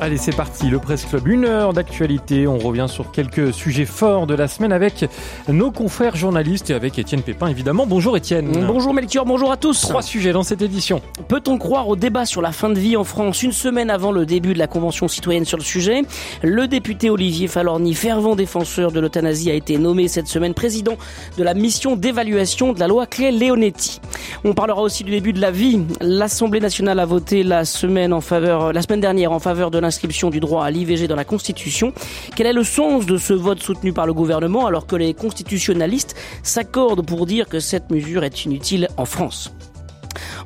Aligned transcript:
Allez, 0.00 0.16
c'est 0.16 0.36
parti, 0.36 0.68
le 0.68 0.78
Presse 0.78 1.06
Club, 1.06 1.26
une 1.26 1.44
heure 1.44 1.72
d'actualité. 1.72 2.46
On 2.46 2.58
revient 2.58 2.86
sur 2.88 3.10
quelques 3.10 3.52
sujets 3.52 3.84
forts 3.84 4.28
de 4.28 4.34
la 4.34 4.46
semaine 4.46 4.70
avec 4.70 5.04
nos 5.48 5.72
confrères 5.72 6.14
journalistes 6.14 6.70
et 6.70 6.74
avec 6.74 7.00
Étienne 7.00 7.22
Pépin, 7.22 7.48
évidemment. 7.48 7.84
Bonjour 7.84 8.16
Étienne. 8.16 8.64
Bonjour 8.64 8.94
Melchior, 8.94 9.24
bonjour 9.24 9.50
à 9.50 9.56
tous. 9.56 9.80
Trois 9.80 10.02
sujets 10.02 10.30
dans 10.30 10.44
cette 10.44 10.62
édition. 10.62 11.02
Peut-on 11.26 11.58
croire 11.58 11.88
au 11.88 11.96
débat 11.96 12.26
sur 12.26 12.40
la 12.40 12.52
fin 12.52 12.70
de 12.70 12.78
vie 12.78 12.96
en 12.96 13.02
France 13.02 13.42
une 13.42 13.50
semaine 13.50 13.90
avant 13.90 14.12
le 14.12 14.24
début 14.24 14.54
de 14.54 14.58
la 14.60 14.68
Convention 14.68 15.08
citoyenne 15.08 15.44
sur 15.44 15.58
le 15.58 15.64
sujet? 15.64 16.02
Le 16.44 16.68
député 16.68 17.10
Olivier 17.10 17.48
Falorni, 17.48 17.92
fervent 17.94 18.36
défenseur 18.36 18.92
de 18.92 19.00
l'euthanasie, 19.00 19.50
a 19.50 19.54
été 19.54 19.78
nommé 19.78 20.06
cette 20.06 20.28
semaine 20.28 20.54
président 20.54 20.96
de 21.36 21.42
la 21.42 21.54
mission 21.54 21.96
d'évaluation 21.96 22.72
de 22.72 22.78
la 22.78 22.86
loi 22.86 23.06
Clé-Leonetti. 23.06 24.00
On 24.44 24.54
parlera 24.54 24.80
aussi 24.80 25.02
du 25.02 25.10
début 25.10 25.32
de 25.32 25.40
la 25.40 25.50
vie. 25.50 25.80
L'Assemblée 26.00 26.60
nationale 26.60 27.00
a 27.00 27.04
voté 27.04 27.42
la 27.42 27.64
semaine 27.64 28.12
en 28.12 28.20
faveur, 28.20 28.72
la 28.72 28.82
semaine 28.82 29.00
dernière 29.00 29.32
en 29.32 29.40
faveur 29.40 29.72
de 29.72 29.87
l'inscription 29.88 30.28
du 30.28 30.38
droit 30.38 30.66
à 30.66 30.70
l'IVG 30.70 31.08
dans 31.08 31.16
la 31.16 31.24
Constitution. 31.24 31.94
Quel 32.36 32.46
est 32.46 32.52
le 32.52 32.62
sens 32.62 33.06
de 33.06 33.16
ce 33.16 33.32
vote 33.32 33.62
soutenu 33.62 33.94
par 33.94 34.06
le 34.06 34.12
gouvernement 34.12 34.66
alors 34.66 34.86
que 34.86 34.96
les 34.96 35.14
constitutionnalistes 35.14 36.14
s'accordent 36.42 37.06
pour 37.06 37.24
dire 37.24 37.48
que 37.48 37.58
cette 37.58 37.90
mesure 37.90 38.22
est 38.22 38.44
inutile 38.44 38.88
en 38.98 39.06
France? 39.06 39.50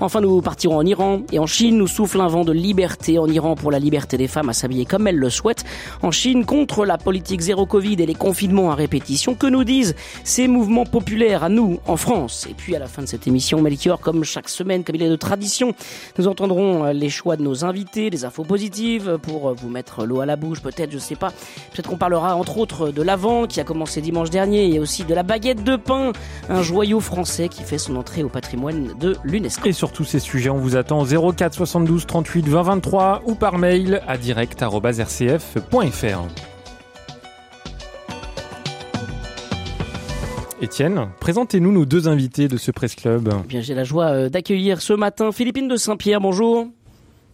Enfin, 0.00 0.20
nous 0.20 0.40
partirons 0.40 0.76
en 0.76 0.86
Iran 0.86 1.22
et 1.32 1.38
en 1.38 1.46
Chine. 1.46 1.76
Nous 1.76 1.86
souffle 1.86 2.20
un 2.20 2.28
vent 2.28 2.44
de 2.44 2.52
liberté 2.52 3.18
en 3.18 3.26
Iran 3.26 3.54
pour 3.54 3.70
la 3.70 3.78
liberté 3.78 4.16
des 4.16 4.28
femmes 4.28 4.48
à 4.48 4.52
s'habiller 4.52 4.84
comme 4.84 5.06
elles 5.06 5.16
le 5.16 5.30
souhaitent. 5.30 5.64
En 6.02 6.10
Chine, 6.10 6.44
contre 6.44 6.84
la 6.84 6.98
politique 6.98 7.40
zéro 7.40 7.66
Covid 7.66 7.94
et 7.94 8.06
les 8.06 8.14
confinements 8.14 8.70
à 8.70 8.74
répétition. 8.74 9.34
Que 9.34 9.46
nous 9.46 9.64
disent 9.64 9.94
ces 10.24 10.48
mouvements 10.48 10.84
populaires 10.84 11.44
à 11.44 11.48
nous, 11.48 11.80
en 11.86 11.96
France? 11.96 12.46
Et 12.50 12.54
puis, 12.54 12.76
à 12.76 12.78
la 12.78 12.86
fin 12.86 13.02
de 13.02 13.06
cette 13.08 13.26
émission, 13.26 13.60
Melchior, 13.60 14.00
comme 14.00 14.24
chaque 14.24 14.48
semaine, 14.48 14.84
comme 14.84 14.96
il 14.96 15.02
est 15.02 15.08
de 15.08 15.16
tradition, 15.16 15.74
nous 16.18 16.28
entendrons 16.28 16.92
les 16.92 17.08
choix 17.08 17.36
de 17.36 17.42
nos 17.42 17.64
invités, 17.64 18.10
des 18.10 18.24
infos 18.24 18.44
positives 18.44 19.18
pour 19.22 19.54
vous 19.54 19.68
mettre 19.68 20.04
l'eau 20.04 20.20
à 20.20 20.26
la 20.26 20.36
bouche, 20.36 20.60
peut-être, 20.60 20.90
je 20.90 20.98
sais 20.98 21.16
pas. 21.16 21.30
Peut-être 21.72 21.88
qu'on 21.88 21.96
parlera 21.96 22.36
entre 22.36 22.58
autres 22.58 22.90
de 22.90 23.02
l'Avent 23.02 23.46
qui 23.46 23.60
a 23.60 23.64
commencé 23.64 24.00
dimanche 24.00 24.30
dernier 24.30 24.72
et 24.74 24.78
aussi 24.78 25.04
de 25.04 25.14
la 25.14 25.22
baguette 25.22 25.64
de 25.64 25.76
pain, 25.76 26.12
un 26.48 26.62
joyau 26.62 27.00
français 27.00 27.48
qui 27.48 27.62
fait 27.62 27.78
son 27.78 27.96
entrée 27.96 28.22
au 28.22 28.28
patrimoine 28.28 28.88
de 28.98 29.16
l'UNESCO 29.24 29.61
sur 29.70 29.92
tous 29.92 30.02
ces 30.02 30.18
sujets, 30.18 30.50
on 30.50 30.58
vous 30.58 30.74
attend 30.74 31.00
au 31.00 31.32
04 31.32 31.54
72 31.54 32.06
38 32.06 32.48
20 32.48 32.62
23 32.62 33.22
ou 33.26 33.36
par 33.36 33.58
mail 33.58 34.02
à 34.08 34.18
direct.rcf.fr. 34.18 36.18
Étienne, 40.60 41.08
présentez-nous 41.20 41.70
nos 41.70 41.84
deux 41.84 42.08
invités 42.08 42.48
de 42.48 42.56
ce 42.56 42.72
Presse 42.72 42.96
Club. 42.96 43.32
Eh 43.44 43.46
bien, 43.46 43.60
j'ai 43.60 43.74
la 43.74 43.84
joie 43.84 44.06
euh, 44.06 44.28
d'accueillir 44.28 44.82
ce 44.82 44.92
matin 44.92 45.30
Philippine 45.30 45.68
de 45.68 45.76
Saint-Pierre. 45.76 46.20
Bonjour. 46.20 46.66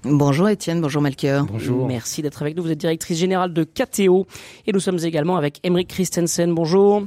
Bonjour 0.05 0.49
Étienne, 0.49 0.81
bonjour 0.81 1.03
Melchior. 1.03 1.47
Bonjour. 1.47 1.87
Merci 1.87 2.23
d'être 2.23 2.41
avec 2.43 2.57
nous. 2.57 2.63
Vous 2.63 2.71
êtes 2.71 2.79
directrice 2.79 3.19
générale 3.19 3.53
de 3.53 3.65
KTO 3.65 4.27
et 4.67 4.73
nous 4.73 4.81
sommes 4.81 4.99
également 5.03 5.37
avec 5.37 5.59
Emeric 5.65 5.89
Christensen. 5.89 6.55
Bonjour. 6.55 7.03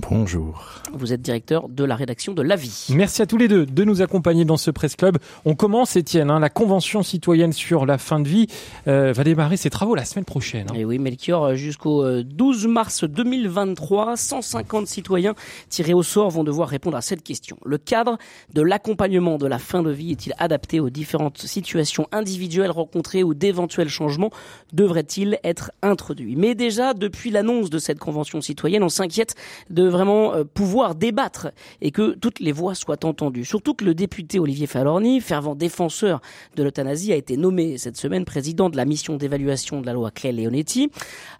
Bonjour. 0.00 0.64
Vous 0.92 1.12
êtes 1.12 1.20
directeur 1.20 1.68
de 1.68 1.82
la 1.82 1.96
rédaction 1.96 2.32
de 2.32 2.40
La 2.40 2.54
Vie. 2.54 2.86
Merci 2.90 3.20
à 3.20 3.26
tous 3.26 3.36
les 3.36 3.48
deux 3.48 3.66
de 3.66 3.84
nous 3.84 4.00
accompagner 4.00 4.44
dans 4.44 4.56
ce 4.56 4.70
Presse 4.70 4.94
Club. 4.94 5.18
On 5.44 5.56
commence, 5.56 5.96
Étienne, 5.96 6.30
hein, 6.30 6.38
la 6.38 6.50
Convention 6.50 7.02
citoyenne 7.02 7.52
sur 7.52 7.84
la 7.84 7.98
fin 7.98 8.20
de 8.20 8.28
vie 8.28 8.46
euh, 8.86 9.12
va 9.12 9.24
démarrer 9.24 9.56
ses 9.56 9.70
travaux 9.70 9.96
la 9.96 10.04
semaine 10.04 10.24
prochaine. 10.24 10.68
Hein. 10.70 10.74
Et 10.76 10.84
oui, 10.84 11.00
Melchior, 11.00 11.56
jusqu'au 11.56 12.22
12 12.22 12.64
euh, 12.64 12.68
mars 12.68 13.02
2023, 13.02 14.16
150 14.16 14.86
citoyens 14.86 15.34
tirés 15.68 15.94
au 15.94 16.04
sort 16.04 16.30
vont 16.30 16.44
devoir 16.44 16.68
répondre 16.68 16.96
à 16.96 17.02
cette 17.02 17.24
question. 17.24 17.58
Le 17.64 17.76
cadre 17.76 18.18
de 18.54 18.62
l'accompagnement 18.62 19.36
de 19.36 19.46
la 19.46 19.58
fin 19.58 19.82
de 19.82 19.90
vie 19.90 20.12
est-il 20.12 20.32
adapté 20.38 20.78
aux 20.78 20.90
différentes 20.90 21.38
situations 21.38 22.06
individuelles 22.12 22.70
rencontrées 22.70 23.24
ou 23.24 23.34
d'éventuels 23.34 23.88
changements? 23.88 24.30
Devraient-ils 24.72 25.40
être 25.42 25.72
introduits 25.82 26.36
Mais 26.36 26.54
déjà, 26.54 26.94
depuis 26.94 27.30
l'annonce 27.30 27.68
de 27.68 27.78
cette 27.78 27.98
Convention 27.98 28.40
citoyenne, 28.40 28.84
on 28.84 28.88
s'inquiète 28.88 29.34
de 29.70 29.87
vraiment 29.88 30.34
euh, 30.34 30.44
pouvoir 30.44 30.94
débattre 30.94 31.48
et 31.80 31.90
que 31.90 32.14
toutes 32.14 32.40
les 32.40 32.52
voix 32.52 32.74
soient 32.74 33.04
entendues. 33.04 33.44
Surtout 33.44 33.74
que 33.74 33.84
le 33.84 33.94
député 33.94 34.38
Olivier 34.38 34.66
Falorni, 34.66 35.20
fervent 35.20 35.54
défenseur 35.54 36.20
de 36.56 36.62
l'euthanasie, 36.62 37.12
a 37.12 37.16
été 37.16 37.36
nommé 37.36 37.78
cette 37.78 37.96
semaine 37.96 38.24
président 38.24 38.70
de 38.70 38.76
la 38.76 38.84
mission 38.84 39.16
d'évaluation 39.16 39.80
de 39.80 39.86
la 39.86 39.92
loi 39.92 40.10
Clay-Leonetti, 40.10 40.90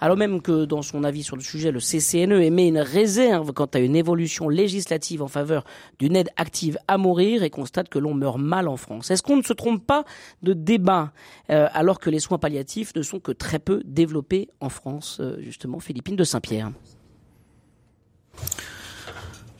alors 0.00 0.16
même 0.16 0.41
que 0.42 0.64
dans 0.64 0.82
son 0.82 1.04
avis 1.04 1.22
sur 1.22 1.37
le 1.37 1.42
sujet, 1.42 1.70
le 1.70 1.81
CCNE 1.81 2.42
émet 2.42 2.69
une 2.69 2.78
réserve 2.78 3.53
quant 3.53 3.66
à 3.66 3.78
une 3.78 3.97
évolution 3.97 4.48
législative 4.48 5.22
en 5.22 5.28
faveur 5.28 5.64
d'une 5.98 6.16
aide 6.16 6.31
active 6.37 6.78
à 6.88 6.98
mourir 6.98 7.42
et 7.42 7.50
constate 7.50 7.88
que 7.88 7.98
l'on 7.98 8.14
meurt 8.14 8.38
mal 8.38 8.69
en 8.69 8.76
France. 8.76 9.10
Est-ce 9.10 9.22
qu'on 9.22 9.37
ne 9.37 9.42
se 9.42 9.53
trompe 9.53 9.84
pas 9.84 10.04
de 10.42 10.53
débat 10.53 11.12
euh, 11.50 11.69
alors 11.72 11.98
que 11.98 12.10
les 12.10 12.20
soins 12.20 12.38
palliatifs 12.38 12.94
ne 12.94 13.03
sont 13.03 13.20
que 13.20 13.32
très 13.32 13.58
peu 13.58 13.82
développés 13.84 14.48
en 14.60 14.69
France, 14.69 15.19
euh, 15.20 15.41
justement, 15.41 15.81
Philippine 15.81 16.16
de 16.16 16.25
Saint-Pierre? 16.25 16.70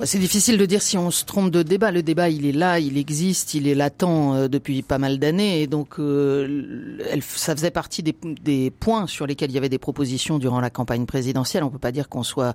C'est 0.05 0.19
difficile 0.19 0.59
de 0.59 0.67
dire 0.67 0.81
si 0.81 0.97
on 0.97 1.11
se 1.11 1.25
trompe 1.25 1.51
de 1.51 1.63
débat. 1.65 1.91
Le 1.91 2.05
débat, 2.05 2.29
il 2.29 2.47
est 2.47 2.53
là, 2.53 2.79
il 2.79 2.97
existe, 2.97 3.55
il 3.55 3.67
est 3.67 3.75
latent 3.75 4.35
euh, 4.35 4.49
depuis 4.49 4.83
pas 4.83 4.99
mal 4.99 5.19
d'années. 5.19 5.63
Et 5.63 5.67
donc, 5.67 5.99
euh, 5.99 6.97
ça 7.21 7.57
faisait 7.57 7.73
partie 7.73 8.05
des, 8.05 8.15
des, 8.45 8.71
points 8.71 9.09
sur 9.09 9.27
lesquels 9.27 9.51
il 9.51 9.55
y 9.55 9.59
avait 9.59 9.69
des 9.69 9.79
propositions 9.79 10.39
durant 10.39 10.61
la 10.61 10.71
campagne 10.71 11.05
présidentielle. 11.05 11.65
On 11.65 11.71
peut 11.71 11.81
pas 11.81 11.91
dire 11.91 12.09
qu'on 12.09 12.23
soit 12.23 12.55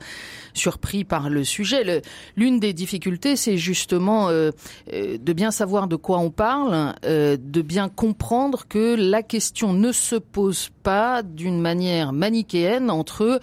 surpris 0.53 1.03
par 1.03 1.29
le 1.29 1.43
sujet. 1.43 2.01
L'une 2.37 2.61
des 2.61 2.71
difficultés, 2.71 3.35
c'est 3.35 3.57
justement 3.57 4.29
euh, 4.29 4.51
de 4.87 5.33
bien 5.33 5.51
savoir 5.51 5.87
de 5.87 5.97
quoi 5.97 6.19
on 6.19 6.31
parle, 6.31 6.95
de 7.03 7.61
bien 7.61 7.89
comprendre 7.89 8.65
que 8.69 8.95
la 8.95 9.21
question 9.21 9.73
ne 9.73 9.91
se 9.91 10.15
pose 10.15 10.69
pas 10.81 11.23
d'une 11.23 11.59
manière 11.59 12.13
manichéenne 12.13 12.89
entre 12.89 13.41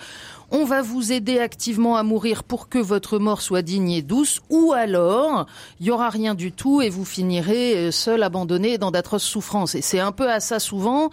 on 0.51 0.65
va 0.65 0.83
vous 0.83 1.13
aider 1.13 1.39
activement 1.39 1.97
à 1.97 2.03
mourir 2.03 2.45
pour 2.45 2.69
que 2.69 2.79
votre 2.79 3.19
mort 3.19 3.41
soit 3.41 3.63
digne 3.63 3.91
et 3.91 4.03
douce, 4.03 4.41
ou 4.51 4.73
alors 4.73 5.47
il 5.81 5.87
y 5.87 5.91
aura 5.91 6.11
rien 6.11 6.35
du 6.35 6.53
tout 6.53 6.83
et 6.83 6.91
vous 6.91 7.05
finirez 7.05 7.77
euh, 7.77 7.91
seul, 7.91 8.23
abandonné 8.23 8.79
dans 8.79 8.91
d'atroces 8.91 9.23
souffrances. 9.23 9.75
Et 9.75 9.83
c'est 9.83 10.01
un 10.01 10.13
peu 10.13 10.31
à 10.31 10.41
ça 10.41 10.59
souvent 10.59 11.11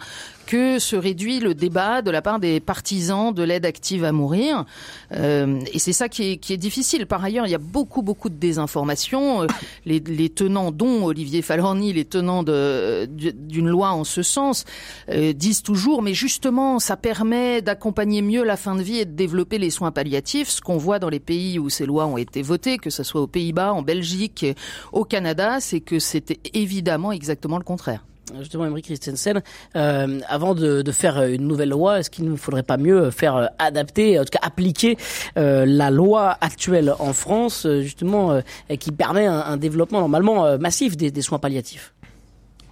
que 0.48 0.78
se 0.78 0.96
réduit 0.96 1.40
le 1.40 1.54
débat 1.54 2.00
de 2.00 2.10
la 2.10 2.22
part 2.22 2.40
des 2.40 2.58
partisans 2.58 3.34
de 3.34 3.42
l'aide 3.42 3.66
active 3.66 4.02
à 4.02 4.12
mourir. 4.12 4.64
Euh, 5.12 5.60
et 5.74 5.78
c'est 5.78 5.92
ça 5.92 6.08
qui 6.08 6.32
est, 6.32 6.36
qui 6.38 6.54
est, 6.54 6.56
difficile. 6.56 7.04
Par 7.04 7.22
ailleurs, 7.22 7.46
il 7.46 7.50
y 7.50 7.54
a 7.54 7.58
beaucoup, 7.58 8.00
beaucoup 8.00 8.30
de 8.30 8.34
désinformation. 8.34 9.42
Euh, 9.42 9.46
les, 9.84 10.00
les 10.00 10.30
tenants, 10.30 10.72
dont 10.72 11.04
Olivier 11.04 11.42
Falorni, 11.42 11.92
les 11.92 12.06
tenants 12.06 12.42
d'une 12.42 13.68
loi 13.68 13.90
en 13.90 14.04
ce 14.04 14.22
sens, 14.22 14.64
euh, 15.10 15.34
disent 15.34 15.62
toujours, 15.62 16.00
mais 16.00 16.14
justement, 16.14 16.78
ça 16.78 16.96
permet 16.96 17.60
d'accompagner 17.60 18.22
mieux 18.22 18.42
la 18.42 18.56
fin 18.56 18.74
de 18.74 18.82
vie 18.82 19.00
et 19.00 19.04
de 19.04 19.12
les 19.58 19.70
soins 19.70 19.90
palliatifs. 19.90 20.48
Ce 20.48 20.60
qu'on 20.60 20.76
voit 20.76 20.98
dans 20.98 21.08
les 21.08 21.20
pays 21.20 21.58
où 21.58 21.68
ces 21.68 21.86
lois 21.86 22.06
ont 22.06 22.16
été 22.16 22.42
votées, 22.42 22.78
que 22.78 22.90
ce 22.90 23.02
soit 23.02 23.20
aux 23.20 23.26
Pays-Bas, 23.26 23.72
en 23.72 23.82
Belgique, 23.82 24.46
au 24.92 25.04
Canada, 25.04 25.58
c'est 25.60 25.80
que 25.80 25.98
c'était 25.98 26.40
évidemment 26.54 27.12
exactement 27.12 27.58
le 27.58 27.64
contraire. 27.64 28.04
Justement, 28.38 28.66
Emery 28.66 28.82
Christensen, 28.82 29.42
euh, 29.76 30.20
avant 30.28 30.54
de, 30.54 30.82
de, 30.82 30.92
faire 30.92 31.22
une 31.22 31.46
nouvelle 31.46 31.70
loi, 31.70 32.00
est-ce 32.00 32.10
qu'il 32.10 32.30
ne 32.30 32.36
faudrait 32.36 32.62
pas 32.62 32.76
mieux 32.76 33.10
faire 33.10 33.36
euh, 33.36 33.46
adapter, 33.58 34.18
en 34.18 34.24
tout 34.24 34.30
cas 34.30 34.40
appliquer 34.42 34.98
euh, 35.38 35.64
la 35.66 35.90
loi 35.90 36.36
actuelle 36.40 36.92
en 36.98 37.14
France, 37.14 37.64
euh, 37.64 37.80
justement, 37.80 38.32
euh, 38.32 38.40
qui 38.78 38.92
permet 38.92 39.26
un, 39.26 39.40
un 39.40 39.56
développement 39.56 40.00
normalement 40.00 40.58
massif 40.58 40.96
des, 40.96 41.10
des 41.10 41.22
soins 41.22 41.38
palliatifs? 41.38 41.94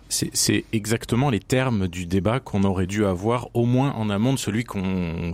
C'est 0.09 0.65
exactement 0.73 1.31
les 1.31 1.41
termes 1.41 1.89
du 1.89 2.07
débat 2.07 2.39
qu'on 2.39 2.63
aurait 2.63 2.87
dû 2.87 3.05
avoir 3.05 3.49
au 3.55 3.65
moins 3.65 3.93
en 3.93 4.09
amont 4.09 4.35
de 4.35 4.39
celui 4.39 4.63
qu'on 4.63 5.33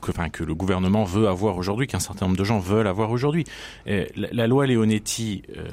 que, 0.00 0.44
le 0.44 0.54
gouvernement 0.54 1.04
veut 1.04 1.28
avoir 1.28 1.56
aujourd'hui, 1.56 1.86
qu'un 1.86 2.00
certain 2.00 2.26
nombre 2.26 2.38
de 2.38 2.44
gens 2.44 2.58
veulent 2.58 2.86
avoir 2.86 3.10
aujourd'hui. 3.10 3.44
La, 3.86 4.28
la, 4.32 4.46
loi 4.46 4.66
Leonetti, 4.66 5.42
euh, 5.56 5.64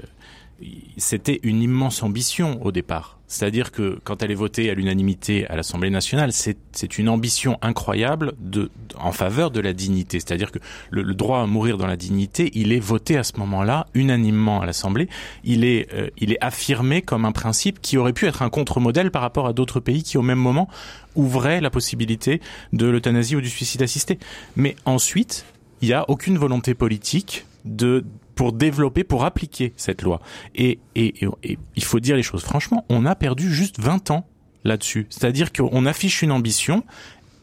c'était 0.97 1.39
une 1.43 1.61
immense 1.61 2.01
ambition 2.03 2.63
au 2.65 2.71
départ. 2.71 3.19
C'est-à-dire 3.27 3.71
que 3.71 3.99
quand 4.03 4.23
elle 4.23 4.31
est 4.31 4.35
votée 4.35 4.69
à 4.69 4.73
l'unanimité 4.73 5.45
à 5.47 5.57
l'Assemblée 5.57 5.89
nationale, 5.89 6.31
c'est 6.31 6.97
une 6.97 7.09
ambition 7.09 7.57
incroyable 7.61 8.33
de, 8.39 8.71
en 8.97 9.11
faveur 9.11 9.51
de 9.51 9.59
la 9.59 9.73
dignité. 9.73 10.19
C'est-à-dire 10.19 10.49
que 10.49 10.59
le, 10.89 11.03
le, 11.03 11.13
droit 11.13 11.41
à 11.41 11.45
mourir 11.45 11.77
dans 11.77 11.87
la 11.87 11.97
dignité, 11.97 12.51
il 12.53 12.71
est 12.71 12.79
voté 12.79 13.17
à 13.17 13.23
ce 13.23 13.33
moment-là 13.37 13.87
unanimement 13.93 14.61
à 14.61 14.65
l'Assemblée. 14.65 15.09
Il 15.43 15.65
est, 15.65 15.93
euh, 15.93 16.09
il 16.17 16.31
est 16.31 16.37
affirmé 16.41 17.01
comme 17.01 17.25
un 17.25 17.33
principe 17.33 17.81
qui 17.81 17.97
aurait 17.97 18.13
pu 18.13 18.27
être 18.27 18.41
un 18.41 18.49
contre-modèle 18.49 19.11
par 19.11 19.21
rapport 19.21 19.45
à 19.45 19.53
d'autres 19.53 19.81
pays 19.81 20.03
qui, 20.03 20.17
au 20.17 20.21
même 20.21 20.39
moment, 20.39 20.69
ouvraient 21.15 21.59
la 21.59 21.69
possibilité 21.69 22.39
de 22.71 22.85
l'euthanasie 22.85 23.35
ou 23.35 23.41
du 23.41 23.49
suicide 23.49 23.81
assisté. 23.81 24.19
Mais 24.55 24.77
ensuite, 24.85 25.45
il 25.81 25.89
n'y 25.89 25.93
a 25.93 26.09
aucune 26.09 26.37
volonté 26.37 26.73
politique 26.73 27.45
de 27.65 28.05
pour 28.37 28.53
développer, 28.53 29.03
pour 29.03 29.25
appliquer 29.25 29.73
cette 29.75 30.03
loi. 30.03 30.21
Et, 30.55 30.79
et, 30.95 31.25
et, 31.43 31.57
il 31.75 31.83
faut 31.83 31.99
dire 31.99 32.15
les 32.15 32.23
choses 32.23 32.43
franchement, 32.43 32.85
on 32.87 33.05
a 33.05 33.15
perdu 33.15 33.51
juste 33.51 33.81
20 33.81 34.11
ans 34.11 34.27
là-dessus. 34.63 35.07
C'est-à-dire 35.09 35.51
qu'on 35.51 35.85
affiche 35.85 36.21
une 36.21 36.31
ambition, 36.31 36.83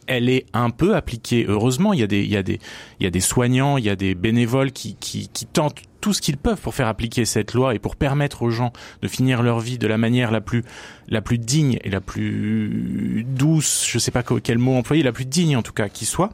elle 0.06 0.28
est 0.28 0.46
un 0.52 0.70
peu 0.70 0.94
appliquée. 0.94 1.46
Heureusement, 1.48 1.92
il 1.92 2.00
y 2.00 2.02
a 2.02 2.06
des, 2.06 2.22
il 2.22 2.30
y 2.30 2.36
a 2.36 2.42
des, 2.42 2.60
il 3.00 3.04
y 3.04 3.06
a 3.06 3.10
des 3.10 3.20
soignants, 3.20 3.76
il 3.76 3.84
y 3.84 3.90
a 3.90 3.96
des 3.96 4.14
bénévoles 4.14 4.70
qui, 4.70 4.94
qui, 4.94 5.28
qui 5.28 5.46
tentent 5.46 5.82
tout 6.00 6.12
ce 6.12 6.20
qu'ils 6.20 6.36
peuvent 6.36 6.60
pour 6.60 6.74
faire 6.74 6.86
appliquer 6.86 7.24
cette 7.24 7.54
loi 7.54 7.74
et 7.74 7.80
pour 7.80 7.96
permettre 7.96 8.42
aux 8.42 8.50
gens 8.50 8.72
de 9.02 9.08
finir 9.08 9.42
leur 9.42 9.58
vie 9.58 9.78
de 9.78 9.86
la 9.88 9.98
manière 9.98 10.30
la 10.30 10.42
plus, 10.42 10.62
la 11.08 11.22
plus 11.22 11.38
digne 11.38 11.78
et 11.82 11.90
la 11.90 12.00
plus 12.00 13.24
douce, 13.26 13.84
je 13.88 13.98
sais 13.98 14.10
pas 14.10 14.22
quel 14.22 14.58
mot 14.58 14.76
employer, 14.76 15.02
la 15.02 15.12
plus 15.12 15.24
digne 15.24 15.56
en 15.56 15.62
tout 15.62 15.72
cas 15.72 15.88
qui 15.88 16.04
soit 16.04 16.30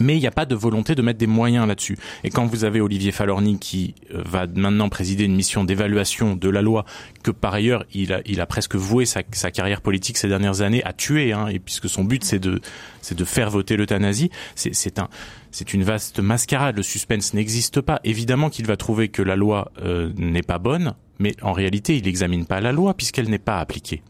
mais 0.00 0.16
il 0.16 0.20
n'y 0.20 0.26
a 0.26 0.32
pas 0.32 0.46
de 0.46 0.54
volonté 0.54 0.94
de 0.94 1.02
mettre 1.02 1.18
des 1.18 1.26
moyens 1.26 1.66
là-dessus. 1.66 1.96
Et 2.24 2.30
quand 2.30 2.46
vous 2.46 2.64
avez 2.64 2.80
Olivier 2.80 3.12
Falorni 3.12 3.58
qui 3.58 3.94
euh, 4.14 4.22
va 4.24 4.46
maintenant 4.46 4.88
présider 4.88 5.24
une 5.24 5.34
mission 5.34 5.64
d'évaluation 5.64 6.36
de 6.36 6.48
la 6.48 6.62
loi, 6.62 6.84
que 7.22 7.30
par 7.30 7.54
ailleurs 7.54 7.84
il 7.94 8.12
a, 8.12 8.46
presque 8.46 8.76
voué 8.76 9.06
sa, 9.06 9.22
carrière 9.22 9.80
politique 9.80 10.18
ces 10.18 10.28
dernières 10.28 10.60
années 10.60 10.84
à 10.84 10.92
tuer, 10.92 11.32
hein, 11.32 11.48
et 11.48 11.58
puisque 11.58 11.88
son 11.88 12.04
but 12.04 12.24
c'est 12.24 12.38
de, 12.38 12.60
c'est 13.00 13.16
de 13.16 13.24
faire 13.24 13.50
voter 13.50 13.76
l'euthanasie, 13.76 14.30
c'est 14.54 15.74
une 15.74 15.84
vaste 15.84 16.20
mascarade. 16.20 16.76
Le 16.76 16.82
suspense 16.82 17.34
n'existe 17.34 17.80
pas. 17.80 18.00
Évidemment 18.04 18.50
qu'il 18.50 18.66
va 18.66 18.76
trouver 18.76 19.08
que 19.08 19.22
la 19.22 19.36
loi 19.36 19.72
euh, 19.82 20.12
n'est 20.16 20.42
pas 20.42 20.58
bonne, 20.58 20.94
mais 21.18 21.34
en 21.42 21.52
réalité 21.52 21.96
il 21.96 22.04
n'examine 22.04 22.46
pas 22.46 22.60
la 22.60 22.72
loi 22.72 22.94
puisqu'elle 22.94 23.28
n'est 23.28 23.38
pas 23.38 23.58
appliquée. 23.58 24.02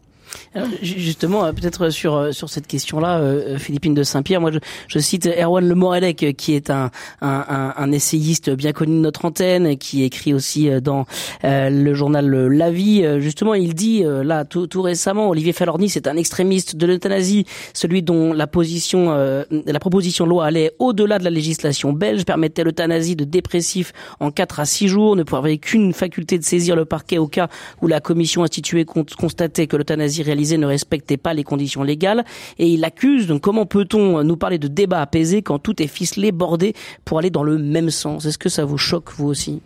Justement, 0.81 1.45
euh, 1.45 1.51
peut-être 1.51 1.89
sur 1.89 2.15
euh, 2.15 2.31
sur 2.31 2.49
cette 2.49 2.67
question-là, 2.67 3.19
euh, 3.19 3.57
Philippine 3.57 3.93
de 3.93 4.03
Saint-Pierre, 4.03 4.41
moi 4.41 4.51
je, 4.51 4.59
je, 4.87 4.99
cite 4.99 5.27
Erwan 5.27 5.67
Le 5.67 5.75
Morelec, 5.75 6.35
qui 6.37 6.53
est 6.53 6.69
un, 6.69 6.91
un, 7.21 7.73
un, 7.77 7.91
essayiste 7.91 8.49
bien 8.49 8.73
connu 8.73 8.95
de 8.95 9.01
notre 9.01 9.25
antenne, 9.25 9.77
qui 9.77 10.03
écrit 10.03 10.33
aussi 10.33 10.69
dans 10.81 11.05
le 11.43 11.93
journal 11.93 12.29
La 12.47 12.71
Vie. 12.71 13.05
Justement, 13.19 13.53
il 13.53 13.73
dit 13.73 14.03
là 14.03 14.45
tout, 14.45 14.67
tout 14.67 14.81
récemment, 14.81 15.29
Olivier 15.29 15.53
Falorni, 15.53 15.89
c'est 15.89 16.07
un 16.07 16.17
extrémiste 16.17 16.75
de 16.75 16.85
l'euthanasie, 16.85 17.45
celui 17.73 18.01
dont 18.01 18.33
la 18.33 18.47
position, 18.47 19.09
la 19.49 19.79
proposition 19.79 20.25
de 20.25 20.29
loi 20.29 20.45
allait 20.45 20.73
au-delà 20.79 21.19
de 21.19 21.23
la 21.23 21.29
législation 21.29 21.93
belge, 21.93 22.25
permettait 22.25 22.63
l'euthanasie 22.63 23.15
de 23.15 23.23
dépressifs 23.23 23.93
en 24.19 24.31
4 24.31 24.59
à 24.59 24.65
6 24.65 24.87
jours, 24.87 25.15
ne 25.15 25.23
pouvait 25.23 25.57
qu'une 25.57 25.93
faculté 25.93 26.37
de 26.37 26.43
saisir 26.43 26.75
le 26.75 26.85
parquet 26.85 27.17
au 27.17 27.27
cas 27.27 27.47
où 27.81 27.87
la 27.87 27.99
commission 27.99 28.43
instituée 28.43 28.85
constatait 28.85 29.67
que 29.67 29.77
l'euthanasie 29.77 30.16
réalisé 30.23 30.57
ne 30.57 30.65
respectait 30.65 31.17
pas 31.17 31.33
les 31.33 31.43
conditions 31.43 31.83
légales 31.83 32.25
et 32.57 32.67
il 32.67 32.83
accuse 32.83 33.27
donc 33.27 33.41
comment 33.41 33.65
peut-on 33.65 34.23
nous 34.23 34.37
parler 34.37 34.59
de 34.59 34.67
débat 34.67 35.01
apaisé 35.01 35.41
quand 35.41 35.59
tout 35.59 35.81
est 35.81 35.87
ficelé, 35.87 36.31
bordé 36.31 36.73
pour 37.05 37.19
aller 37.19 37.29
dans 37.29 37.43
le 37.43 37.57
même 37.57 37.89
sens? 37.89 38.25
Est-ce 38.25 38.37
que 38.37 38.49
ça 38.49 38.65
vous 38.65 38.77
choque 38.77 39.11
vous 39.15 39.27
aussi? 39.27 39.61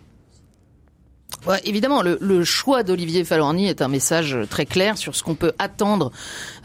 Ouais, 1.44 1.60
évidemment, 1.64 2.02
le, 2.02 2.18
le 2.20 2.44
choix 2.44 2.84
d'Olivier 2.84 3.24
Falorni 3.24 3.66
est 3.66 3.82
un 3.82 3.88
message 3.88 4.38
très 4.48 4.64
clair 4.64 4.96
sur 4.96 5.16
ce 5.16 5.24
qu'on 5.24 5.34
peut 5.34 5.52
attendre 5.58 6.12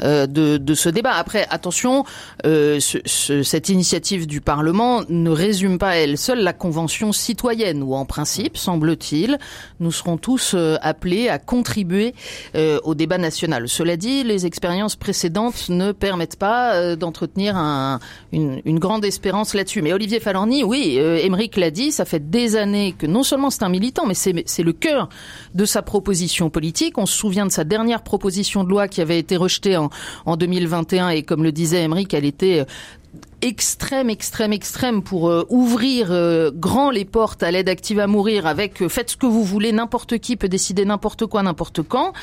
euh, 0.01 0.27
de, 0.27 0.57
de, 0.57 0.73
ce 0.75 0.89
débat. 0.89 1.13
Après, 1.13 1.47
attention, 1.49 2.05
euh, 2.45 2.79
ce, 2.79 2.99
ce, 3.05 3.41
cette 3.41 3.69
initiative 3.69 4.27
du 4.27 4.39
Parlement 4.39 5.01
ne 5.09 5.31
résume 5.31 5.79
pas 5.79 5.95
elle 5.95 6.15
seule 6.15 6.43
la 6.43 6.53
Convention 6.53 7.11
citoyenne, 7.11 7.81
où 7.81 7.95
en 7.95 8.05
principe, 8.05 8.55
semble-t-il, 8.55 9.39
nous 9.79 9.91
serons 9.91 10.17
tous 10.17 10.53
euh, 10.53 10.77
appelés 10.83 11.27
à 11.27 11.39
contribuer 11.39 12.13
euh, 12.53 12.79
au 12.83 12.93
débat 12.93 13.17
national. 13.17 13.67
Cela 13.67 13.97
dit, 13.97 14.23
les 14.23 14.45
expériences 14.45 14.95
précédentes 14.95 15.69
ne 15.69 15.91
permettent 15.91 16.37
pas 16.37 16.75
euh, 16.75 16.95
d'entretenir 16.95 17.57
un, 17.57 17.99
une, 18.31 18.61
une, 18.63 18.77
grande 18.77 19.03
espérance 19.05 19.55
là-dessus. 19.55 19.81
Mais 19.81 19.91
Olivier 19.91 20.19
Falorni, 20.19 20.63
oui, 20.63 20.97
Émeric 20.99 21.57
l'a 21.57 21.71
dit, 21.71 21.91
ça 21.91 22.05
fait 22.05 22.29
des 22.29 22.55
années 22.55 22.93
que 22.95 23.07
non 23.07 23.23
seulement 23.23 23.49
c'est 23.49 23.63
un 23.63 23.69
militant, 23.69 24.05
mais 24.05 24.13
c'est 24.13 24.43
c'est 24.45 24.66
le 24.67 24.73
cœur 24.73 25.09
de 25.55 25.65
sa 25.65 25.81
proposition 25.81 26.51
politique. 26.51 26.97
On 26.97 27.07
se 27.07 27.17
souvient 27.17 27.45
de 27.45 27.51
sa 27.51 27.63
dernière 27.63 28.03
proposition 28.03 28.63
de 28.63 28.69
loi 28.69 28.87
qui 28.87 29.01
avait 29.01 29.17
été 29.17 29.35
rejetée 29.35 29.77
en, 29.77 29.89
en 30.25 30.37
2021 30.37 31.09
et 31.09 31.23
comme 31.23 31.43
le 31.43 31.51
disait 31.51 31.83
Emmerich, 31.83 32.13
elle 32.13 32.25
était 32.25 32.65
extrême, 33.41 34.09
extrême, 34.09 34.51
extrême 34.51 35.03
pour 35.03 35.29
euh, 35.29 35.45
ouvrir 35.49 36.07
euh, 36.09 36.49
grand 36.53 36.89
les 36.89 37.05
portes 37.05 37.43
à 37.43 37.51
l'aide 37.51 37.69
active 37.69 37.99
à 37.99 38.07
mourir 38.07 38.47
avec 38.47 38.81
euh, 38.81 38.89
faites 38.89 39.11
ce 39.11 39.17
que 39.17 39.27
vous 39.27 39.43
voulez, 39.43 39.71
n'importe 39.71 40.17
qui 40.17 40.35
peut 40.35 40.49
décider 40.49 40.85
n'importe 40.85 41.27
quoi, 41.27 41.43
n'importe 41.43 41.83
quand. 41.83 42.13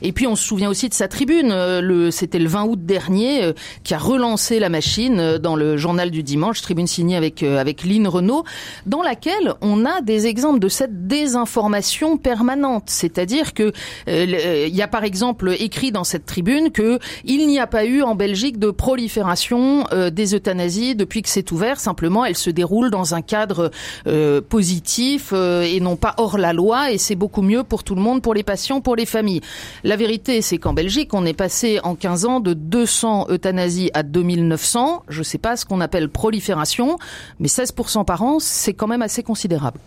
Et 0.00 0.12
puis 0.12 0.26
on 0.26 0.34
se 0.34 0.44
souvient 0.44 0.70
aussi 0.70 0.88
de 0.88 0.94
sa 0.94 1.08
tribune, 1.08 1.48
le, 1.80 2.10
c'était 2.10 2.38
le 2.38 2.48
20 2.48 2.64
août 2.64 2.86
dernier, 2.86 3.52
qui 3.84 3.94
a 3.94 3.98
relancé 3.98 4.58
la 4.58 4.68
machine 4.68 5.38
dans 5.38 5.56
le 5.56 5.76
journal 5.76 6.10
du 6.10 6.22
dimanche, 6.22 6.60
tribune 6.62 6.86
signée 6.86 7.16
avec 7.16 7.42
avec 7.42 7.84
Lynn 7.84 8.06
Renault, 8.06 8.44
dans 8.86 9.02
laquelle 9.02 9.54
on 9.60 9.84
a 9.84 10.00
des 10.00 10.26
exemples 10.26 10.58
de 10.58 10.68
cette 10.68 11.06
désinformation 11.06 12.16
permanente. 12.16 12.84
C'est-à-dire 12.86 13.54
que 13.54 13.72
il 14.06 14.74
y 14.74 14.82
a 14.82 14.88
par 14.88 15.04
exemple 15.04 15.54
écrit 15.58 15.92
dans 15.92 16.04
cette 16.04 16.26
tribune 16.26 16.70
que 16.70 16.98
il 17.24 17.46
n'y 17.46 17.58
a 17.58 17.66
pas 17.66 17.84
eu 17.84 18.02
en 18.02 18.14
Belgique 18.14 18.58
de 18.58 18.70
prolifération 18.70 19.84
des 20.12 20.34
euthanasies 20.34 20.61
depuis 20.68 21.22
que 21.22 21.28
c'est 21.28 21.50
ouvert. 21.52 21.80
Simplement, 21.80 22.24
elle 22.24 22.36
se 22.36 22.50
déroule 22.50 22.90
dans 22.90 23.14
un 23.14 23.22
cadre 23.22 23.70
euh, 24.06 24.40
positif 24.40 25.30
euh, 25.32 25.62
et 25.62 25.80
non 25.80 25.96
pas 25.96 26.14
hors 26.18 26.38
la 26.38 26.52
loi. 26.52 26.92
Et 26.92 26.98
c'est 26.98 27.14
beaucoup 27.14 27.42
mieux 27.42 27.64
pour 27.64 27.84
tout 27.84 27.94
le 27.94 28.00
monde, 28.00 28.22
pour 28.22 28.34
les 28.34 28.42
patients, 28.42 28.80
pour 28.80 28.96
les 28.96 29.06
familles. 29.06 29.40
La 29.84 29.96
vérité, 29.96 30.42
c'est 30.42 30.58
qu'en 30.58 30.72
Belgique, 30.72 31.14
on 31.14 31.24
est 31.26 31.32
passé 31.32 31.80
en 31.82 31.94
15 31.94 32.24
ans 32.26 32.40
de 32.40 32.54
200 32.54 33.26
euthanasies 33.30 33.90
à 33.94 34.02
2900. 34.02 35.02
Je 35.08 35.18
ne 35.18 35.24
sais 35.24 35.38
pas 35.38 35.56
ce 35.56 35.64
qu'on 35.64 35.80
appelle 35.80 36.08
prolifération, 36.08 36.98
mais 37.38 37.48
16% 37.48 38.04
par 38.04 38.22
an, 38.22 38.38
c'est 38.38 38.74
quand 38.74 38.86
même 38.86 39.02
assez 39.02 39.22
considérable. 39.22 39.78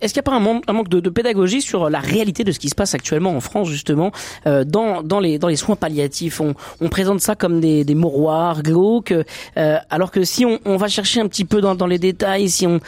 Est-ce 0.00 0.12
qu'il 0.12 0.20
n'y 0.20 0.28
a 0.28 0.30
pas 0.30 0.36
un 0.36 0.40
manque, 0.40 0.64
un 0.68 0.72
manque 0.72 0.88
de, 0.88 1.00
de, 1.00 1.10
pédagogie 1.10 1.62
sur 1.62 1.88
la 1.88 2.00
réalité 2.00 2.44
de 2.44 2.52
ce 2.52 2.58
qui 2.58 2.68
se 2.68 2.74
passe 2.74 2.94
actuellement 2.94 3.34
en 3.34 3.40
France, 3.40 3.68
justement, 3.68 4.12
euh, 4.46 4.64
dans, 4.64 5.02
dans, 5.02 5.20
les, 5.20 5.38
dans 5.38 5.48
les 5.48 5.56
soins 5.56 5.76
palliatifs? 5.76 6.40
On, 6.40 6.54
on 6.80 6.88
présente 6.88 7.20
ça 7.20 7.34
comme 7.34 7.60
des, 7.60 7.84
des 7.84 7.94
mouroirs 7.94 8.62
glauques, 8.62 9.14
euh, 9.56 9.78
alors 9.90 10.10
que 10.10 10.17
si 10.24 10.44
on, 10.44 10.76
va 10.76 10.88
chercher 10.88 11.20
un 11.20 11.28
petit 11.28 11.44
peu 11.44 11.60
dans, 11.60 11.86
les 11.86 11.98
détails, 11.98 12.48
si 12.48 12.66
on, 12.66 12.80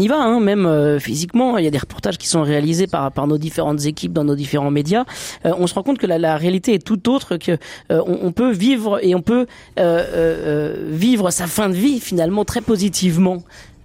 y 0.00 0.08
va, 0.08 0.16
hein, 0.16 0.40
même 0.40 0.66
euh, 0.66 0.98
physiquement, 0.98 1.58
il 1.58 1.64
y 1.64 1.68
a 1.68 1.70
des 1.70 1.78
reportages 1.78 2.18
qui 2.18 2.28
sont 2.28 2.42
réalisés 2.42 2.86
par, 2.86 3.10
nos 3.26 3.38
différentes 3.38 3.84
équipes 3.86 4.12
dans 4.12 4.24
nos 4.24 4.34
différents 4.34 4.70
médias, 4.70 5.04
euh, 5.44 5.52
on 5.58 5.66
se 5.66 5.74
rend 5.74 5.82
compte 5.82 5.98
que 5.98 6.06
la, 6.06 6.36
réalité 6.36 6.74
est 6.74 6.84
tout 6.84 7.08
autre, 7.08 7.36
que 7.36 7.52
euh, 7.90 8.02
on, 8.06 8.32
peut 8.32 8.52
vivre 8.52 8.98
et 9.02 9.14
on 9.14 9.22
peut 9.22 9.46
vivre 9.76 11.30
sa 11.30 11.46
fin 11.46 11.68
de 11.68 11.74
vie 11.74 12.00
finalement 12.00 12.44
très 12.44 12.60
positivement. 12.60 13.42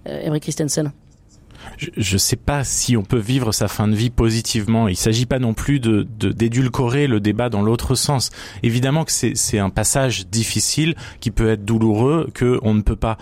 Euh, 0.08 0.38
Christensen 0.38 0.92
je 1.96 2.14
ne 2.14 2.18
sais 2.18 2.36
pas 2.36 2.64
si 2.64 2.96
on 2.96 3.02
peut 3.02 3.18
vivre 3.18 3.52
sa 3.52 3.68
fin 3.68 3.88
de 3.88 3.94
vie 3.94 4.10
positivement. 4.10 4.88
Il 4.88 4.92
ne 4.92 4.96
s'agit 4.96 5.26
pas 5.26 5.38
non 5.38 5.54
plus 5.54 5.80
de 5.80 6.02
d'édulcorer 6.02 7.06
le 7.06 7.20
débat 7.20 7.48
dans 7.48 7.62
l'autre 7.62 7.94
sens. 7.94 8.30
Évidemment 8.62 9.04
que 9.04 9.12
c'est 9.12 9.58
un 9.58 9.70
passage 9.70 10.26
difficile 10.26 10.94
qui 11.20 11.30
peut 11.30 11.50
être 11.50 11.64
douloureux, 11.64 12.28
que 12.34 12.58
on 12.62 12.74
ne 12.74 12.82
peut 12.82 12.96
pas 12.96 13.18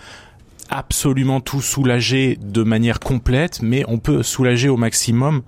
absolument 0.71 1.41
tout 1.41 1.61
soulager 1.61 2.37
de 2.41 2.63
manière 2.63 3.01
complète, 3.01 3.61
mais 3.61 3.83
on 3.89 3.99
peut 3.99 4.23
soulager 4.23 4.69
au 4.69 4.77
maximum 4.77 5.41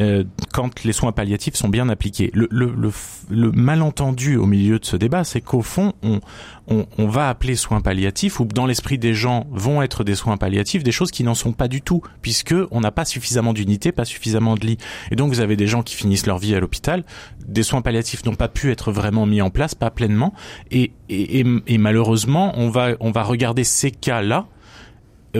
euh, 0.00 0.24
quand 0.52 0.82
les 0.82 0.92
soins 0.92 1.12
palliatifs 1.12 1.54
sont 1.54 1.68
bien 1.68 1.88
appliqués. 1.88 2.30
Le, 2.34 2.48
le, 2.50 2.74
le, 2.76 2.90
le 3.30 3.52
malentendu 3.52 4.36
au 4.36 4.46
milieu 4.46 4.80
de 4.80 4.84
ce 4.84 4.96
débat, 4.96 5.22
c'est 5.22 5.40
qu'au 5.40 5.62
fond, 5.62 5.92
on, 6.02 6.20
on, 6.66 6.86
on, 6.98 7.06
va 7.06 7.28
appeler 7.28 7.54
soins 7.54 7.80
palliatifs, 7.80 8.40
ou 8.40 8.46
dans 8.46 8.66
l'esprit 8.66 8.98
des 8.98 9.14
gens 9.14 9.46
vont 9.52 9.80
être 9.80 10.02
des 10.02 10.16
soins 10.16 10.36
palliatifs, 10.36 10.82
des 10.82 10.92
choses 10.92 11.12
qui 11.12 11.22
n'en 11.22 11.34
sont 11.34 11.52
pas 11.52 11.68
du 11.68 11.80
tout, 11.80 12.02
puisque 12.20 12.54
on 12.72 12.80
n'a 12.80 12.90
pas 12.90 13.04
suffisamment 13.04 13.52
d'unités, 13.52 13.92
pas 13.92 14.04
suffisamment 14.04 14.56
de 14.56 14.66
lits. 14.66 14.78
Et 15.12 15.16
donc 15.16 15.30
vous 15.30 15.40
avez 15.40 15.54
des 15.54 15.68
gens 15.68 15.84
qui 15.84 15.94
finissent 15.94 16.26
leur 16.26 16.38
vie 16.38 16.56
à 16.56 16.58
l'hôpital, 16.58 17.04
des 17.46 17.62
soins 17.62 17.80
palliatifs 17.80 18.24
n'ont 18.24 18.34
pas 18.34 18.48
pu 18.48 18.72
être 18.72 18.90
vraiment 18.90 19.24
mis 19.24 19.40
en 19.40 19.50
place, 19.50 19.76
pas 19.76 19.92
pleinement, 19.92 20.34
et, 20.72 20.90
et, 21.08 21.38
et, 21.40 21.44
et 21.68 21.78
malheureusement, 21.78 22.54
on 22.56 22.70
va, 22.70 22.88
on 22.98 23.12
va 23.12 23.22
regarder 23.22 23.62
ces 23.62 23.92
cas-là 23.92 24.48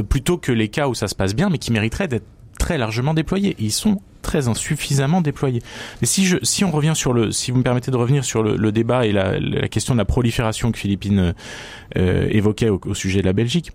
plutôt 0.03 0.39
que 0.39 0.53
les 0.53 0.69
cas 0.69 0.89
où 0.89 0.95
ça 0.95 1.09
se 1.09 1.15
passe 1.15 1.35
bien, 1.35 1.51
mais 1.51 1.59
qui 1.59 1.73
mériteraient 1.73 2.09
d'être 2.09 2.27
très 2.59 2.79
largement 2.79 3.15
déployés. 3.15 3.57
ils 3.59 3.73
sont 3.73 4.01
très 4.23 4.49
insuffisamment 4.49 5.21
déployés. 5.21 5.61
Et 6.03 6.07
si 6.07 6.25
je, 6.25 6.39
si 6.43 6.65
on 6.65 6.71
revient 6.71 6.95
sur 6.95 7.13
le, 7.13 7.31
si 7.31 7.51
vous 7.51 7.59
me 7.59 7.63
permettez 7.63 7.91
de 7.91 7.97
revenir 7.97 8.25
sur 8.25 8.43
le, 8.43 8.73
débat 8.73 9.07
et 9.07 9.13
la, 9.13 9.69
question 9.69 9.95
de 9.95 9.99
la 9.99 10.05
prolifération 10.05 10.73
que 10.73 10.79
Philippine 10.79 11.35
euh, 11.97 12.29
évoquait 12.31 12.71
au, 12.71 12.95
sujet 12.95 13.21
de 13.21 13.27
la 13.27 13.33
Belgique, 13.35 13.73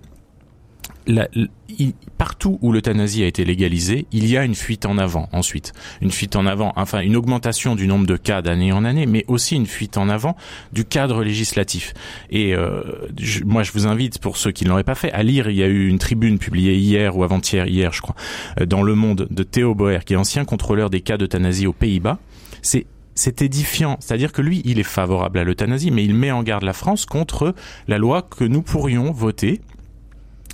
partout 2.18 2.60
où 2.62 2.72
l'euthanasie 2.72 3.24
a 3.24 3.28
été 3.28 3.46
légalisée, 3.46 4.06
il 4.12 4.28
y 4.28 4.38
a 4.38 4.44
une 4.44 4.56
fuite 4.56 4.86
en 4.86 4.98
avant 4.98 5.30
ensuite. 5.32 5.74
Une 6.01 6.12
fuite 6.12 6.36
en 6.36 6.46
avant, 6.46 6.74
enfin 6.75 7.00
une 7.01 7.16
augmentation 7.16 7.75
du 7.75 7.88
nombre 7.88 8.06
de 8.06 8.18
cas 8.18 8.42
d'année 8.42 8.72
en 8.72 8.86
année, 8.86 9.06
mais 9.06 9.25
aussi 9.28 9.56
une 9.56 9.66
fuite 9.66 9.98
en 9.98 10.10
avant 10.10 10.36
du 10.74 10.86
cadre 10.86 11.24
législatif. 11.24 11.94
Et 12.30 12.56
euh, 12.56 12.84
je, 13.20 13.44
moi, 13.44 13.63
je 13.63 13.72
vous 13.72 13.88
invite, 13.88 14.20
pour 14.20 14.38
ceux 14.38 14.51
qui 14.51 14.63
ne 14.63 14.70
l'auraient 14.70 14.84
pas 14.84 14.96
fait, 14.96 15.12
à 15.12 15.24
lire, 15.24 15.50
il 15.50 15.58
y 15.58 15.63
a 15.63 15.68
eu 15.68 15.88
une 15.88 16.00
tribune 16.00 16.39
publiée 16.39 16.75
hier 16.75 17.18
ou 17.18 17.24
avant-hier, 17.24 17.68
hier 17.68 17.92
je 17.94 18.01
crois, 18.01 18.16
euh, 18.60 18.66
dans 18.66 18.84
Le 18.84 18.96
Monde 18.96 19.28
de 19.30 19.44
Théo 19.44 19.75
Boer, 19.75 20.00
qui 20.06 20.13
est 20.13 20.18
ancien 20.18 20.46
contrôleur 20.46 20.89
des 20.89 21.01
cas 21.01 21.18
d'euthanasie 21.18 21.68
aux 21.68 21.74
Pays-Bas. 21.74 22.20
C'est 22.62 22.86
c'est 23.16 23.42
édifiant. 23.42 23.98
C'est-à-dire 24.00 24.32
que 24.32 24.42
lui, 24.42 24.62
il 24.63 24.80
est 24.80 24.84
favorable 24.84 25.39
à 25.39 25.44
l'euthanasie, 25.44 25.92
mais 25.92 26.06
il 26.06 26.16
met 26.16 26.32
en 26.32 26.42
garde 26.42 26.63
la 26.63 26.72
France 26.72 27.06
contre 27.06 27.54
la 27.89 27.98
loi 27.98 28.22
que 28.22 28.46
nous 28.46 28.62
pourrions 28.62 29.12
voter 29.12 29.60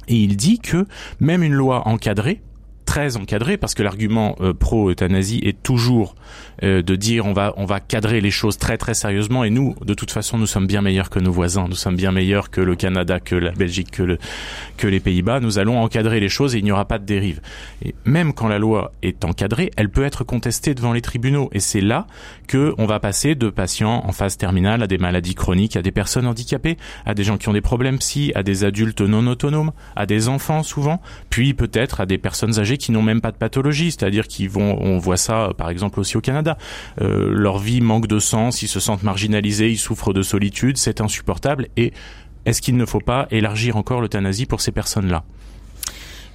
et 0.07 0.15
il 0.15 0.37
dit 0.37 0.59
que 0.59 0.85
même 1.19 1.43
une 1.43 1.53
loi 1.53 1.87
encadrée, 1.87 2.41
très 2.95 3.17
encadré 3.17 3.57
parce 3.57 3.73
que 3.73 3.83
l'argument 3.83 4.37
euh, 4.39 4.53
pro-euthanasie 4.53 5.41
est 5.43 5.61
toujours 5.61 6.15
euh, 6.63 6.81
de 6.81 6.95
dire 6.95 7.25
on 7.25 7.33
va 7.33 7.53
on 7.57 7.65
va 7.65 7.81
cadrer 7.81 8.21
les 8.21 8.31
choses 8.31 8.57
très 8.57 8.77
très 8.77 8.93
sérieusement. 8.93 9.43
Et 9.43 9.49
nous 9.49 9.75
de 9.85 9.93
toute 9.93 10.11
façon 10.11 10.37
nous 10.37 10.45
sommes 10.45 10.65
bien 10.65 10.81
meilleurs 10.81 11.09
que 11.09 11.19
nos 11.19 11.31
voisins, 11.33 11.67
nous 11.67 11.75
sommes 11.75 11.97
bien 11.97 12.13
meilleurs 12.13 12.49
que 12.49 12.61
le 12.61 12.77
Canada, 12.77 13.19
que 13.19 13.35
la 13.35 13.51
Belgique, 13.51 13.91
que 13.91 14.03
le 14.03 14.17
que 14.77 14.87
les 14.87 15.01
Pays-Bas, 15.01 15.41
nous 15.41 15.59
allons 15.59 15.77
encadrer 15.81 16.21
les 16.21 16.29
choses 16.29 16.55
et 16.55 16.59
il 16.59 16.63
n'y 16.63 16.71
aura 16.71 16.85
pas 16.85 16.97
de 16.97 17.03
dérive. 17.03 17.41
Et 17.83 17.93
même 18.05 18.31
quand 18.31 18.47
la 18.47 18.59
loi 18.59 18.93
est 19.01 19.25
encadrée, 19.25 19.71
elle 19.75 19.89
peut 19.89 20.05
être 20.05 20.23
contestée 20.23 20.73
devant 20.73 20.93
les 20.93 21.01
tribunaux. 21.01 21.49
Et 21.51 21.59
c'est 21.59 21.81
là 21.81 22.07
que 22.47 22.73
on 22.77 22.85
va 22.85 23.01
passer 23.01 23.35
de 23.35 23.49
patients 23.49 24.03
en 24.05 24.13
phase 24.13 24.37
terminale 24.37 24.81
à 24.83 24.87
des 24.87 24.97
maladies 24.97 25.35
chroniques, 25.35 25.75
à 25.75 25.81
des 25.81 25.91
personnes 25.91 26.27
handicapées, 26.27 26.77
à 27.05 27.13
des 27.13 27.25
gens 27.25 27.37
qui 27.37 27.49
ont 27.49 27.53
des 27.53 27.59
problèmes 27.59 27.97
psy, 27.97 28.31
à 28.35 28.43
des 28.43 28.63
adultes 28.63 29.01
non 29.01 29.27
autonomes, 29.27 29.73
à 29.97 30.05
des 30.05 30.29
enfants 30.29 30.63
souvent, 30.63 31.01
puis 31.29 31.53
peut-être 31.53 31.99
à 31.99 32.05
des 32.05 32.17
personnes 32.17 32.57
âgées 32.57 32.77
qui 32.77 32.84
n'ont 32.91 33.01
même 33.01 33.21
pas 33.21 33.31
de 33.31 33.37
pathologie, 33.37 33.91
c'est-à-dire 33.91 34.27
qui 34.27 34.47
vont 34.47 34.77
on 34.81 34.97
voit 34.97 35.17
ça 35.17 35.49
par 35.57 35.69
exemple 35.69 35.99
aussi 35.99 36.17
au 36.17 36.21
Canada 36.21 36.57
euh, 37.01 37.29
leur 37.31 37.57
vie 37.59 37.81
manque 37.81 38.07
de 38.07 38.19
sens, 38.19 38.61
ils 38.61 38.67
se 38.67 38.79
sentent 38.79 39.03
marginalisés, 39.03 39.69
ils 39.71 39.77
souffrent 39.77 40.13
de 40.13 40.21
solitude, 40.21 40.77
c'est 40.77 41.01
insupportable. 41.01 41.67
Et 41.77 41.93
est-ce 42.45 42.61
qu'il 42.61 42.77
ne 42.77 42.85
faut 42.85 42.99
pas 42.99 43.27
élargir 43.31 43.77
encore 43.77 44.01
l'euthanasie 44.01 44.45
pour 44.45 44.61
ces 44.61 44.71
personnes-là? 44.71 45.23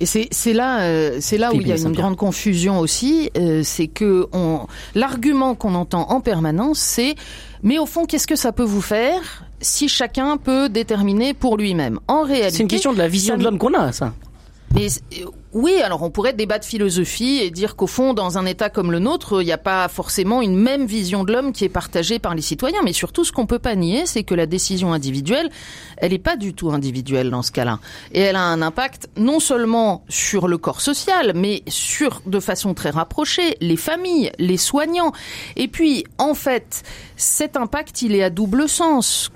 Et 0.02 0.06
c'est 0.06 0.54
là, 0.54 0.80
euh, 0.80 1.18
c'est 1.20 1.36
là 1.36 1.52
où 1.52 1.60
il 1.60 1.68
y 1.68 1.72
a 1.72 1.76
une 1.76 1.92
grande 1.92 2.16
confusion 2.16 2.78
aussi, 2.78 3.30
euh, 3.36 3.60
c'est 3.62 3.86
que 3.86 4.28
on, 4.32 4.66
l'argument 4.94 5.54
qu'on 5.54 5.74
entend 5.74 6.10
en 6.10 6.22
permanence, 6.22 6.78
c'est 6.78 7.16
mais 7.62 7.78
au 7.78 7.84
fond, 7.84 8.06
qu'est-ce 8.06 8.26
que 8.26 8.36
ça 8.36 8.52
peut 8.52 8.64
vous 8.64 8.80
faire 8.80 9.44
si 9.60 9.90
chacun 9.90 10.38
peut 10.38 10.70
déterminer 10.70 11.34
pour 11.34 11.58
lui-même? 11.58 12.00
En 12.08 12.22
réalité, 12.22 12.56
c'est 12.56 12.62
une 12.62 12.68
question 12.68 12.94
de 12.94 12.98
la 12.98 13.08
vision 13.08 13.36
de 13.36 13.44
l'homme 13.44 13.58
qu'on 13.58 13.74
a, 13.74 13.92
ça. 13.92 14.14
Mais 14.74 14.86
oui, 15.52 15.82
alors 15.82 16.02
on 16.04 16.10
pourrait 16.10 16.32
débattre 16.32 16.64
philosophie 16.64 17.40
et 17.42 17.50
dire 17.50 17.74
qu'au 17.74 17.88
fond, 17.88 18.14
dans 18.14 18.38
un 18.38 18.46
État 18.46 18.70
comme 18.70 18.92
le 18.92 19.00
nôtre, 19.00 19.42
il 19.42 19.46
n'y 19.46 19.52
a 19.52 19.58
pas 19.58 19.88
forcément 19.88 20.42
une 20.42 20.56
même 20.56 20.86
vision 20.86 21.24
de 21.24 21.32
l'homme 21.32 21.52
qui 21.52 21.64
est 21.64 21.68
partagée 21.68 22.20
par 22.20 22.36
les 22.36 22.42
citoyens. 22.42 22.80
Mais 22.84 22.92
surtout, 22.92 23.24
ce 23.24 23.32
qu'on 23.32 23.46
peut 23.46 23.58
pas 23.58 23.74
nier, 23.74 24.06
c'est 24.06 24.22
que 24.22 24.34
la 24.34 24.46
décision 24.46 24.92
individuelle, 24.92 25.50
elle 25.96 26.12
n'est 26.12 26.18
pas 26.18 26.36
du 26.36 26.54
tout 26.54 26.70
individuelle 26.70 27.30
dans 27.30 27.42
ce 27.42 27.50
cas-là. 27.50 27.80
Et 28.12 28.20
elle 28.20 28.36
a 28.36 28.44
un 28.44 28.62
impact 28.62 29.08
non 29.16 29.40
seulement 29.40 30.04
sur 30.08 30.46
le 30.46 30.56
corps 30.56 30.80
social, 30.80 31.32
mais 31.34 31.64
sur, 31.66 32.22
de 32.26 32.38
façon 32.38 32.72
très 32.72 32.90
rapprochée, 32.90 33.56
les 33.60 33.76
familles, 33.76 34.30
les 34.38 34.56
soignants. 34.56 35.12
Et 35.56 35.66
puis, 35.66 36.04
en 36.18 36.34
fait, 36.34 36.84
cet 37.16 37.56
impact, 37.56 38.02
il 38.02 38.14
est 38.14 38.22
à 38.22 38.30
double 38.30 38.68
sens 38.68 39.32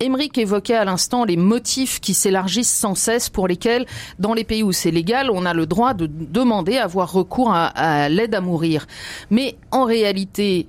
Émeric 0.00 0.38
évoquait 0.38 0.74
à 0.74 0.86
l'instant 0.86 1.24
les 1.24 1.36
motifs 1.36 2.00
qui 2.00 2.14
s'élargissent 2.14 2.72
sans 2.72 2.94
cesse 2.94 3.28
pour 3.28 3.46
lesquels, 3.46 3.84
dans 4.18 4.32
les 4.32 4.44
pays 4.44 4.62
où 4.62 4.72
c'est 4.72 4.90
légal, 4.90 5.30
on 5.30 5.44
a 5.44 5.52
le 5.52 5.66
droit 5.66 5.92
de 5.92 6.06
demander 6.06 6.78
à 6.78 6.84
avoir 6.84 7.12
recours 7.12 7.52
à, 7.52 7.66
à 7.66 8.08
l'aide 8.08 8.34
à 8.34 8.40
mourir. 8.40 8.86
Mais 9.30 9.56
en 9.70 9.84
réalité, 9.84 10.66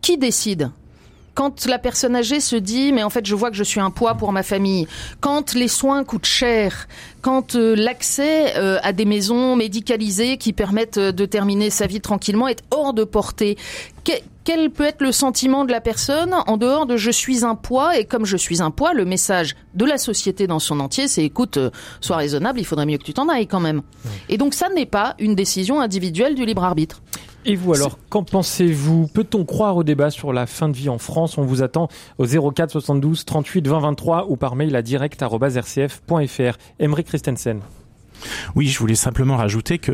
qui 0.00 0.16
décide 0.16 0.70
quand 1.38 1.66
la 1.66 1.78
personne 1.78 2.16
âgée 2.16 2.40
se 2.40 2.56
dit 2.56 2.90
mais 2.92 3.04
en 3.04 3.10
fait 3.10 3.24
je 3.24 3.36
vois 3.36 3.48
que 3.52 3.56
je 3.56 3.62
suis 3.62 3.78
un 3.78 3.92
poids 3.92 4.14
pour 4.14 4.32
ma 4.32 4.42
famille, 4.42 4.88
quand 5.20 5.54
les 5.54 5.68
soins 5.68 6.02
coûtent 6.02 6.26
cher, 6.26 6.88
quand 7.22 7.54
euh, 7.54 7.76
l'accès 7.76 8.56
euh, 8.56 8.80
à 8.82 8.92
des 8.92 9.04
maisons 9.04 9.54
médicalisées 9.54 10.36
qui 10.36 10.52
permettent 10.52 10.98
euh, 10.98 11.12
de 11.12 11.24
terminer 11.26 11.70
sa 11.70 11.86
vie 11.86 12.00
tranquillement 12.00 12.48
est 12.48 12.64
hors 12.72 12.92
de 12.92 13.04
portée, 13.04 13.56
quel 14.42 14.70
peut 14.70 14.82
être 14.82 15.00
le 15.00 15.12
sentiment 15.12 15.64
de 15.64 15.70
la 15.70 15.80
personne 15.80 16.34
en 16.34 16.56
dehors 16.56 16.86
de 16.86 16.96
je 16.96 17.10
suis 17.12 17.44
un 17.44 17.54
poids 17.54 17.96
et 17.96 18.04
comme 18.04 18.24
je 18.24 18.36
suis 18.36 18.60
un 18.60 18.72
poids, 18.72 18.92
le 18.92 19.04
message 19.04 19.54
de 19.74 19.84
la 19.84 19.98
société 19.98 20.48
dans 20.48 20.58
son 20.58 20.80
entier, 20.80 21.06
c'est 21.06 21.22
écoute, 21.22 21.58
sois 22.00 22.16
raisonnable, 22.16 22.58
il 22.58 22.64
faudrait 22.64 22.86
mieux 22.86 22.98
que 22.98 23.04
tu 23.04 23.14
t'en 23.14 23.28
ailles 23.28 23.46
quand 23.46 23.60
même. 23.60 23.82
Et 24.28 24.38
donc 24.38 24.54
ça 24.54 24.70
n'est 24.70 24.86
pas 24.86 25.14
une 25.20 25.36
décision 25.36 25.80
individuelle 25.80 26.34
du 26.34 26.46
libre 26.46 26.64
arbitre. 26.64 27.00
Et 27.44 27.54
vous 27.54 27.72
alors, 27.72 27.98
qu'en 28.10 28.24
pensez-vous 28.24 29.06
Peut-on 29.08 29.44
croire 29.44 29.76
au 29.76 29.84
débat 29.84 30.10
sur 30.10 30.32
la 30.32 30.46
fin 30.46 30.68
de 30.68 30.76
vie 30.76 30.88
en 30.88 30.98
France 30.98 31.38
On 31.38 31.42
vous 31.42 31.62
attend 31.62 31.88
au 32.18 32.26
04 32.26 32.70
72 32.70 33.24
38 33.24 33.66
20 33.66 33.80
23 33.80 34.26
ou 34.28 34.36
par 34.36 34.56
mail 34.56 34.74
à 34.76 34.82
direct.rcf.fr. 34.82 36.58
Emery 36.78 37.04
Christensen. 37.04 37.60
Oui, 38.54 38.66
je 38.66 38.78
voulais 38.78 38.96
simplement 38.96 39.36
rajouter 39.36 39.78
que 39.78 39.92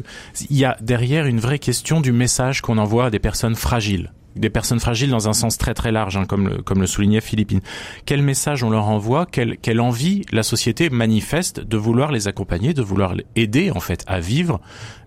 il 0.48 0.56
y 0.56 0.64
a 0.64 0.76
derrière 0.80 1.26
une 1.26 1.40
vraie 1.40 1.58
question 1.58 2.00
du 2.00 2.12
message 2.12 2.62
qu'on 2.62 2.78
envoie 2.78 3.06
à 3.06 3.10
des 3.10 3.18
personnes 3.18 3.54
fragiles 3.54 4.12
des 4.36 4.50
personnes 4.50 4.80
fragiles 4.80 5.10
dans 5.10 5.28
un 5.28 5.32
sens 5.32 5.58
très 5.58 5.74
très 5.74 5.92
large, 5.92 6.16
hein, 6.16 6.24
comme, 6.24 6.48
le, 6.48 6.62
comme 6.62 6.80
le 6.80 6.86
soulignait 6.86 7.20
Philippine. 7.20 7.60
Quel 8.06 8.22
message 8.22 8.62
on 8.62 8.70
leur 8.70 8.88
envoie? 8.88 9.26
Quelle, 9.26 9.56
quelle 9.58 9.80
envie 9.80 10.22
la 10.32 10.42
société 10.42 10.90
manifeste 10.90 11.60
de 11.60 11.76
vouloir 11.76 12.12
les 12.12 12.28
accompagner, 12.28 12.74
de 12.74 12.82
vouloir 12.82 13.14
aider 13.36 13.70
en 13.70 13.80
fait 13.80 14.04
à 14.06 14.20
vivre 14.20 14.60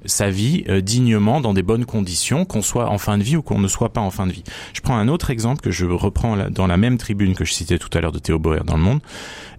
sa 0.06 0.30
vie 0.30 0.64
euh, 0.70 0.82
dignement 0.82 1.42
dans 1.42 1.54
des 1.54 1.64
bonnes 1.64 1.86
conditions, 1.86 2.46
qu'on 2.46 2.62
soit 2.62 2.90
en 2.90 2.98
fin 2.98 3.18
de 3.18 3.24
vie 3.24 3.36
ou 3.36 3.42
qu'on 3.42 3.60
ne 3.60 3.68
soit 3.68 3.94
pas 3.94 4.02
en 4.02 4.12
fin 4.12 4.28
de 4.28 4.32
vie? 4.32 4.44
Je 4.74 4.82
prends 4.82 4.98
un 4.98 5.08
autre 5.08 5.30
exemple 5.30 5.62
que 5.62 5.72
je 5.72 5.86
reprends 5.86 6.50
dans 6.50 6.68
la 6.68 6.78
même 6.78 6.98
tribune 6.98 7.36
que 7.36 7.46
je 7.46 7.54
citais 7.54 7.78
tout 7.78 7.90
à 7.98 8.02
l'heure 8.02 8.12
de 8.12 8.20
Théo 8.20 8.40
Boer 8.40 8.64
dans 8.66 8.78
Le 8.78 8.84
Monde. 8.84 9.02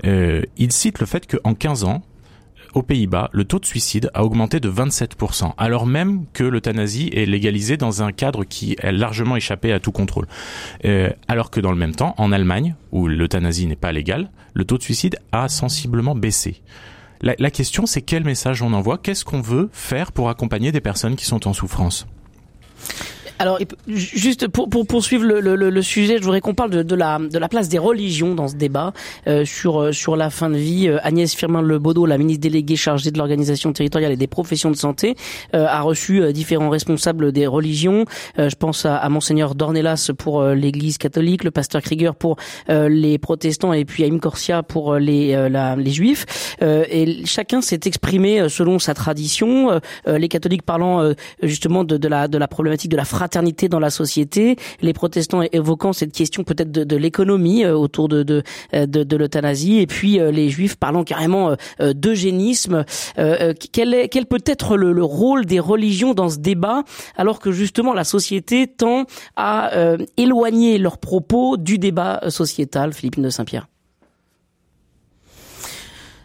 Euh, 0.04 0.42
il 0.56 0.72
cite 0.72 1.00
le 1.00 1.06
fait 1.06 1.26
qu'en 1.26 1.54
15 1.54 1.84
ans, 1.84 2.02
aux 2.78 2.82
Pays-Bas, 2.82 3.28
le 3.32 3.44
taux 3.44 3.58
de 3.58 3.66
suicide 3.66 4.08
a 4.14 4.24
augmenté 4.24 4.60
de 4.60 4.70
27%, 4.70 5.52
alors 5.58 5.84
même 5.84 6.26
que 6.32 6.44
l'euthanasie 6.44 7.10
est 7.12 7.26
légalisée 7.26 7.76
dans 7.76 8.04
un 8.04 8.12
cadre 8.12 8.44
qui 8.44 8.76
a 8.80 8.92
largement 8.92 9.34
échappé 9.34 9.72
à 9.72 9.80
tout 9.80 9.90
contrôle. 9.90 10.28
Euh, 10.84 11.10
alors 11.26 11.50
que 11.50 11.60
dans 11.60 11.72
le 11.72 11.76
même 11.76 11.94
temps, 11.94 12.14
en 12.18 12.30
Allemagne, 12.30 12.76
où 12.92 13.08
l'euthanasie 13.08 13.66
n'est 13.66 13.76
pas 13.76 13.90
légale, 13.90 14.30
le 14.54 14.64
taux 14.64 14.78
de 14.78 14.82
suicide 14.82 15.18
a 15.32 15.48
sensiblement 15.48 16.14
baissé. 16.14 16.62
La 17.20 17.50
question, 17.50 17.84
c'est 17.84 18.02
quel 18.02 18.22
message 18.22 18.62
on 18.62 18.72
envoie, 18.72 18.96
qu'est-ce 18.96 19.24
qu'on 19.24 19.40
veut 19.40 19.70
faire 19.72 20.12
pour 20.12 20.30
accompagner 20.30 20.70
des 20.70 20.80
personnes 20.80 21.16
qui 21.16 21.24
sont 21.24 21.48
en 21.48 21.52
souffrance? 21.52 22.06
Alors, 23.38 23.58
juste 23.86 24.48
pour, 24.48 24.68
pour 24.68 24.86
poursuivre 24.86 25.24
le, 25.24 25.40
le, 25.40 25.70
le, 25.70 25.82
sujet, 25.82 26.18
je 26.18 26.24
voudrais 26.24 26.40
qu'on 26.40 26.54
parle 26.54 26.70
de, 26.70 26.82
de, 26.82 26.94
la, 26.96 27.18
de 27.18 27.38
la 27.38 27.48
place 27.48 27.68
des 27.68 27.78
religions 27.78 28.34
dans 28.34 28.48
ce 28.48 28.56
débat 28.56 28.92
euh, 29.28 29.44
sur, 29.44 29.80
euh, 29.80 29.92
sur 29.92 30.16
la 30.16 30.28
fin 30.30 30.50
de 30.50 30.56
vie. 30.56 30.88
Euh, 30.88 30.98
Agnès 31.04 31.32
Firmin-Lebaudot, 31.34 32.04
la 32.06 32.18
ministre 32.18 32.40
déléguée 32.40 32.74
chargée 32.74 33.12
de 33.12 33.18
l'organisation 33.18 33.72
territoriale 33.72 34.10
et 34.12 34.16
des 34.16 34.26
professions 34.26 34.72
de 34.72 34.76
santé, 34.76 35.14
euh, 35.54 35.66
a 35.68 35.82
reçu 35.82 36.20
euh, 36.20 36.32
différents 36.32 36.68
responsables 36.68 37.30
des 37.30 37.46
religions. 37.46 38.04
je 38.36 38.54
pense 38.56 38.84
à, 38.84 38.96
à 38.96 39.08
Monseigneur 39.08 39.54
Dornelas 39.54 40.10
pour 40.18 40.42
l'Église 40.42 40.98
catholique, 40.98 41.44
le 41.44 41.50
pasteur 41.50 41.82
Krieger 41.82 42.14
pour 42.14 42.36
les 42.68 43.18
protestants 43.18 43.72
et 43.72 43.84
puis 43.84 44.04
Aim 44.04 44.18
Corsia 44.18 44.62
pour 44.62 44.96
les, 44.96 45.48
les 45.76 45.90
juifs. 45.90 46.56
et 46.60 47.24
chacun 47.24 47.60
s'est 47.60 47.80
exprimé 47.84 48.48
selon 48.48 48.78
sa 48.78 48.94
tradition. 48.94 49.80
les 50.06 50.28
catholiques 50.28 50.62
parlant 50.62 51.12
justement 51.42 51.84
de, 51.84 51.96
de, 51.96 52.08
la, 52.08 52.28
de 52.28 52.38
la 52.38 52.48
problématique 52.48 52.90
de 52.90 52.96
la 52.96 53.04
fraternité 53.04 53.27
fraternité 53.28 53.68
dans 53.68 53.78
la 53.78 53.90
société, 53.90 54.56
les 54.80 54.94
protestants 54.94 55.42
évoquant 55.52 55.92
cette 55.92 56.12
question 56.12 56.44
peut-être 56.44 56.72
de, 56.72 56.96
l'économie 56.96 57.62
euh, 57.62 57.76
autour 57.76 58.08
euh, 58.10 58.24
de, 58.24 58.42
de 58.72 59.16
l'euthanasie, 59.16 59.80
et 59.80 59.86
puis 59.86 60.18
euh, 60.18 60.30
les 60.30 60.48
juifs 60.48 60.76
parlant 60.76 61.04
carrément 61.04 61.54
d'eugénisme. 61.78 62.84
quel, 63.16 63.94
est, 63.94 64.08
quel 64.08 64.24
peut 64.24 64.42
être 64.46 64.76
le, 64.76 64.92
le, 64.92 65.04
rôle 65.04 65.44
des 65.44 65.60
religions 65.60 66.14
dans 66.14 66.30
ce 66.30 66.38
débat, 66.38 66.84
alors 67.16 67.38
que 67.38 67.52
justement 67.52 67.92
la 67.92 68.04
société 68.04 68.66
tend 68.66 69.04
à 69.36 69.70
éloigner 70.16 70.78
leurs 70.78 70.98
propos 70.98 71.56
du 71.56 71.78
débat 71.78 72.20
sociétal, 72.28 72.92
Philippine 72.92 73.24
de 73.24 73.30
Saint-Pierre 73.30 73.68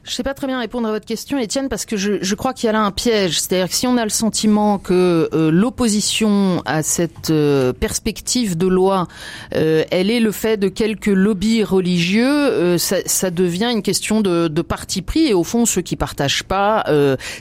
je 0.05 0.11
sais 0.11 0.23
pas 0.23 0.33
très 0.33 0.47
bien 0.47 0.59
répondre 0.59 0.85
à 0.89 0.91
votre 0.91 1.05
question, 1.05 1.37
Étienne, 1.37 1.69
parce 1.69 1.85
que 1.85 1.95
je, 1.95 2.21
je 2.21 2.35
crois 2.35 2.53
qu'il 2.53 2.65
y 2.67 2.69
a 2.69 2.73
là 2.73 2.81
un 2.81 2.91
piège. 2.91 3.39
C'est-à-dire 3.39 3.69
que 3.69 3.75
si 3.75 3.87
on 3.87 3.95
a 3.95 4.03
le 4.03 4.09
sentiment 4.09 4.77
que 4.77 5.29
euh, 5.33 5.49
l'opposition 5.49 6.61
à 6.65 6.83
cette 6.83 7.29
euh, 7.29 7.71
perspective 7.71 8.57
de 8.57 8.67
loi, 8.67 9.07
euh, 9.55 9.85
elle 9.91 10.11
est 10.11 10.19
le 10.19 10.33
fait 10.33 10.57
de 10.57 10.67
quelques 10.67 11.07
lobbies 11.07 11.63
religieux, 11.63 12.77
ça, 12.77 12.97
ça, 13.05 13.31
devient 13.31 13.69
une 13.71 13.81
question 13.81 14.19
de, 14.19 14.49
de, 14.49 14.61
parti 14.61 15.01
pris. 15.01 15.27
Et 15.27 15.33
au 15.33 15.45
fond, 15.45 15.65
ceux 15.65 15.81
qui 15.81 15.95
partagent 15.95 16.43
pas 16.43 16.85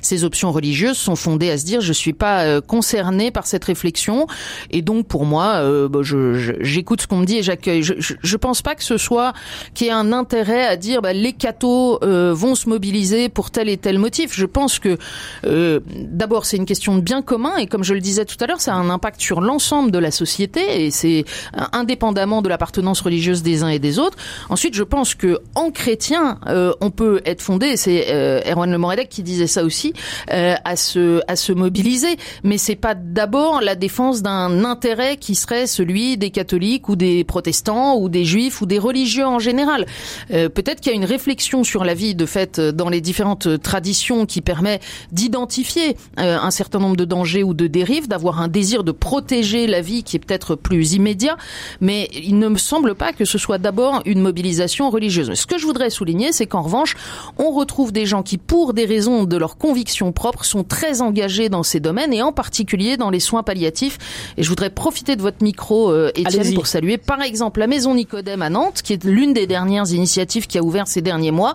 ces 0.00 0.24
options 0.24 0.52
religieuses 0.52 0.96
sont 0.96 1.16
fondés 1.16 1.50
à 1.50 1.58
se 1.58 1.64
dire 1.64 1.80
je 1.80 1.92
suis 1.92 2.12
pas 2.12 2.60
concerné 2.60 3.30
par 3.30 3.46
cette 3.46 3.64
réflexion. 3.64 4.26
Et 4.70 4.82
donc 4.82 5.06
pour 5.08 5.24
moi, 5.24 5.88
bah, 5.88 6.00
j'écoute 6.02 7.00
je, 7.00 7.02
ce 7.02 7.08
qu'on 7.08 7.18
me 7.18 7.26
dit 7.26 7.38
et 7.38 7.42
j'accueille. 7.42 7.82
Je, 7.82 7.94
je, 7.98 8.14
je, 8.22 8.36
pense 8.36 8.62
pas 8.62 8.74
que 8.74 8.84
ce 8.84 8.98
soit 8.98 9.32
qu'il 9.74 9.88
y 9.88 9.90
ait 9.90 9.92
un 9.92 10.12
intérêt 10.12 10.66
à 10.66 10.76
dire 10.76 11.02
bah, 11.02 11.12
les 11.12 11.32
cathos 11.32 11.98
vont 12.02 12.51
se 12.54 12.68
mobiliser 12.68 13.28
pour 13.28 13.50
tel 13.50 13.68
et 13.68 13.76
tel 13.76 13.98
motif. 13.98 14.32
Je 14.32 14.46
pense 14.46 14.78
que 14.78 14.98
euh, 15.44 15.80
d'abord 15.88 16.44
c'est 16.44 16.56
une 16.56 16.66
question 16.66 16.96
de 16.96 17.00
bien 17.00 17.22
commun 17.22 17.56
et 17.56 17.66
comme 17.66 17.84
je 17.84 17.94
le 17.94 18.00
disais 18.00 18.24
tout 18.24 18.36
à 18.40 18.46
l'heure, 18.46 18.60
ça 18.60 18.74
a 18.74 18.76
un 18.76 18.90
impact 18.90 19.20
sur 19.20 19.40
l'ensemble 19.40 19.90
de 19.90 19.98
la 19.98 20.10
société 20.10 20.84
et 20.84 20.90
c'est 20.90 21.24
indépendamment 21.72 22.42
de 22.42 22.48
l'appartenance 22.48 23.00
religieuse 23.00 23.42
des 23.42 23.62
uns 23.62 23.68
et 23.68 23.78
des 23.78 23.98
autres. 23.98 24.16
Ensuite, 24.48 24.74
je 24.74 24.82
pense 24.82 25.14
que 25.14 25.38
en 25.54 25.70
chrétien, 25.70 26.38
euh, 26.46 26.72
on 26.80 26.90
peut 26.90 27.20
être 27.24 27.42
fondé. 27.42 27.76
C'est 27.76 28.06
euh, 28.10 28.40
Erwan 28.46 28.70
Le 28.70 28.78
Moredec 28.78 29.08
qui 29.08 29.22
disait 29.22 29.46
ça 29.46 29.64
aussi 29.64 29.92
euh, 30.32 30.54
à 30.64 30.76
se 30.76 31.20
à 31.28 31.36
se 31.36 31.52
mobiliser, 31.52 32.16
mais 32.44 32.58
c'est 32.58 32.76
pas 32.76 32.94
d'abord 32.94 33.60
la 33.60 33.74
défense 33.74 34.22
d'un 34.22 34.64
intérêt 34.64 35.16
qui 35.16 35.34
serait 35.34 35.66
celui 35.66 36.16
des 36.16 36.30
catholiques 36.30 36.88
ou 36.88 36.96
des 36.96 37.24
protestants 37.24 37.96
ou 37.96 38.08
des 38.08 38.24
juifs 38.24 38.60
ou 38.60 38.66
des 38.66 38.78
religieux 38.78 39.26
en 39.26 39.38
général. 39.38 39.86
Euh, 40.30 40.48
peut-être 40.48 40.80
qu'il 40.80 40.92
y 40.92 40.94
a 40.94 40.96
une 40.96 41.04
réflexion 41.04 41.64
sur 41.64 41.84
la 41.84 41.94
vie 41.94 42.14
de 42.14 42.26
fait 42.26 42.41
fait 42.42 42.60
dans 42.60 42.88
les 42.88 43.00
différentes 43.00 43.62
traditions 43.62 44.26
qui 44.26 44.40
permet 44.40 44.80
d'identifier 45.12 45.96
un 46.16 46.50
certain 46.50 46.78
nombre 46.78 46.96
de 46.96 47.04
dangers 47.04 47.42
ou 47.42 47.54
de 47.54 47.66
dérives, 47.66 48.08
d'avoir 48.08 48.40
un 48.40 48.48
désir 48.48 48.84
de 48.84 48.92
protéger 48.92 49.66
la 49.66 49.80
vie 49.80 50.02
qui 50.02 50.16
est 50.16 50.18
peut-être 50.18 50.54
plus 50.54 50.94
immédiat, 50.94 51.36
mais 51.80 52.08
il 52.14 52.38
ne 52.38 52.48
me 52.48 52.58
semble 52.58 52.94
pas 52.94 53.12
que 53.12 53.24
ce 53.24 53.38
soit 53.38 53.58
d'abord 53.58 54.02
une 54.06 54.20
mobilisation 54.20 54.90
religieuse. 54.90 55.32
Ce 55.34 55.46
que 55.46 55.58
je 55.58 55.66
voudrais 55.66 55.90
souligner, 55.90 56.32
c'est 56.32 56.46
qu'en 56.46 56.62
revanche, 56.62 56.96
on 57.38 57.50
retrouve 57.50 57.92
des 57.92 58.06
gens 58.06 58.22
qui, 58.22 58.38
pour 58.38 58.74
des 58.74 58.84
raisons 58.84 59.24
de 59.24 59.36
leur 59.36 59.56
conviction 59.56 60.12
propre, 60.12 60.44
sont 60.44 60.64
très 60.64 61.00
engagés 61.00 61.48
dans 61.48 61.62
ces 61.62 61.80
domaines 61.80 62.12
et 62.12 62.22
en 62.22 62.32
particulier 62.32 62.96
dans 62.96 63.10
les 63.10 63.20
soins 63.20 63.42
palliatifs. 63.42 63.98
Et 64.36 64.42
je 64.42 64.48
voudrais 64.48 64.70
profiter 64.70 65.16
de 65.16 65.22
votre 65.22 65.42
micro, 65.42 65.90
euh, 65.90 66.10
Étienne, 66.14 66.54
pour 66.54 66.66
saluer 66.66 66.98
par 66.98 67.22
exemple 67.22 67.60
la 67.60 67.66
Maison 67.66 67.94
Nicodème 67.94 68.42
à 68.42 68.50
Nantes, 68.50 68.82
qui 68.82 68.92
est 68.92 69.04
l'une 69.04 69.32
des 69.32 69.46
dernières 69.46 69.90
initiatives 69.92 70.46
qui 70.46 70.58
a 70.58 70.62
ouvert 70.62 70.86
ces 70.88 71.02
derniers 71.02 71.30
mois. 71.30 71.54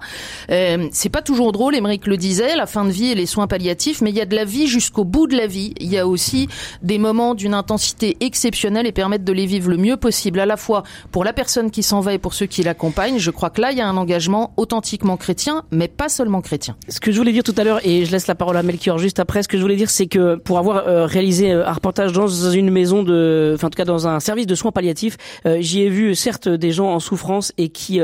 Euh, 0.50 0.77
c'est 0.92 1.10
pas 1.10 1.22
toujours 1.22 1.52
drôle, 1.52 1.76
Émeric 1.76 2.08
le 2.08 2.18
disait, 2.18 2.56
la 2.56 2.66
fin 2.66 2.86
de 2.86 2.92
vie 2.92 3.12
et 3.12 3.16
les 3.16 3.26
soins 3.26 3.48
palliatifs, 3.48 4.02
mais 4.02 4.10
il 4.10 4.16
y 4.16 4.22
a 4.22 4.26
de 4.26 4.36
la 4.36 4.46
vie 4.46 4.68
jusqu'au 4.68 5.04
bout 5.04 5.28
de 5.28 5.36
la 5.36 5.48
vie. 5.48 5.74
Il 5.80 5.88
y 5.88 5.98
a 5.98 6.08
aussi 6.08 6.48
des 6.82 6.98
moments 6.98 7.36
d'une 7.36 7.54
intensité 7.54 8.18
exceptionnelle 8.22 8.88
et 8.88 8.92
permettre 8.92 9.26
de 9.26 9.34
les 9.34 9.46
vivre 9.46 9.70
le 9.70 9.78
mieux 9.78 9.98
possible, 9.98 10.40
à 10.40 10.46
la 10.46 10.58
fois 10.58 10.84
pour 11.12 11.24
la 11.24 11.34
personne 11.34 11.72
qui 11.72 11.84
s'en 11.84 12.00
va 12.00 12.14
et 12.14 12.20
pour 12.20 12.34
ceux 12.34 12.46
qui 12.46 12.64
l'accompagnent. 12.64 13.20
Je 13.20 13.32
crois 13.32 13.50
que 13.50 13.62
là, 13.62 13.72
il 13.72 13.78
y 13.78 13.82
a 13.82 13.88
un 13.88 13.98
engagement 13.98 14.54
authentiquement 14.58 15.18
chrétien, 15.18 15.64
mais 15.72 15.88
pas 15.88 16.10
seulement 16.10 16.42
chrétien. 16.42 16.76
Ce 16.90 17.00
que 17.00 17.12
je 17.12 17.18
voulais 17.18 17.32
dire 17.32 17.44
tout 17.44 17.56
à 17.58 17.64
l'heure, 17.64 17.80
et 17.86 18.06
je 18.06 18.12
laisse 18.12 18.28
la 18.28 18.36
parole 18.36 18.58
à 18.58 18.64
Melchior 18.64 18.98
juste 18.98 19.20
après, 19.20 19.44
ce 19.44 19.48
que 19.48 19.58
je 19.58 19.62
voulais 19.62 19.76
dire, 19.76 19.90
c'est 19.90 20.08
que 20.08 20.36
pour 20.36 20.58
avoir 20.58 20.88
euh, 20.88 21.06
réalisé 21.06 21.52
euh, 21.52 21.68
un 21.68 21.74
reportage 21.74 22.14
dans 22.14 22.28
une 22.28 22.70
maison 22.70 23.04
de, 23.04 23.54
enfin 23.56 23.68
en 23.68 23.70
tout 23.70 23.78
cas 23.78 23.86
dans 23.86 24.08
un 24.08 24.20
service 24.20 24.48
de 24.48 24.56
soins 24.56 24.72
palliatifs, 24.72 25.18
euh, 25.46 25.58
j'y 25.60 25.82
ai 25.82 25.90
vu 25.90 26.16
certes 26.16 26.48
des 26.48 26.72
gens 26.72 26.90
en 26.90 27.00
souffrance 27.00 27.52
et 27.58 27.70
qui 27.70 28.00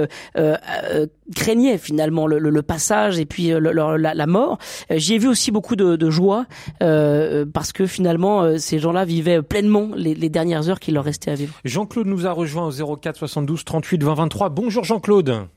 craignaient 1.36 1.78
finalement 1.78 2.28
le, 2.28 2.62
passage 2.64 3.20
et 3.20 3.26
puis 3.26 3.52
la, 3.60 4.28
mort. 4.28 4.58
J'y 4.90 5.16
ai 5.16 5.18
vu 5.18 5.28
aussi 5.28 5.52
beaucoup 5.52 5.76
de, 5.76 6.10
joie 6.10 6.46
parce 6.80 7.72
que 7.74 7.86
finalement 7.86 8.58
ces 8.58 8.80
gens-là 8.80 9.06
vivaient 9.06 9.42
pleinement 9.42 9.90
les, 9.96 10.16
les 10.16 10.30
dernières 10.30 10.70
heures 10.70 10.80
qu'il 10.80 10.96
leur 10.96 11.04
restait 11.04 11.32
à 11.32 11.36
vivre. 11.36 11.60
Jean-Claude 11.66 12.08
nous 12.08 12.28
a 12.28 12.32
rejoint 12.32 12.68
au 12.68 12.98
04 12.98 13.18
72 13.18 13.64
38 13.66 14.04
20 14.04 14.14
23. 14.14 14.50
Bonjour 14.50 14.84
Jean-Claude. 14.84 15.48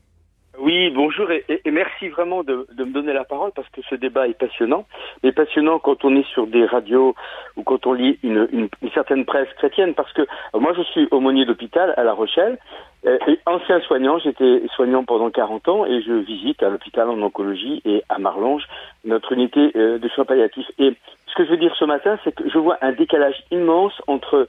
Oui, 0.59 0.89
bonjour 0.89 1.29
et, 1.29 1.45
merci 1.71 2.09
vraiment 2.09 2.43
de, 2.43 2.67
me 2.77 2.91
donner 2.91 3.13
la 3.13 3.23
parole 3.23 3.51
parce 3.55 3.69
que 3.69 3.81
ce 3.89 3.93
débat 3.93 4.27
est 4.27 4.37
passionnant. 4.37 4.85
Mais 5.23 5.31
passionnant 5.31 5.77
quand 5.77 6.03
on 6.03 6.15
est 6.15 6.27
sur 6.33 6.47
des 6.47 6.65
radios 6.65 7.13
ou 7.55 7.63
quand 7.63 7.85
on 7.85 7.93
lit 7.93 8.17
une, 8.23 8.67
certaine 8.93 9.25
presse 9.25 9.49
chrétienne 9.57 9.93
parce 9.93 10.11
que 10.13 10.23
euh, 10.23 10.59
moi 10.59 10.73
je 10.75 10.81
suis 10.81 11.07
aumônier 11.11 11.45
d'hôpital 11.45 11.93
à 11.95 12.03
La 12.03 12.13
Rochelle 12.13 12.57
et 13.05 13.39
ancien 13.45 13.79
soignant, 13.81 14.17
j'étais 14.17 14.63
soignant 14.75 15.03
pendant 15.03 15.29
40 15.29 15.69
ans 15.69 15.85
et 15.85 16.01
je 16.01 16.13
visite 16.13 16.63
à 16.63 16.69
l'hôpital 16.69 17.07
en 17.07 17.21
oncologie 17.21 17.81
et 17.85 18.03
à 18.09 18.17
Marlange 18.17 18.63
notre 19.05 19.31
unité 19.33 19.71
euh, 19.75 19.99
de 19.99 20.09
soins 20.09 20.25
palliatifs. 20.25 20.67
Et 20.79 20.93
ce 21.27 21.35
que 21.35 21.45
je 21.45 21.51
veux 21.51 21.57
dire 21.57 21.75
ce 21.77 21.85
matin, 21.85 22.17
c'est 22.23 22.33
que 22.33 22.49
je 22.49 22.57
vois 22.57 22.77
un 22.81 22.93
décalage 22.93 23.43
immense 23.51 23.93
entre 24.07 24.47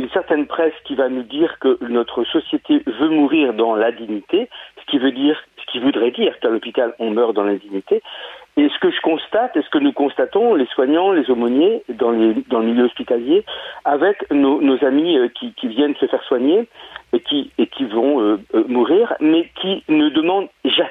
une 0.00 0.08
certaine 0.10 0.46
presse 0.46 0.74
qui 0.84 0.94
va 0.94 1.08
nous 1.08 1.22
dire 1.22 1.58
que 1.58 1.78
notre 1.86 2.24
société 2.24 2.82
veut 2.86 3.10
mourir 3.10 3.52
dans 3.52 3.74
la 3.74 3.92
dignité, 3.92 4.48
ce 4.80 4.90
qui 4.90 4.98
veut 4.98 5.12
dire, 5.12 5.38
ce 5.70 5.78
qui 5.78 5.84
voudrait 5.84 6.10
dire 6.10 6.38
qu'à 6.40 6.48
l'hôpital 6.48 6.94
on 6.98 7.10
meurt 7.10 7.34
dans 7.34 7.44
l'indignité. 7.44 8.02
Et 8.56 8.68
ce 8.68 8.78
que 8.80 8.90
je 8.90 9.00
constate, 9.00 9.56
et 9.56 9.62
ce 9.62 9.70
que 9.70 9.78
nous 9.78 9.92
constatons, 9.92 10.54
les 10.54 10.66
soignants, 10.66 11.12
les 11.12 11.30
aumôniers, 11.30 11.82
dans, 11.88 12.10
les, 12.10 12.34
dans 12.48 12.58
le 12.58 12.66
milieu 12.66 12.84
hospitalier, 12.84 13.44
avec 13.84 14.30
nos, 14.32 14.60
nos 14.60 14.84
amis 14.84 15.16
euh, 15.16 15.28
qui, 15.28 15.52
qui, 15.54 15.68
viennent 15.68 15.94
se 15.96 16.06
faire 16.06 16.22
soigner 16.24 16.68
et 17.12 17.20
qui, 17.20 17.52
et 17.58 17.68
qui 17.68 17.84
vont 17.84 18.20
euh, 18.20 18.38
euh, 18.54 18.64
mourir, 18.66 19.14
mais 19.20 19.48
qui 19.60 19.84
ne 19.88 20.08
demandent 20.08 20.48
jamais 20.64 20.90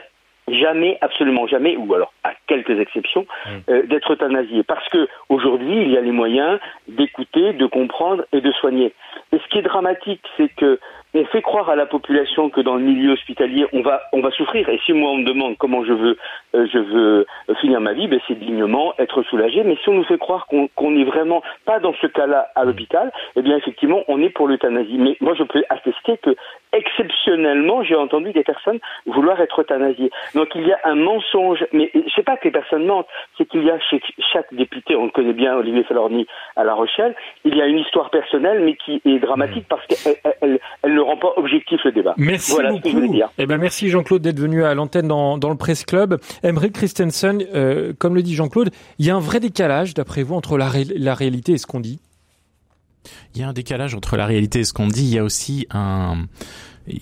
jamais, 0.52 0.98
absolument 1.02 1.48
jamais, 1.48 1.78
ou 1.78 1.94
alors 1.94 2.14
à 2.24 2.32
quelques 2.48 2.80
exceptions, 2.80 3.26
mm. 3.46 3.50
euh, 3.70 3.84
d'être 3.84 4.14
euthanasié. 4.14 4.64
Parce 4.64 4.88
que 4.90 5.08
aujourd'hui, 5.30 5.82
il 5.82 5.92
y 5.92 5.98
a 5.98 6.02
les 6.02 6.12
moyens 6.12 6.60
d'écouter, 6.88 7.54
de 7.54 7.66
comprendre 7.66 8.26
et 8.32 8.42
de 8.42 8.52
soigner. 8.54 8.94
Et 9.32 9.40
ce 9.40 9.48
qui 9.50 9.60
est 9.60 9.64
dramatique, 9.64 10.22
c'est 10.38 10.50
que 10.50 10.80
on 11.14 11.26
fait 11.26 11.42
croire 11.42 11.70
à 11.70 11.76
la 11.76 11.86
population 11.86 12.50
que 12.50 12.62
dans 12.62 12.76
le 12.76 12.84
milieu 12.84 13.14
hospitalier, 13.14 13.66
on 13.74 13.82
va, 13.82 14.02
on 14.14 14.22
va 14.22 14.32
souffrir. 14.32 14.70
Et 14.70 14.80
si 14.86 14.94
moi 14.94 15.12
on 15.12 15.18
me 15.18 15.26
demande 15.26 15.58
comment 15.58 15.84
je 15.84 15.94
veux, 15.94 16.18
euh, 16.56 16.68
je 16.72 16.78
veux 16.78 17.26
finir 17.60 17.82
ma 17.82 17.94
vie, 17.94 18.08
ben 18.08 18.20
c'est 18.28 18.38
dignement 18.38 18.94
être 19.00 19.24
soulagé. 19.24 19.64
Mais 19.64 19.76
si 19.84 19.90
on 19.90 19.94
nous 19.94 20.04
fait 20.04 20.18
croire 20.18 20.48
qu'on 20.48 20.92
n'est 20.92 21.06
vraiment 21.06 21.42
pas 21.66 21.80
dans 21.80 21.94
ce 22.02 22.08
cas-là 22.08 22.52
à 22.56 22.64
l'hôpital, 22.64 23.12
eh 23.36 23.42
bien 23.42 23.58
effectivement, 23.58 24.04
on 24.08 24.22
est 24.22 24.30
pour 24.30 24.48
l'euthanasie. 24.48 24.98
Mais 24.98 25.18
moi, 25.20 25.34
je 25.34 25.44
peux 25.44 25.64
attester 25.70 26.18
que 26.18 26.36
exceptionnellement, 26.74 27.84
j'ai 27.84 27.96
entendu 27.96 28.32
des 28.32 28.44
personnes 28.44 28.80
vouloir 29.08 29.42
être 29.42 29.62
euthanasiées. 29.62 30.12
Donc 30.36 30.50
il 30.54 30.68
y 30.68 30.72
a 30.72 30.80
un 30.84 30.96
mensonge. 30.96 31.66
Mais 31.74 31.90
je 31.94 32.14
sais 32.14 32.24
pas 32.24 32.38
que 32.38 32.46
les 32.46 32.52
personnes 32.52 32.86
mentent. 32.86 33.08
C'est 33.38 33.46
qu'il 33.46 33.64
y 33.64 33.72
a 33.72 33.80
chez 33.80 34.02
chaque 34.32 34.54
député, 34.54 34.96
on 34.96 35.06
le 35.06 35.12
connaît 35.12 35.34
bien, 35.34 35.56
Olivier 35.56 35.84
Falorni 35.84 36.28
à 36.56 36.64
La 36.64 36.74
Rochelle, 36.74 37.16
il 37.46 37.56
y 37.56 37.62
a 37.62 37.66
une 37.66 37.80
histoire 37.80 38.10
personnelle, 38.10 38.62
mais 38.62 38.76
qui 38.76 39.02
est 39.06 39.20
dramatique 39.20 39.66
parce 39.68 39.86
qu'elle 39.88 40.16
elle, 40.42 40.60
elle 40.84 40.99
ne 41.00 41.06
rend 41.06 41.18
pas 41.18 41.34
objectif 41.38 41.80
le 41.84 41.92
débat. 41.92 42.14
Merci 42.18 42.56
beaucoup. 42.70 43.14
Eh 43.38 43.46
ben 43.46 43.58
merci 43.58 43.90
Jean-Claude 43.90 44.22
d'être 44.22 44.40
venu 44.40 44.64
à 44.64 44.74
l'antenne 44.74 45.08
dans, 45.08 45.38
dans, 45.38 45.50
le 45.50 45.58
Presse 45.58 45.84
Club. 45.84 46.20
Emery 46.44 46.72
Christensen, 46.72 47.44
euh, 47.54 47.94
comme 47.98 48.16
le 48.16 48.24
dit 48.24 48.36
Jean-Claude, 48.36 48.72
il 49.00 49.06
y 49.06 49.10
a 49.10 49.16
un 49.16 49.20
vrai 49.20 49.40
décalage 49.40 49.94
d'après 49.94 50.24
vous 50.24 50.36
entre 50.36 50.58
la, 50.58 50.70
la 50.96 51.14
réalité 51.14 51.54
et 51.54 51.58
ce 51.58 51.68
qu'on 51.68 51.80
dit? 51.80 52.00
Il 53.34 53.42
y 53.42 53.44
a 53.44 53.48
un 53.48 53.54
décalage 53.54 53.96
entre 53.96 54.18
la 54.18 54.26
réalité 54.26 54.60
et 54.60 54.64
ce 54.64 54.74
qu'on 54.74 54.88
dit. 54.88 55.04
Il 55.04 55.14
y 55.14 55.20
a 55.20 55.24
aussi 55.24 55.68
un 55.72 56.26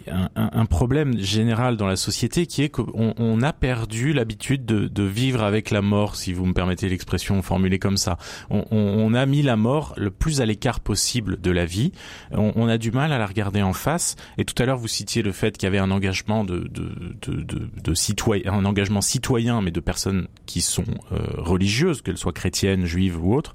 un, 0.10 0.30
un, 0.36 0.66
problème 0.66 1.18
général 1.18 1.78
dans 1.78 1.88
la 1.88 1.96
société 1.96 2.46
qui 2.46 2.64
est 2.64 2.70
qu'on 2.70 3.14
on 3.18 3.42
a 3.42 3.54
perdu 3.54 4.14
l'habitude 4.14 4.66
de, 4.66 5.04
vivre 5.04 5.44
avec 5.44 5.72
la 5.72 5.82
mort, 5.82 6.16
si 6.16 6.34
vous 6.34 6.46
me 6.46 6.54
permettez 6.54 6.90
l'expression 6.90 7.42
formulée 7.42 7.80
comme 7.80 7.98
ça. 7.98 8.18
On, 8.50 9.14
a 9.14 9.26
mis 9.26 9.42
la 9.42 9.56
mort 9.56 9.94
le 9.98 10.12
plus 10.12 10.42
à 10.42 10.46
l'écart 10.46 10.80
possible 10.80 11.40
de 11.40 11.52
la 11.52 11.66
vie. 11.66 11.92
On, 12.32 12.68
a 12.68 12.78
du 12.78 12.92
mal 12.92 13.14
à 13.14 13.18
la 13.18 13.26
regarder 13.26 13.62
en 13.62 13.74
face. 13.74 14.16
Et 14.38 14.46
tout 14.46 14.62
à 14.62 14.66
l'heure, 14.66 14.78
vous 14.78 14.88
citiez 14.88 15.22
le 15.22 15.32
fait 15.32 15.58
qu'il 15.58 15.66
y 15.66 15.68
avait 15.68 15.78
un 15.78 15.92
engagement 15.92 16.44
de 16.44 17.94
citoyen, 17.94 18.54
un 18.54 18.66
engagement 18.66 19.02
citoyen, 19.02 19.62
mais 19.62 19.72
de 19.72 19.80
personnes 19.80 20.28
qui 20.46 20.62
sont 20.62 20.84
euh, 21.12 21.18
religieuses, 21.38 22.02
qu'elles 22.02 22.18
soient 22.18 22.34
chrétiennes, 22.34 22.86
juives 22.86 23.24
ou 23.24 23.36
autres. 23.36 23.54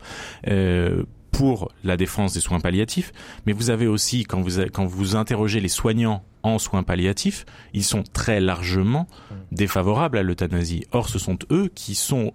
Euh, 0.48 1.04
pour 1.32 1.72
la 1.82 1.96
défense 1.96 2.34
des 2.34 2.40
soins 2.40 2.60
palliatifs, 2.60 3.12
mais 3.46 3.52
vous 3.52 3.70
avez 3.70 3.86
aussi, 3.86 4.24
quand 4.24 4.40
vous, 4.40 4.60
quand 4.72 4.86
vous 4.86 5.16
interrogez 5.16 5.60
les 5.60 5.68
soignants 5.68 6.22
en 6.42 6.58
soins 6.58 6.82
palliatifs, 6.82 7.46
ils 7.72 7.84
sont 7.84 8.04
très 8.12 8.40
largement 8.40 9.08
défavorables 9.50 10.18
à 10.18 10.22
l'euthanasie. 10.22 10.84
Or, 10.92 11.08
ce 11.08 11.18
sont 11.18 11.38
eux 11.50 11.70
qui 11.74 11.94
sont 11.94 12.32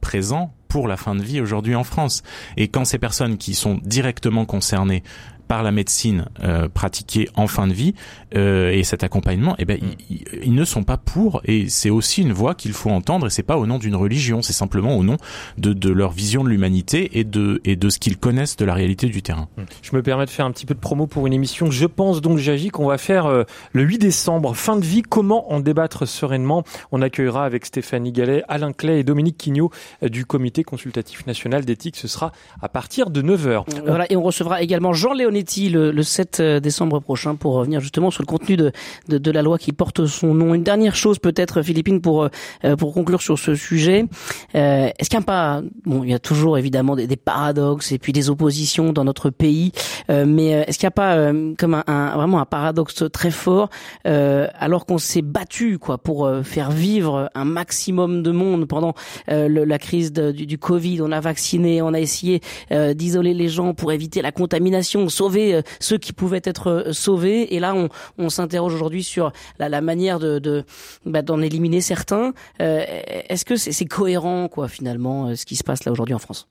présents 0.00 0.54
pour 0.68 0.88
la 0.88 0.96
fin 0.96 1.14
de 1.14 1.22
vie 1.22 1.40
aujourd'hui 1.40 1.74
en 1.74 1.84
France. 1.84 2.22
Et 2.56 2.68
quand 2.68 2.84
ces 2.84 2.98
personnes 2.98 3.38
qui 3.38 3.54
sont 3.54 3.80
directement 3.82 4.44
concernées 4.44 5.02
par 5.50 5.64
la 5.64 5.72
médecine 5.72 6.26
euh, 6.44 6.68
pratiquée 6.68 7.28
en 7.34 7.48
fin 7.48 7.66
de 7.66 7.72
vie 7.72 7.96
euh, 8.36 8.70
et 8.70 8.84
cet 8.84 9.02
accompagnement, 9.02 9.56
eh 9.58 9.64
ben, 9.64 9.80
mm. 9.82 10.14
ils, 10.44 10.54
ne 10.54 10.64
sont 10.64 10.84
pas 10.84 10.96
pour. 10.96 11.40
Et 11.44 11.68
c'est 11.68 11.90
aussi 11.90 12.22
une 12.22 12.32
voix 12.32 12.54
qu'il 12.54 12.72
faut 12.72 12.90
entendre. 12.90 13.26
Et 13.26 13.30
c'est 13.30 13.42
pas 13.42 13.56
au 13.56 13.66
nom 13.66 13.78
d'une 13.78 13.96
religion, 13.96 14.42
c'est 14.42 14.52
simplement 14.52 14.96
au 14.96 15.02
nom 15.02 15.16
de, 15.58 15.72
de 15.72 15.90
leur 15.90 16.12
vision 16.12 16.44
de 16.44 16.50
l'humanité 16.50 17.18
et 17.18 17.24
de 17.24 17.60
et 17.64 17.74
de 17.74 17.90
ce 17.90 17.98
qu'ils 17.98 18.16
connaissent 18.16 18.56
de 18.58 18.64
la 18.64 18.74
réalité 18.74 19.08
du 19.08 19.22
terrain. 19.22 19.48
Mm. 19.56 19.62
Je 19.82 19.96
me 19.96 20.02
permets 20.04 20.24
de 20.24 20.30
faire 20.30 20.46
un 20.46 20.52
petit 20.52 20.66
peu 20.66 20.74
de 20.74 20.78
promo 20.78 21.08
pour 21.08 21.26
une 21.26 21.32
émission. 21.32 21.68
Je 21.68 21.86
pense 21.86 22.20
donc 22.20 22.38
j'agis 22.38 22.68
qu'on 22.68 22.86
va 22.86 22.96
faire 22.96 23.26
euh, 23.26 23.42
le 23.72 23.82
8 23.82 23.98
décembre, 23.98 24.54
fin 24.54 24.76
de 24.76 24.84
vie. 24.84 25.02
Comment 25.02 25.52
en 25.52 25.58
débattre 25.58 26.06
sereinement? 26.06 26.62
On 26.92 27.02
accueillera 27.02 27.44
avec 27.44 27.66
Stéphanie 27.66 28.12
Gallet, 28.12 28.44
Alain 28.46 28.72
Clay 28.72 29.00
et 29.00 29.02
Dominique 29.02 29.36
Quignot 29.36 29.72
du 30.00 30.26
Comité 30.26 30.62
consultatif 30.62 31.26
national 31.26 31.64
d'éthique. 31.64 31.96
Ce 31.96 32.06
sera 32.06 32.30
à 32.62 32.68
partir 32.68 33.10
de 33.10 33.20
9 33.20 33.46
h 33.48 33.64
Voilà, 33.84 34.06
et 34.12 34.16
on 34.16 34.22
recevra 34.22 34.62
également 34.62 34.92
Jean 34.92 35.12
Léoné 35.12 35.39
le, 35.70 36.02
7 36.02 36.40
euh, 36.40 36.60
décembre 36.60 37.00
prochain 37.00 37.34
pour 37.34 37.54
revenir 37.54 37.80
justement 37.80 38.10
sur 38.10 38.22
le 38.22 38.26
contenu 38.26 38.56
de, 38.56 38.72
de, 39.08 39.30
la 39.30 39.42
loi 39.42 39.58
qui 39.58 39.72
porte 39.72 40.06
son 40.06 40.34
nom. 40.34 40.54
Une 40.54 40.62
dernière 40.62 40.94
chose 40.94 41.18
peut-être, 41.18 41.62
Philippine, 41.62 42.00
pour 42.00 42.28
euh, 42.64 42.76
pour 42.76 42.92
conclure 42.92 43.22
sur 43.22 43.38
ce 43.38 43.54
sujet. 43.54 44.06
Euh, 44.54 44.90
est-ce 44.98 45.10
qu'il 45.10 45.18
n'y 45.18 45.24
a 45.24 45.26
pas, 45.26 45.62
bon, 45.84 46.04
il 46.04 46.10
y 46.10 46.14
a 46.14 46.18
toujours 46.18 46.58
évidemment 46.58 46.96
des, 46.96 47.16
paradoxes 47.16 47.92
et 47.92 47.98
puis 47.98 48.12
des 48.12 48.30
oppositions 48.30 48.92
dans 48.92 49.04
notre 49.04 49.30
pays, 49.30 49.72
mais 50.08 50.50
est-ce 50.50 50.78
qu'il 50.78 50.86
n'y 50.86 50.88
a 50.88 50.90
pas 50.92 51.32
comme 51.58 51.82
un, 51.86 52.16
vraiment 52.16 52.40
un 52.40 52.46
paradoxe 52.46 53.04
très 53.12 53.30
fort 53.30 53.68
alors 54.04 54.86
qu'on 54.86 54.96
s'est 54.96 55.22
battu 55.22 55.78
quoi 55.78 55.98
pour 55.98 56.30
faire 56.44 56.70
vivre 56.70 57.30
un 57.34 57.44
maximum 57.44 58.22
de 58.22 58.30
monde 58.30 58.66
pendant 58.66 58.94
la 59.28 59.78
crise 59.78 60.12
du, 60.12 60.46
du, 60.46 60.58
Covid, 60.58 61.02
on 61.02 61.12
a 61.12 61.20
vacciné, 61.20 61.82
on 61.82 61.92
a 61.92 62.00
essayé 62.00 62.40
d'isoler 62.70 63.34
les 63.34 63.48
gens 63.48 63.74
pour 63.74 63.92
éviter 63.92 64.22
la 64.22 64.32
contamination, 64.32 65.08
sauver 65.08 65.29
euh, 65.36 65.62
ceux 65.78 65.98
qui 65.98 66.12
pouvaient 66.12 66.42
être 66.44 66.70
euh, 66.70 66.92
sauvés. 66.92 67.54
Et 67.54 67.60
là, 67.60 67.74
on, 67.74 67.88
on 68.18 68.30
s'interroge 68.30 68.74
aujourd'hui 68.74 69.04
sur 69.04 69.32
la, 69.58 69.68
la, 69.68 69.80
manière 69.80 70.18
de, 70.18 70.38
de 70.38 70.64
bah, 71.04 71.22
d'en 71.22 71.40
éliminer 71.40 71.80
certains. 71.80 72.32
Euh, 72.60 72.84
est-ce 73.28 73.44
que 73.44 73.56
c'est, 73.56 73.72
c'est 73.72 73.86
cohérent, 73.86 74.48
quoi, 74.48 74.68
finalement, 74.68 75.34
ce 75.34 75.46
qui 75.46 75.56
se 75.56 75.64
passe 75.64 75.84
là 75.84 75.92
aujourd'hui 75.92 76.14
en 76.14 76.18
France? 76.18 76.48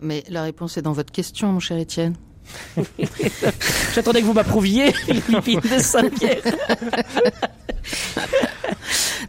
Mais 0.00 0.24
la 0.28 0.42
réponse 0.42 0.76
est 0.76 0.82
dans 0.82 0.92
votre 0.92 1.12
question, 1.12 1.52
mon 1.52 1.60
cher 1.60 1.78
Étienne. 1.78 2.14
J'attendais 3.94 4.20
que 4.20 4.26
vous 4.26 4.32
m'approuviez, 4.32 4.92
Philippine 5.24 5.60
de 5.60 5.78
Saint-Pierre. 5.78 6.42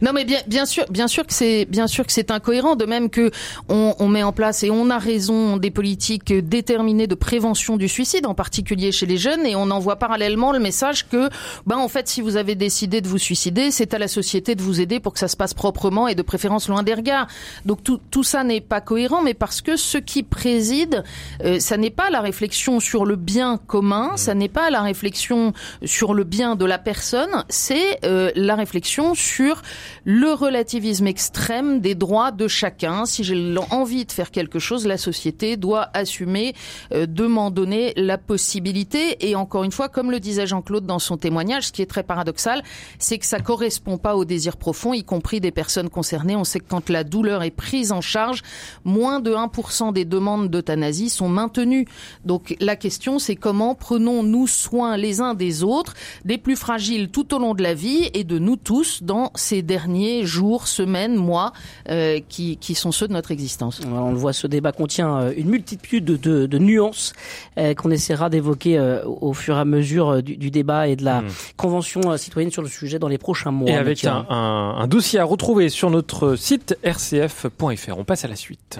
Non, 0.02 0.12
mais 0.12 0.24
bien, 0.24 0.40
bien 0.46 0.66
sûr, 0.66 0.84
bien 0.90 1.08
sûr 1.08 1.26
que 1.26 1.32
c'est, 1.32 1.64
bien 1.66 1.86
sûr 1.86 2.06
que 2.06 2.12
c'est 2.12 2.30
incohérent. 2.30 2.76
De 2.76 2.84
même 2.84 3.10
que 3.10 3.30
on, 3.68 3.94
on, 3.98 4.08
met 4.08 4.22
en 4.22 4.32
place 4.32 4.62
et 4.62 4.70
on 4.70 4.90
a 4.90 4.98
raison 4.98 5.56
des 5.56 5.70
politiques 5.70 6.32
déterminées 6.32 7.06
de 7.06 7.14
prévention 7.14 7.76
du 7.76 7.88
suicide, 7.88 8.26
en 8.26 8.34
particulier 8.34 8.92
chez 8.92 9.06
les 9.06 9.16
jeunes, 9.16 9.46
et 9.46 9.56
on 9.56 9.70
envoie 9.70 9.96
parallèlement 9.96 10.52
le 10.52 10.58
message 10.58 11.08
que, 11.08 11.28
ben 11.66 11.76
en 11.76 11.88
fait, 11.88 12.08
si 12.08 12.20
vous 12.20 12.36
avez 12.36 12.54
décidé 12.54 13.00
de 13.00 13.08
vous 13.08 13.18
suicider, 13.18 13.70
c'est 13.70 13.94
à 13.94 13.98
la 13.98 14.08
société 14.08 14.54
de 14.54 14.62
vous 14.62 14.80
aider 14.80 15.00
pour 15.00 15.12
que 15.12 15.18
ça 15.18 15.28
se 15.28 15.36
passe 15.36 15.54
proprement 15.54 16.08
et 16.08 16.14
de 16.14 16.22
préférence 16.22 16.68
loin 16.68 16.82
des 16.82 16.94
regards. 16.94 17.26
Donc 17.64 17.82
tout, 17.82 18.00
tout 18.10 18.22
ça 18.22 18.44
n'est 18.44 18.60
pas 18.60 18.80
cohérent, 18.80 19.22
mais 19.22 19.34
parce 19.34 19.60
que 19.60 19.76
ce 19.76 19.98
qui 19.98 20.22
préside, 20.22 21.04
euh, 21.44 21.60
ça 21.60 21.76
n'est 21.76 21.90
pas 21.90 22.10
la 22.10 22.20
réflexion 22.20 22.80
sur 22.80 23.04
le 23.04 23.16
bien 23.16 23.58
commun, 23.66 24.16
ça 24.16 24.34
n'est 24.34 24.48
pas 24.48 24.70
la 24.70 24.82
réflexion 24.82 25.52
sur 25.84 26.14
le 26.14 26.24
bien 26.24 26.56
de 26.56 26.64
la 26.64 26.78
personne, 26.78 27.44
c'est 27.48 27.98
euh, 28.04 28.30
la 28.34 28.54
réflexion 28.54 29.14
sur 29.14 29.62
le 30.04 30.32
relativisme 30.32 31.06
extrême 31.06 31.80
des 31.80 31.94
droits 31.94 32.30
de 32.30 32.48
chacun. 32.48 33.06
Si 33.06 33.24
j'ai 33.24 33.54
envie 33.70 34.04
de 34.04 34.12
faire 34.12 34.30
quelque 34.30 34.58
chose, 34.58 34.86
la 34.86 34.98
société 34.98 35.56
doit 35.56 35.88
assumer 35.94 36.54
euh, 36.92 37.06
de 37.06 37.26
m'en 37.26 37.50
donner 37.50 37.92
la 37.96 38.18
possibilité. 38.18 39.28
Et 39.28 39.34
encore 39.36 39.64
une 39.64 39.72
fois, 39.72 39.88
comme 39.88 40.10
le 40.10 40.20
disait 40.20 40.46
Jean-Claude 40.46 40.86
dans 40.86 40.98
son 40.98 41.16
témoignage, 41.16 41.68
ce 41.68 41.72
qui 41.72 41.82
est 41.82 41.86
très 41.86 42.02
paradoxal, 42.02 42.62
c'est 42.98 43.18
que 43.18 43.26
ça 43.26 43.40
correspond 43.40 43.98
pas 43.98 44.16
au 44.16 44.24
désir 44.24 44.56
profond, 44.56 44.92
y 44.92 45.04
compris 45.04 45.40
des 45.40 45.50
personnes 45.50 45.90
concernées. 45.90 46.36
On 46.36 46.44
sait 46.44 46.60
que 46.60 46.68
quand 46.68 46.90
la 46.90 47.04
douleur 47.04 47.42
est 47.42 47.50
prise 47.50 47.92
en 47.92 48.00
charge, 48.00 48.42
moins 48.84 49.20
de 49.20 49.32
1% 49.32 49.92
des 49.92 50.04
demandes 50.04 50.50
d'euthanasie 50.50 51.10
sont 51.10 51.28
maintenues. 51.28 51.86
Donc 52.24 52.56
la 52.60 52.76
question, 52.76 53.18
c'est 53.18 53.36
comment 53.36 53.74
prenons-nous 53.74 54.46
soin 54.46 54.96
les 54.96 55.20
uns 55.20 55.34
des 55.34 55.62
autres, 55.62 55.94
des 56.24 56.38
plus 56.38 56.56
fragiles 56.56 57.08
tout 57.10 57.34
au 57.34 57.38
long 57.38 57.54
de 57.54 57.62
la 57.62 57.74
vie 57.74 58.10
et 58.14 58.24
de 58.24 58.38
nous 58.38 58.56
tous 58.56 59.02
dans 59.02 59.30
ces 59.34 59.62
derniers 59.62 59.75
jours, 60.22 60.68
semaines, 60.68 61.16
mois 61.16 61.52
euh, 61.88 62.20
qui, 62.28 62.56
qui, 62.56 62.74
sont 62.74 62.92
ceux 62.92 63.08
de 63.08 63.12
notre 63.12 63.30
existence. 63.30 63.80
on 63.86 64.10
le 64.10 64.16
voit, 64.16 64.32
ce 64.32 64.46
débat 64.46 64.72
contient 64.72 65.16
euh, 65.18 65.32
une 65.36 65.48
multitude 65.48 66.04
de, 66.04 66.16
de, 66.16 66.46
de 66.46 66.58
nuances 66.58 67.12
euh, 67.58 67.74
qu'on 67.74 67.90
essaiera 67.90 68.30
d'évoquer 68.30 68.78
euh, 68.78 69.04
au 69.04 69.32
fur 69.32 69.56
et 69.56 69.60
à 69.60 69.64
mesure 69.64 70.22
du, 70.22 70.36
du 70.36 70.50
débat 70.50 70.88
et 70.88 70.96
de 70.96 71.04
la 71.04 71.22
mmh. 71.22 71.28
convention 71.56 72.16
citoyenne 72.16 72.50
sur 72.50 72.62
le 72.62 72.68
sujet 72.68 72.98
dans 72.98 73.08
les 73.08 73.18
prochains 73.18 73.50
mois. 73.50 73.70
Et 73.70 73.74
avec 73.74 74.04
un, 74.04 74.26
un, 74.28 74.76
un 74.78 74.86
dossier 74.86 75.18
à 75.18 75.24
retrouver 75.24 75.68
sur 75.68 75.90
notre 75.90 76.36
site 76.36 76.78
rcf.fr. 76.84 77.98
On 77.98 78.04
passe 78.04 78.24
à 78.24 78.28
la 78.28 78.36
suite. 78.36 78.78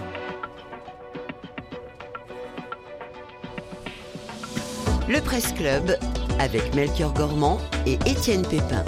Le 5.09 5.21
Presse 5.21 5.53
Club 5.53 5.97
avec 6.39 6.75
Melchior 6.75 7.13
Gormand 7.13 7.59
et 7.85 7.93
Étienne 8.05 8.45
Pépin. 8.45 8.83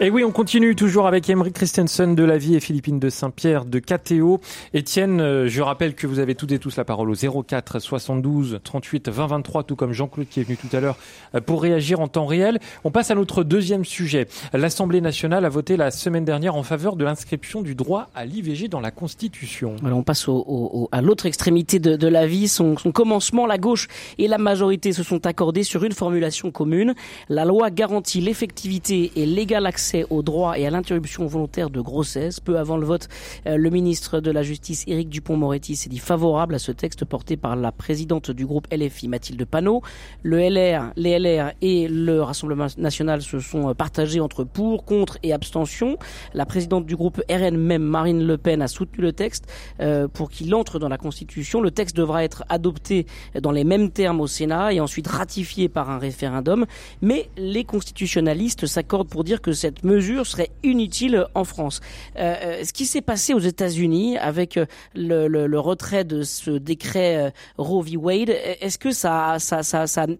Et 0.00 0.10
oui, 0.10 0.24
on 0.24 0.32
continue 0.32 0.74
toujours 0.74 1.06
avec 1.06 1.30
Emery 1.30 1.52
Christensen 1.52 2.16
de 2.16 2.24
la 2.24 2.36
vie 2.36 2.56
et 2.56 2.60
Philippine 2.60 2.98
de 2.98 3.08
Saint-Pierre 3.10 3.64
de 3.64 3.78
KTO. 3.78 4.40
Étienne, 4.74 5.20
euh, 5.20 5.46
je 5.46 5.62
rappelle 5.62 5.94
que 5.94 6.08
vous 6.08 6.18
avez 6.18 6.34
toutes 6.34 6.50
et 6.50 6.58
tous 6.58 6.76
la 6.76 6.84
parole 6.84 7.10
au 7.10 7.14
04 7.14 7.78
72 7.78 8.58
38 8.64 9.08
20 9.08 9.26
23, 9.28 9.62
tout 9.62 9.76
comme 9.76 9.92
Jean-Claude 9.92 10.26
qui 10.28 10.40
est 10.40 10.42
venu 10.42 10.56
tout 10.56 10.76
à 10.76 10.80
l'heure 10.80 10.96
euh, 11.36 11.40
pour 11.40 11.62
réagir 11.62 12.00
en 12.00 12.08
temps 12.08 12.26
réel. 12.26 12.58
On 12.82 12.90
passe 12.90 13.12
à 13.12 13.14
notre 13.14 13.44
deuxième 13.44 13.84
sujet. 13.84 14.26
L'Assemblée 14.52 15.00
nationale 15.00 15.44
a 15.44 15.48
voté 15.48 15.76
la 15.76 15.92
semaine 15.92 16.24
dernière 16.24 16.56
en 16.56 16.64
faveur 16.64 16.96
de 16.96 17.04
l'inscription 17.04 17.62
du 17.62 17.76
droit 17.76 18.08
à 18.16 18.24
l'IVG 18.24 18.66
dans 18.66 18.80
la 18.80 18.90
Constitution. 18.90 19.76
Alors 19.84 19.98
on 19.98 20.02
passe 20.02 20.26
au, 20.26 20.44
au, 20.44 20.88
à 20.90 21.02
l'autre 21.02 21.26
extrémité 21.26 21.78
de, 21.78 21.94
de, 21.94 22.08
la 22.08 22.26
vie. 22.26 22.48
Son, 22.48 22.76
son 22.76 22.90
commencement, 22.90 23.46
la 23.46 23.58
gauche 23.58 23.86
et 24.18 24.26
la 24.26 24.38
majorité 24.38 24.92
se 24.92 25.04
sont 25.04 25.24
accordés 25.24 25.62
sur 25.62 25.84
une 25.84 25.92
formulation 25.92 26.50
commune. 26.50 26.94
La 27.28 27.44
loi 27.44 27.70
garantit 27.70 28.20
l'effectivité 28.20 29.12
et 29.14 29.24
l'égal 29.24 29.66
accès 29.66 29.83
accès 29.84 30.06
au 30.08 30.22
droit 30.22 30.58
et 30.58 30.66
à 30.66 30.70
l'interruption 30.70 31.26
volontaire 31.26 31.68
de 31.68 31.82
grossesse. 31.82 32.40
Peu 32.40 32.58
avant 32.58 32.78
le 32.78 32.86
vote, 32.86 33.08
euh, 33.46 33.58
le 33.58 33.68
ministre 33.68 34.20
de 34.20 34.30
la 34.30 34.42
Justice, 34.42 34.84
Éric 34.86 35.10
Dupont-Moretti, 35.10 35.76
s'est 35.76 35.90
dit 35.90 35.98
favorable 35.98 36.54
à 36.54 36.58
ce 36.58 36.72
texte 36.72 37.04
porté 37.04 37.36
par 37.36 37.54
la 37.54 37.70
présidente 37.70 38.30
du 38.30 38.46
groupe 38.46 38.66
LFI, 38.72 39.08
Mathilde 39.08 39.44
Panot. 39.44 39.82
Le 40.22 40.38
LR, 40.38 40.92
les 40.96 41.18
LR 41.18 41.52
et 41.60 41.86
le 41.86 42.22
Rassemblement 42.22 42.68
national 42.78 43.20
se 43.20 43.40
sont 43.40 43.74
partagés 43.74 44.20
entre 44.20 44.44
pour, 44.44 44.86
contre 44.86 45.18
et 45.22 45.34
abstention. 45.34 45.98
La 46.32 46.46
présidente 46.46 46.86
du 46.86 46.96
groupe 46.96 47.20
RN, 47.30 47.54
même 47.54 47.82
Marine 47.82 48.26
Le 48.26 48.38
Pen, 48.38 48.62
a 48.62 48.68
soutenu 48.68 49.02
le 49.02 49.12
texte 49.12 49.52
euh, 49.80 50.08
pour 50.08 50.30
qu'il 50.30 50.54
entre 50.54 50.78
dans 50.78 50.88
la 50.88 50.96
Constitution. 50.96 51.60
Le 51.60 51.70
texte 51.70 51.94
devra 51.94 52.24
être 52.24 52.42
adopté 52.48 53.04
dans 53.38 53.52
les 53.52 53.64
mêmes 53.64 53.90
termes 53.90 54.22
au 54.22 54.26
Sénat 54.26 54.72
et 54.72 54.80
ensuite 54.80 55.08
ratifié 55.08 55.68
par 55.68 55.90
un 55.90 55.98
référendum. 55.98 56.64
Mais 57.02 57.28
les 57.36 57.64
constitutionnalistes 57.64 58.64
s'accordent 58.64 59.10
pour 59.10 59.24
dire 59.24 59.42
que 59.42 59.52
cette 59.52 59.73
mesure 59.82 60.26
serait 60.26 60.50
inutile 60.62 61.26
en 61.34 61.44
France. 61.44 61.80
Euh, 62.16 62.34
euh, 62.42 62.64
ce 62.64 62.72
qui 62.72 62.86
s'est 62.86 63.00
passé 63.00 63.34
aux 63.34 63.40
États-Unis 63.40 64.18
avec 64.18 64.56
euh, 64.56 64.66
le, 64.94 65.58
retrait 65.58 66.04
de 66.04 66.22
ce 66.22 66.50
décret 66.50 67.32
Roe 67.56 67.82
v. 67.82 67.96
Wade, 67.96 68.30
est-ce 68.30 68.78
que 68.78 68.90
ça, 68.92 69.38
ça 69.38 69.62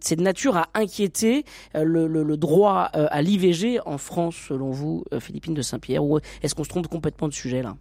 c'est 0.00 0.16
de 0.16 0.22
nature 0.22 0.56
à 0.56 0.68
inquiéter 0.74 1.44
le, 1.74 2.06
le 2.06 2.36
droit 2.36 2.90
à 2.92 3.22
l'IVG 3.22 3.80
en 3.84 3.98
France, 3.98 4.36
selon 4.48 4.70
vous, 4.70 5.04
Philippine 5.20 5.54
de 5.54 5.62
Saint-Pierre, 5.62 6.04
ou 6.04 6.18
est-ce 6.42 6.54
qu'on 6.54 6.64
se 6.64 6.68
trompe 6.70 6.88
complètement 6.88 7.28
de 7.28 7.34
sujet 7.34 7.62
là? 7.62 7.76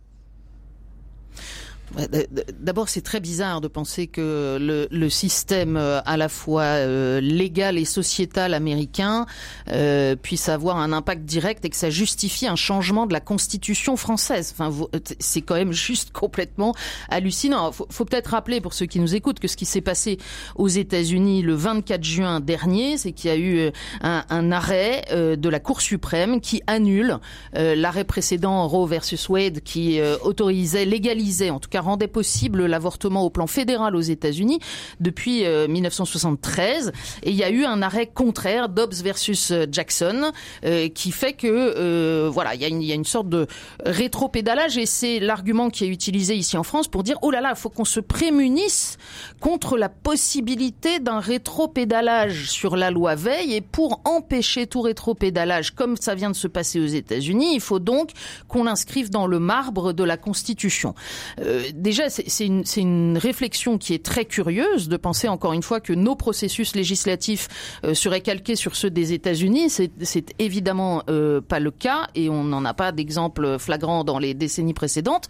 D'abord, 2.60 2.90
c'est 2.90 3.02
très 3.02 3.20
bizarre 3.20 3.62
de 3.62 3.68
penser 3.68 4.08
que 4.08 4.58
le, 4.60 4.88
le, 4.90 5.10
système 5.10 5.78
euh, 5.78 6.02
à 6.06 6.18
la 6.18 6.28
fois 6.28 6.64
euh, 6.64 7.22
légal 7.22 7.78
et 7.78 7.86
sociétal 7.86 8.56
américain 8.56 9.28
euh, 9.70 10.16
puisse 10.16 10.50
avoir 10.50 10.78
un 10.78 10.92
impact 10.92 11.24
direct 11.24 11.64
et 11.66 11.70
que 11.70 11.76
ça 11.76 11.92
justifie 11.92 12.48
un 12.48 12.56
changement 12.56 13.06
de 13.06 13.14
la 13.14 13.20
constitution 13.20 13.96
française. 13.96 14.56
Enfin, 14.58 14.76
c'est 15.20 15.42
quand 15.42 15.54
même 15.54 15.72
juste 15.72 16.12
complètement 16.12 16.74
hallucinant. 17.10 17.72
Faut, 17.72 17.86
faut 17.92 18.06
peut-être 18.06 18.28
rappeler 18.28 18.60
pour 18.60 18.74
ceux 18.74 18.88
qui 18.88 19.00
nous 19.00 19.14
écoutent 19.14 19.40
que 19.40 19.48
ce 19.48 19.56
qui 19.56 19.66
s'est 19.66 19.82
passé 19.82 20.18
aux 20.56 20.68
États-Unis 20.68 21.44
le 21.44 21.54
24 21.54 22.04
juin 22.04 22.40
dernier, 22.40 22.98
c'est 22.98 23.12
qu'il 23.12 23.30
y 23.30 23.34
a 23.34 23.38
eu 23.38 23.58
euh, 23.58 23.72
un, 24.02 24.26
un 24.30 24.52
arrêt 24.52 25.04
de 25.12 25.50
la 25.50 25.60
Cour 25.60 25.82
suprême 25.82 26.42
qui 26.42 26.62
annule 26.68 27.20
l'arrêt 27.54 28.04
précédent 28.04 28.68
Roe 28.68 28.88
versus 28.88 29.30
Wade 29.30 29.62
qui 29.62 30.00
autorisait, 30.24 30.86
légalisait 30.86 31.50
en 31.50 31.60
tout 31.60 31.70
cas 31.70 31.83
rendait 31.84 32.08
possible 32.08 32.66
l'avortement 32.66 33.24
au 33.24 33.30
plan 33.30 33.48
fédéral 33.48 33.96
aux 33.96 34.02
États-Unis 34.02 34.60
depuis 35.00 35.44
1973. 35.44 36.88
Euh, 36.88 36.92
Et 37.24 37.32
il 37.32 37.36
y 37.36 37.44
a 37.44 37.50
eu 37.50 37.66
un 37.66 37.82
arrêt 37.82 38.08
contraire, 38.08 38.70
Dobbs 38.70 39.02
versus 39.04 39.52
euh, 39.52 39.66
Jackson, 39.72 40.32
euh, 40.66 40.90
qui 40.90 41.12
fait 41.12 41.34
que 41.34 42.28
voilà, 42.28 42.56
il 42.56 42.62
y, 42.62 42.66
a 42.66 42.68
une, 42.68 42.82
y 42.82 42.92
a 42.92 42.96
une 42.96 43.06
sorte 43.06 43.30
de 43.30 43.48
rétro-pédalage 43.86 44.78
et 44.78 44.86
c'est 44.86 45.20
l'argument 45.20 45.70
qui 45.70 45.86
est 45.86 45.88
utilisé 45.88 46.36
ici 46.36 46.58
en 46.58 46.64
France 46.64 46.88
pour 46.88 47.04
dire 47.04 47.18
oh 47.22 47.32
là 47.32 47.42
là, 47.42 47.54
il 47.56 47.60
faut 47.60 47.70
qu'on 47.70 47.86
se 47.86 48.00
prémunisse 48.00 48.98
contre 49.40 49.78
la 49.78 49.90
possibilité 49.90 51.00
d'un 51.00 51.20
rétro-pédalage 51.20 52.50
sur 52.50 52.76
la 52.76 52.92
loi 52.92 53.16
Veil 53.16 53.54
et 53.54 53.62
pour 53.62 54.02
empêcher 54.06 54.68
tout 54.68 54.82
rétro-pédalage 54.82 55.72
comme 55.72 55.98
ça 55.98 56.16
vient 56.16 56.30
de 56.30 56.36
se 56.36 56.48
passer 56.48 56.80
aux 56.80 56.86
États-Unis, 56.86 57.54
il 57.56 57.62
faut 57.62 57.80
donc 57.80 58.12
qu'on 58.48 58.64
l'inscrive 58.64 59.10
dans 59.10 59.28
le 59.28 59.40
marbre 59.40 59.94
de 59.94 60.04
la 60.04 60.18
Constitution. 60.18 60.96
Euh, 61.40 61.64
déjà, 61.74 62.10
c'est 62.10 62.46
une, 62.46 63.18
réflexion 63.18 63.78
qui 63.78 63.94
est 63.94 64.04
très 64.04 64.26
curieuse 64.26 64.88
de 64.88 64.98
penser 64.98 65.28
encore 65.28 65.54
une 65.54 65.64
fois 65.64 65.80
que 65.80 65.94
nos 65.94 66.16
processus 66.16 66.76
législatifs 66.76 67.80
euh, 67.84 67.94
seraient 67.94 68.22
calqués 68.22 68.56
sur 68.56 68.76
ceux 68.76 68.90
des 68.90 69.14
États-Unis. 69.14 69.70
C'est 69.70 70.34
évidemment 70.40 71.04
euh, 71.10 71.42
pas 71.42 71.60
le 71.60 71.72
cas 71.72 72.08
et 72.16 72.30
on 72.30 72.44
n'en 72.44 72.66
a 72.66 72.74
pas 72.74 72.92
d'exemple 72.92 73.58
flagrant 73.60 74.04
dans 74.04 74.20
les 74.20 74.34
décennies 74.34 74.74
précédentes. 74.74 75.28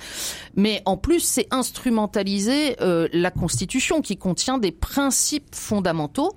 Mais 0.55 0.81
en 0.85 0.97
plus, 0.97 1.21
c'est 1.21 1.47
instrumentaliser 1.51 2.75
euh, 2.81 3.07
la 3.13 3.31
Constitution 3.31 4.01
qui 4.01 4.17
contient 4.17 4.57
des 4.57 4.71
principes 4.71 5.55
fondamentaux. 5.55 6.33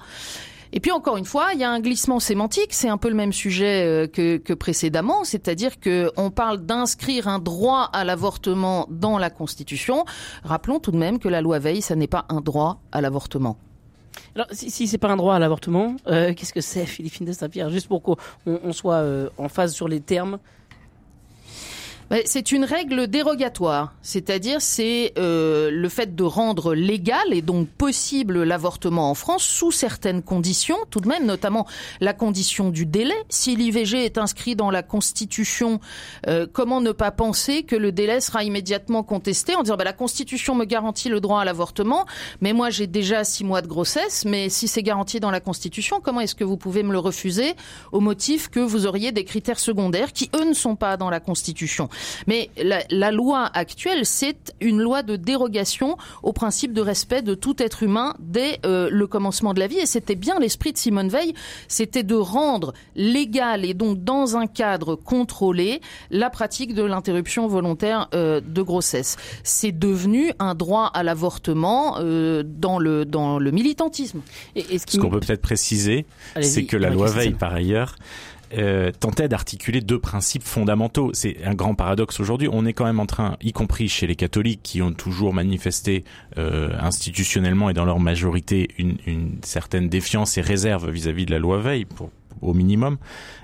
Et 0.72 0.80
puis 0.80 0.90
encore 0.90 1.16
une 1.16 1.24
fois, 1.24 1.48
il 1.54 1.60
y 1.60 1.64
a 1.64 1.70
un 1.70 1.80
glissement 1.80 2.20
sémantique. 2.20 2.72
C'est 2.72 2.88
un 2.88 2.98
peu 2.98 3.08
le 3.08 3.14
même 3.14 3.32
sujet 3.32 3.84
euh, 3.84 4.06
que, 4.06 4.54
précédemment, 4.54 5.24
c'est-à-dire 5.24 5.80
que 5.80 6.10
on 6.16 6.30
parle 6.30 6.58
d'inscrire 6.58 7.28
un 7.28 7.38
droit 7.38 7.88
à 7.92 8.04
l'avortement 8.04 8.86
dans 8.90 9.18
la 9.18 9.30
Constitution. 9.30 10.04
Rappelons 10.44 10.80
tout 10.80 10.92
de 10.92 10.98
même 10.98 11.18
que 11.18 11.28
la 11.28 11.40
loi 11.40 11.58
Veil, 11.58 11.82
ça 11.82 11.94
n'est 11.96 12.06
pas 12.06 12.26
un 12.28 12.40
droit 12.40 12.80
à 12.92 13.00
l'avortement. 13.00 13.56
Alors, 14.34 14.46
si, 14.50 14.70
si 14.70 14.86
c'est 14.86 14.98
pas 14.98 15.08
un 15.08 15.16
droit 15.16 15.34
à 15.34 15.38
l'avortement, 15.38 15.96
euh, 16.08 16.34
qu'est-ce 16.34 16.52
que 16.52 16.60
c'est, 16.60 16.86
Philippine 16.86 17.26
de 17.26 17.32
Saint-Pierre? 17.32 17.70
Juste 17.70 17.88
pour 17.88 18.02
qu'on 18.02 18.16
on 18.46 18.72
soit 18.72 18.96
euh, 18.96 19.28
en 19.38 19.48
phase 19.48 19.72
sur 19.72 19.88
les 19.88 20.00
termes 20.00 20.38
c'est 22.24 22.52
une 22.52 22.64
règle 22.64 23.08
dérogatoire, 23.08 23.92
c'est-à-dire 24.00 24.60
c'est 24.60 25.12
euh, 25.18 25.70
le 25.72 25.88
fait 25.88 26.14
de 26.14 26.22
rendre 26.22 26.72
légal 26.72 27.32
et 27.32 27.42
donc 27.42 27.68
possible 27.68 28.44
l'avortement 28.44 29.10
en 29.10 29.14
France 29.14 29.42
sous 29.42 29.72
certaines 29.72 30.22
conditions, 30.22 30.76
tout 30.90 31.00
de 31.00 31.08
même, 31.08 31.26
notamment 31.26 31.66
la 32.00 32.12
condition 32.12 32.70
du 32.70 32.86
délai. 32.86 33.16
Si 33.28 33.56
l'IVG 33.56 34.04
est 34.04 34.18
inscrit 34.18 34.54
dans 34.54 34.70
la 34.70 34.84
Constitution, 34.84 35.80
euh, 36.28 36.46
comment 36.50 36.80
ne 36.80 36.92
pas 36.92 37.10
penser 37.10 37.64
que 37.64 37.74
le 37.74 37.90
délai 37.90 38.20
sera 38.20 38.44
immédiatement 38.44 39.02
contesté 39.02 39.56
en 39.56 39.62
disant 39.62 39.76
bah, 39.76 39.82
la 39.82 39.92
Constitution 39.92 40.54
me 40.54 40.64
garantit 40.64 41.08
le 41.08 41.20
droit 41.20 41.40
à 41.40 41.44
l'avortement, 41.44 42.06
mais 42.40 42.52
moi 42.52 42.70
j'ai 42.70 42.86
déjà 42.86 43.24
six 43.24 43.42
mois 43.42 43.62
de 43.62 43.66
grossesse, 43.66 44.24
mais 44.24 44.48
si 44.48 44.68
c'est 44.68 44.84
garanti 44.84 45.18
dans 45.18 45.32
la 45.32 45.40
Constitution, 45.40 46.00
comment 46.00 46.20
est-ce 46.20 46.36
que 46.36 46.44
vous 46.44 46.56
pouvez 46.56 46.84
me 46.84 46.92
le 46.92 47.00
refuser 47.00 47.54
au 47.90 47.98
motif 47.98 48.48
que 48.48 48.60
vous 48.60 48.86
auriez 48.86 49.10
des 49.10 49.24
critères 49.24 49.58
secondaires 49.58 50.12
qui 50.12 50.30
eux 50.36 50.44
ne 50.44 50.54
sont 50.54 50.76
pas 50.76 50.96
dans 50.96 51.10
la 51.10 51.18
Constitution? 51.18 51.88
Mais 52.26 52.50
la, 52.90 53.10
loi 53.10 53.48
actuelle, 53.54 54.04
c'est 54.04 54.54
une 54.60 54.80
loi 54.80 55.02
de 55.02 55.16
dérogation 55.16 55.96
au 56.22 56.32
principe 56.32 56.72
de 56.72 56.80
respect 56.80 57.22
de 57.22 57.34
tout 57.34 57.62
être 57.62 57.82
humain 57.82 58.14
dès 58.18 58.58
euh, 58.64 58.88
le 58.90 59.06
commencement 59.06 59.54
de 59.54 59.60
la 59.60 59.66
vie. 59.66 59.78
Et 59.78 59.86
c'était 59.86 60.14
bien 60.14 60.38
l'esprit 60.38 60.72
de 60.72 60.78
Simone 60.78 61.08
Veil, 61.08 61.34
c'était 61.68 62.02
de 62.02 62.14
rendre 62.14 62.72
légal 62.94 63.64
et 63.64 63.74
donc 63.74 64.02
dans 64.02 64.36
un 64.36 64.46
cadre 64.46 64.96
contrôlé 64.96 65.80
la 66.10 66.30
pratique 66.30 66.74
de 66.74 66.82
l'interruption 66.82 67.46
volontaire 67.46 68.08
euh, 68.14 68.40
de 68.40 68.62
grossesse. 68.62 69.16
C'est 69.42 69.72
devenu 69.72 70.32
un 70.38 70.54
droit 70.54 70.90
à 70.94 71.02
l'avortement 71.02 71.96
euh, 71.98 72.42
dans 72.44 72.78
le 72.78 73.04
dans 73.04 73.38
le 73.38 73.50
militantisme. 73.50 74.20
Et, 74.54 74.78
ce 74.78 74.98
qu'on 74.98 75.10
peut 75.10 75.20
peut-être 75.20 75.42
préciser, 75.42 76.06
c'est 76.40 76.64
que 76.64 76.76
la 76.76 76.90
loi 76.90 77.10
Veil, 77.10 77.32
par 77.32 77.54
ailleurs, 77.54 77.96
euh, 78.56 78.92
tentait 78.92 79.28
d'articuler 79.28 79.80
deux 79.80 79.98
principes 79.98 80.44
fondamentaux. 80.44 81.10
C'est 81.14 81.44
un 81.44 81.54
grand 81.54 81.74
paradoxe 81.74 82.20
aujourd'hui. 82.20 82.48
On 82.50 82.64
est 82.64 82.72
quand 82.72 82.84
même 82.84 83.00
en 83.00 83.06
train, 83.06 83.36
y 83.42 83.52
compris 83.52 83.88
chez 83.88 84.06
les 84.06 84.16
catholiques 84.16 84.60
qui 84.62 84.82
ont 84.82 84.92
toujours 84.92 85.34
manifesté 85.34 86.04
euh, 86.38 86.70
institutionnellement 86.78 87.70
et 87.70 87.74
dans 87.74 87.84
leur 87.84 87.98
majorité 87.98 88.68
une, 88.78 88.96
certaine 89.42 89.88
défiance 89.88 90.38
et 90.38 90.40
réserve 90.40 90.90
vis-à-vis 90.90 91.26
de 91.26 91.32
la 91.32 91.38
loi 91.38 91.58
Veil, 91.58 91.86
au 92.42 92.54
minimum, 92.54 92.98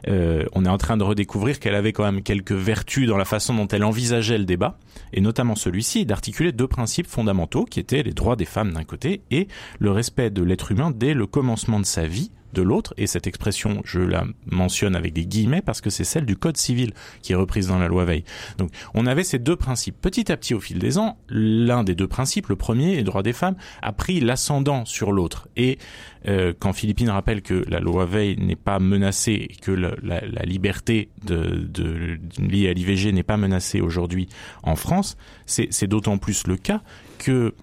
euh, 0.09 0.45
on 0.53 0.65
est 0.65 0.69
en 0.69 0.79
train 0.79 0.97
de 0.97 1.05
redécouvrir 1.05 1.59
qu'elle 1.59 1.75
avait 1.75 1.93
quand 1.93 2.05
même 2.05 2.23
quelques 2.23 2.53
vertus 2.53 3.09
dans 3.09 3.17
la 3.17 3.25
façon 3.25 3.55
dont 3.55 3.69
elle 3.69 3.85
envisageait 3.85 4.39
le 4.39 4.45
débat, 4.45 4.79
et 5.13 5.21
notamment 5.21 5.55
celui-ci, 5.55 6.05
d'articuler 6.07 6.53
deux 6.53 6.69
principes 6.69 7.07
fondamentaux 7.07 7.65
qui 7.65 7.81
étaient 7.81 8.03
les 8.03 8.13
droits 8.13 8.37
des 8.37 8.45
femmes 8.45 8.73
d'un 8.73 8.85
côté 8.85 9.23
et 9.31 9.49
le 9.79 9.91
respect 9.91 10.31
de 10.31 10.43
l'être 10.43 10.73
humain 10.73 10.93
dès 10.95 11.15
le 11.15 11.27
commencement 11.27 11.81
de 11.81 11.87
sa 11.87 12.07
vie 12.07 12.31
de 12.53 12.63
l'autre, 12.63 12.95
et 12.97 13.07
cette 13.07 13.27
expression, 13.27 13.83
je 13.85 14.01
la 14.01 14.25
mentionne 14.47 14.97
avec 14.97 15.13
des 15.13 15.27
guillemets 15.27 15.63
parce 15.63 15.81
que 15.81 15.91
c'est 15.91 16.05
celle 16.05 16.27
du 16.27 16.37
Code 16.37 16.57
civil 16.57 16.93
qui 17.23 17.33
est 17.33 17.37
reprise 17.37 17.69
dans 17.69 17.79
la 17.79 17.89
loi 17.89 18.05
Veil. 18.05 18.25
Donc 18.59 18.71
on 18.95 19.07
avait 19.07 19.25
ces 19.25 19.39
deux 19.39 19.57
principes. 19.57 19.97
Petit 20.01 20.31
à 20.31 20.37
petit, 20.37 20.55
au 20.55 20.61
fil 20.61 20.79
des 20.79 20.99
ans, 20.99 21.19
l'un 21.29 21.85
des 21.85 21.95
deux 21.95 22.09
principes, 22.09 22.49
le 22.49 22.57
premier, 22.57 22.97
les 22.97 23.05
droits 23.05 23.23
des 23.23 23.33
femmes, 23.33 23.57
a 23.83 23.93
pris 23.93 24.21
l'ascendant 24.21 24.85
sur 24.85 25.13
l'autre. 25.13 25.49
Et 25.57 25.79
euh, 26.29 26.53
quand 26.59 26.73
Philippine 26.73 27.11
rappelle 27.11 27.43
que 27.43 27.65
la 27.69 27.81
loi 27.81 28.07
Veil 28.07 28.37
n'est 28.37 28.57
pas 28.57 28.79
menacée 28.79 29.47
et 29.51 29.57
que 29.57 29.73
la, 29.73 30.21
liberté 30.45 31.09
de, 31.25 32.19
liée 32.39 32.69
à 32.69 32.73
l'IVG 32.73 33.13
n'est 33.13 33.23
pas 33.23 33.37
menacée 33.37 33.81
aujourd'hui 33.81 34.29
en 34.63 34.77
France, 34.77 35.17
c'est 35.47 35.87
d'autant 35.87 36.19
plus 36.19 36.47
le 36.47 36.57
cas 36.57 36.83
que 37.19 37.55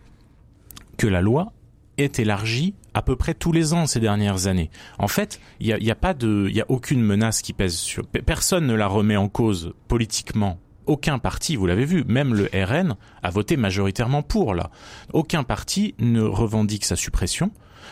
que 0.98 1.08
la 1.08 1.22
loi 1.22 1.54
est 1.98 2.20
élargie 2.20 2.74
à 3.00 3.02
peu 3.02 3.16
près 3.16 3.34
tous 3.34 3.54
les 3.54 3.74
ans 3.74 3.88
ces 3.88 4.02
dernières 4.02 4.48
années. 4.48 4.70
En 4.98 5.08
fait, 5.08 5.40
il 5.62 5.68
n'y 5.68 5.74
a, 5.74 5.80
y 5.80 5.90
a, 5.90 5.96
pas 5.96 6.14
de, 6.14 6.48
il 6.50 6.56
y 6.56 6.60
a 6.60 6.66
aucune 6.68 7.02
menace 7.02 7.42
qui 7.42 7.54
pèse 7.54 7.76
sur. 7.76 8.06
Personne 8.06 8.68
ne 8.68 8.74
la 8.74 8.88
remet 8.88 9.16
en 9.16 9.30
cause 9.30 9.74
politiquement. 9.88 10.60
Aucun 10.86 11.18
parti, 11.18 11.56
vous 11.56 11.66
l'avez 11.66 11.86
vu, 11.86 12.04
même 12.08 12.34
le 12.34 12.50
RN 12.54 12.98
a 13.24 13.30
voté 13.30 13.56
majoritairement 13.56 14.22
pour 14.22 14.54
là. 14.54 14.70
Aucun 15.14 15.44
parti 15.44 15.96
ne 16.00 16.22
revendique 16.22 16.84
sa 16.84 16.98
suppression. 16.98 17.52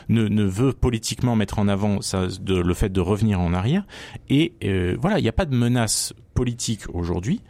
Ne, 0.09 0.27
ne, 0.27 0.43
veut 0.43 0.73
politiquement 0.73 1.35
mettre 1.35 1.57
en 1.57 1.67
avant 1.67 1.99
de, 1.99 2.55
le 2.55 2.73
fait 2.73 2.89
de 2.89 2.99
revenir 2.99 3.39
en 3.39 3.53
arrière. 3.53 3.85
Et 4.29 4.53
euh, 4.63 4.97
voilà, 4.99 5.19
il 5.19 5.23
n'y 5.23 5.29
a 5.29 5.33
pas 5.33 5.45
de 5.45 5.55
menace 5.55 6.13
politique 6.33 6.83
aujourd'hui. 6.93 7.41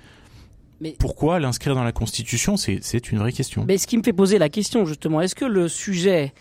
Mais 0.79 0.95
Pourquoi 0.99 1.39
l'inscrire 1.39 1.73
dans 1.75 1.83
la 1.83 1.91
Constitution 1.91 2.55
C'est 2.55 3.11
une 3.11 3.17
vraie 3.17 3.33
question. 3.33 3.65
Mais 3.67 3.77
ce 3.77 3.87
qui 3.87 3.97
me 3.97 4.03
fait 4.03 4.13
poser 4.13 4.37
la 4.37 4.49
question, 4.49 4.85
justement, 4.85 5.21
est-ce 5.21 5.35
que 5.35 5.45
le 5.45 5.67
sujet 5.67 6.33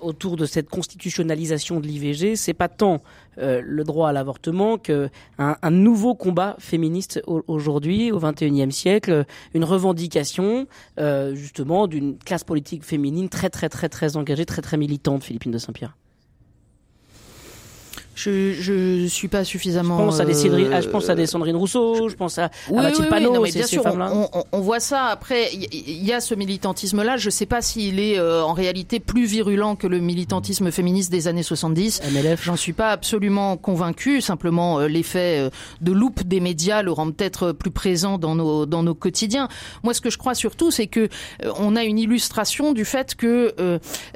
autour 0.00 0.36
de 0.36 0.46
cette 0.46 0.68
constitutionnalisation 0.68 1.80
de 1.80 1.86
l'IVG, 1.86 2.36
c'est 2.36 2.54
pas 2.54 2.68
tant 2.68 3.02
euh, 3.38 3.60
le 3.64 3.84
droit 3.84 4.08
à 4.08 4.12
l'avortement 4.12 4.78
qu'un 4.78 5.10
un 5.38 5.70
nouveau 5.70 6.14
combat 6.14 6.56
féministe 6.58 7.22
aujourd'hui, 7.26 8.10
au 8.12 8.18
XXIe 8.18 8.72
siècle, 8.72 9.24
une 9.54 9.64
revendication 9.64 10.66
euh, 10.98 11.34
justement 11.34 11.86
d'une 11.86 12.18
classe 12.18 12.44
politique 12.44 12.84
féminine 12.84 13.28
très 13.28 13.50
très 13.50 13.68
très 13.68 13.88
très 13.88 14.16
engagée, 14.16 14.46
très 14.46 14.62
très 14.62 14.76
militante, 14.76 15.22
Philippine 15.22 15.52
de 15.52 15.58
Saint-Pierre. 15.58 15.96
Je 18.16 18.54
je 18.58 19.06
suis 19.06 19.28
pas 19.28 19.44
suffisamment. 19.44 19.98
Je 19.98 20.04
pense 20.04 20.20
à 20.20 20.24
des 20.24 20.32
Cédrine, 20.32 20.70
ah, 20.72 20.80
je 20.80 20.88
pense 20.88 21.10
à 21.10 21.14
des 21.14 21.26
Sandrine 21.26 21.54
Rousseau, 21.54 22.08
je 22.08 22.16
pense 22.16 22.38
à, 22.38 22.50
oui, 22.70 22.82
Mathilde 22.82 23.10
Panot, 23.10 23.42
mais 23.42 23.52
bien 23.52 23.66
sûr, 23.66 23.82
on, 23.84 24.28
on, 24.32 24.44
on, 24.52 24.60
voit 24.60 24.80
ça. 24.80 25.04
Après, 25.04 25.50
il 25.52 26.04
y, 26.04 26.14
a 26.14 26.20
ce 26.20 26.34
militantisme-là. 26.34 27.18
Je 27.18 27.28
sais 27.28 27.44
pas 27.44 27.60
s'il 27.60 28.00
est 28.00 28.18
euh, 28.18 28.42
en 28.42 28.54
réalité 28.54 29.00
plus 29.00 29.26
virulent 29.26 29.76
que 29.76 29.86
le 29.86 29.98
militantisme 29.98 30.70
féministe 30.70 31.10
des 31.10 31.28
années 31.28 31.42
70. 31.42 32.00
MLF. 32.10 32.42
J'en 32.42 32.56
suis 32.56 32.72
pas 32.72 32.90
absolument 32.90 33.58
convaincu. 33.58 34.22
Simplement, 34.22 34.80
euh, 34.80 34.88
l'effet 34.88 35.38
euh, 35.38 35.50
de 35.82 35.92
loupe 35.92 36.22
des 36.24 36.40
médias 36.40 36.80
le 36.80 36.92
rend 36.92 37.10
peut-être 37.10 37.52
plus 37.52 37.70
présent 37.70 38.16
dans 38.16 38.34
nos 38.34 38.64
dans 38.64 38.82
nos 38.82 38.94
quotidiens. 38.94 39.48
Moi, 39.82 39.92
ce 39.92 40.00
que 40.00 40.08
je 40.08 40.16
crois 40.16 40.34
surtout, 40.34 40.70
c'est 40.70 40.86
que 40.86 41.10
on 41.58 41.76
a 41.76 41.84
une 41.84 41.98
illustration 41.98 42.72
du 42.72 42.86
fait 42.86 43.14
que 43.14 43.54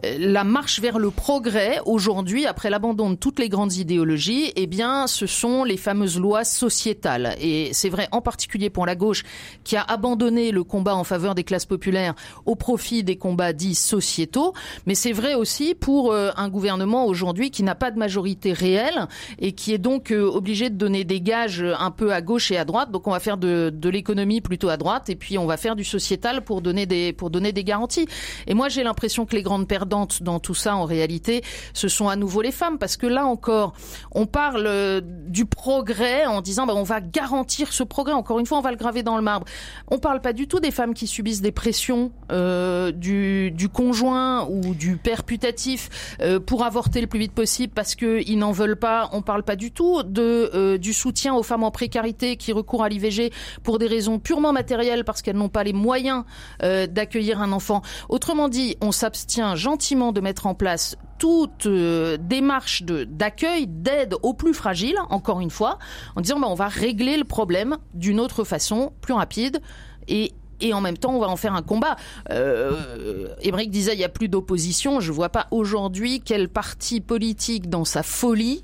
la 0.02 0.44
marche 0.44 0.80
vers 0.80 0.98
le 0.98 1.10
progrès 1.10 1.80
aujourd'hui, 1.84 2.46
après 2.46 2.70
l'abandon 2.70 3.10
de 3.10 3.16
toutes 3.16 3.38
les 3.38 3.50
grandes 3.50 3.74
idées 3.74 3.89
idéologie, 3.90 4.53
eh 4.55 4.68
bien, 4.68 5.09
ce 5.09 5.26
sont 5.26 5.64
les 5.64 5.76
fameuses 5.76 6.18
lois 6.18 6.44
sociétales. 6.44 7.35
Et 7.40 7.70
c'est 7.72 7.88
vrai 7.88 8.07
en 8.12 8.20
particulier 8.20 8.70
pour 8.70 8.87
la 8.87 8.94
gauche 8.94 9.24
qui 9.64 9.76
a 9.76 9.83
abandonné 9.83 10.53
le 10.53 10.62
combat 10.62 10.94
en 10.94 11.03
faveur 11.03 11.35
des 11.35 11.42
classes 11.42 11.66
populaires 11.66 12.14
au 12.46 12.55
profit 12.55 13.03
des 13.03 13.16
combats 13.16 13.53
dits 13.53 13.74
sociétaux. 13.74 14.55
Mais 14.87 14.94
c'est 14.94 15.11
vrai 15.11 15.35
aussi 15.35 15.74
pour 15.74 16.12
euh, 16.12 16.31
un 16.37 16.48
gouvernement 16.48 17.07
aujourd'hui 17.07 17.50
qui 17.50 17.64
n'a 17.64 17.74
pas 17.74 17.90
de 17.90 17.98
majorité 17.98 18.53
réelle 18.53 19.09
et 19.40 19.53
qui 19.53 19.72
est 19.72 19.79
donc 19.79 20.12
euh, 20.12 20.22
obligé 20.22 20.70
de 20.70 20.76
donner 20.76 21.03
des 21.03 21.20
gages 21.20 21.64
un 21.79 21.90
peu 21.90 22.12
à 22.12 22.20
gauche 22.20 22.53
et 22.53 22.57
à 22.57 22.64
droite. 22.64 22.92
Donc 22.92 23.09
on 23.09 23.11
va 23.11 23.20
faire 23.20 23.38
de, 23.38 23.72
de 23.74 23.88
l'économie 23.88 24.40
plutôt 24.40 24.68
à 24.68 24.76
droite 24.76 25.09
et 25.11 25.16
puis 25.16 25.37
on 25.37 25.46
va 25.46 25.57
faire 25.57 25.74
du 25.74 25.85
sociétal 25.85 26.44
pour 26.44 26.62
donner 26.62 26.87
des, 26.87 27.12
pour 27.12 27.31
donner 27.31 27.53
des 27.53 27.64
garanties. 27.64 28.07
Et 28.46 28.55
moi 28.55 28.68
j'ai 28.68 28.85
l'impression 28.85 29.26
que 29.26 29.35
les 29.35 29.42
grandes 29.42 29.66
perdantes 29.66 30.22
dans 30.22 30.38
tout 30.38 30.55
ça 30.55 30.76
en 30.76 30.85
réalité, 30.85 31.42
ce 31.74 31.88
sont 31.88 32.09
à 32.09 32.14
nouveau 32.14 32.40
les 32.40 32.53
femmes 32.53 32.79
parce 32.79 32.96
que 32.96 33.09
là 33.09 33.26
encore, 33.26 33.72
on 34.12 34.26
parle 34.26 34.66
euh, 34.66 35.00
du 35.04 35.44
progrès 35.44 36.26
en 36.26 36.40
disant 36.40 36.66
bah, 36.66 36.74
on 36.76 36.82
va 36.82 37.00
garantir 37.00 37.72
ce 37.72 37.82
progrès. 37.82 38.12
Encore 38.12 38.38
une 38.38 38.46
fois, 38.46 38.58
on 38.58 38.62
va 38.62 38.70
le 38.70 38.76
graver 38.76 39.02
dans 39.02 39.16
le 39.16 39.22
marbre. 39.22 39.46
On 39.90 39.98
parle 39.98 40.20
pas 40.20 40.32
du 40.32 40.48
tout 40.48 40.60
des 40.60 40.70
femmes 40.70 40.94
qui 40.94 41.06
subissent 41.06 41.42
des 41.42 41.52
pressions 41.52 42.12
euh, 42.32 42.92
du, 42.92 43.68
conjoint 43.72 44.46
ou 44.48 44.74
du 44.74 44.96
père 44.96 45.24
putatif 45.24 46.16
euh, 46.20 46.40
pour 46.40 46.64
avorter 46.64 47.00
le 47.00 47.06
plus 47.06 47.18
vite 47.18 47.32
possible 47.32 47.72
parce 47.74 47.94
qu'ils 47.94 48.38
n'en 48.38 48.52
veulent 48.52 48.78
pas. 48.78 49.08
On 49.12 49.22
parle 49.22 49.42
pas 49.42 49.56
du 49.56 49.70
tout 49.70 50.02
de 50.02 50.76
du 50.76 50.92
soutien 50.92 51.34
aux 51.34 51.42
femmes 51.42 51.64
en 51.64 51.70
précarité 51.70 52.36
qui 52.36 52.52
recourent 52.52 52.84
à 52.84 52.88
l'IVG 52.88 53.32
pour 53.62 53.78
des 53.78 53.86
raisons 53.86 54.18
purement 54.18 54.52
matérielles 54.52 55.04
parce 55.04 55.22
qu'elles 55.22 55.36
n'ont 55.36 55.48
pas 55.48 55.64
les 55.64 55.72
moyens 55.72 56.24
d'accueillir 56.60 57.40
un 57.40 57.52
enfant. 57.52 57.82
Autrement 58.08 58.48
dit, 58.48 58.76
on 58.80 58.92
s'abstient 58.92 59.54
gentiment 59.54 60.12
de 60.12 60.20
mettre 60.20 60.46
en 60.46 60.54
place 60.54 60.96
toute 61.20 61.66
euh, 61.66 62.16
démarche 62.18 62.83
d'accueil, 62.83 63.66
d'aide 63.68 64.14
aux 64.22 64.35
plus 64.35 64.54
fragiles, 64.54 64.98
encore 65.11 65.40
une 65.40 65.50
fois, 65.50 65.78
en 66.16 66.22
disant 66.22 66.40
bah, 66.40 66.48
on 66.48 66.54
va 66.54 66.66
régler 66.66 67.18
le 67.18 67.24
problème 67.24 67.76
d'une 67.94 68.18
autre 68.18 68.42
façon, 68.42 68.92
plus 69.02 69.12
rapide 69.12 69.61
et 70.09 70.33
et 70.61 70.73
en 70.73 70.81
même 70.81 70.99
temps 70.99 71.14
on 71.14 71.20
va 71.20 71.29
en 71.29 71.37
faire 71.37 71.55
un 71.55 71.62
combat. 71.62 71.96
Euh, 72.31 73.29
Émeric 73.42 73.70
disait 73.70 73.94
il 73.94 73.99
n'y 73.99 74.05
a 74.05 74.09
plus 74.09 74.29
d'opposition. 74.29 75.01
Je 75.01 75.12
vois 75.12 75.29
pas 75.29 75.46
aujourd'hui 75.51 76.20
quel 76.25 76.49
parti 76.49 77.01
politique 77.01 77.68
dans 77.68 77.85
sa 77.85 78.03
folie, 78.03 78.62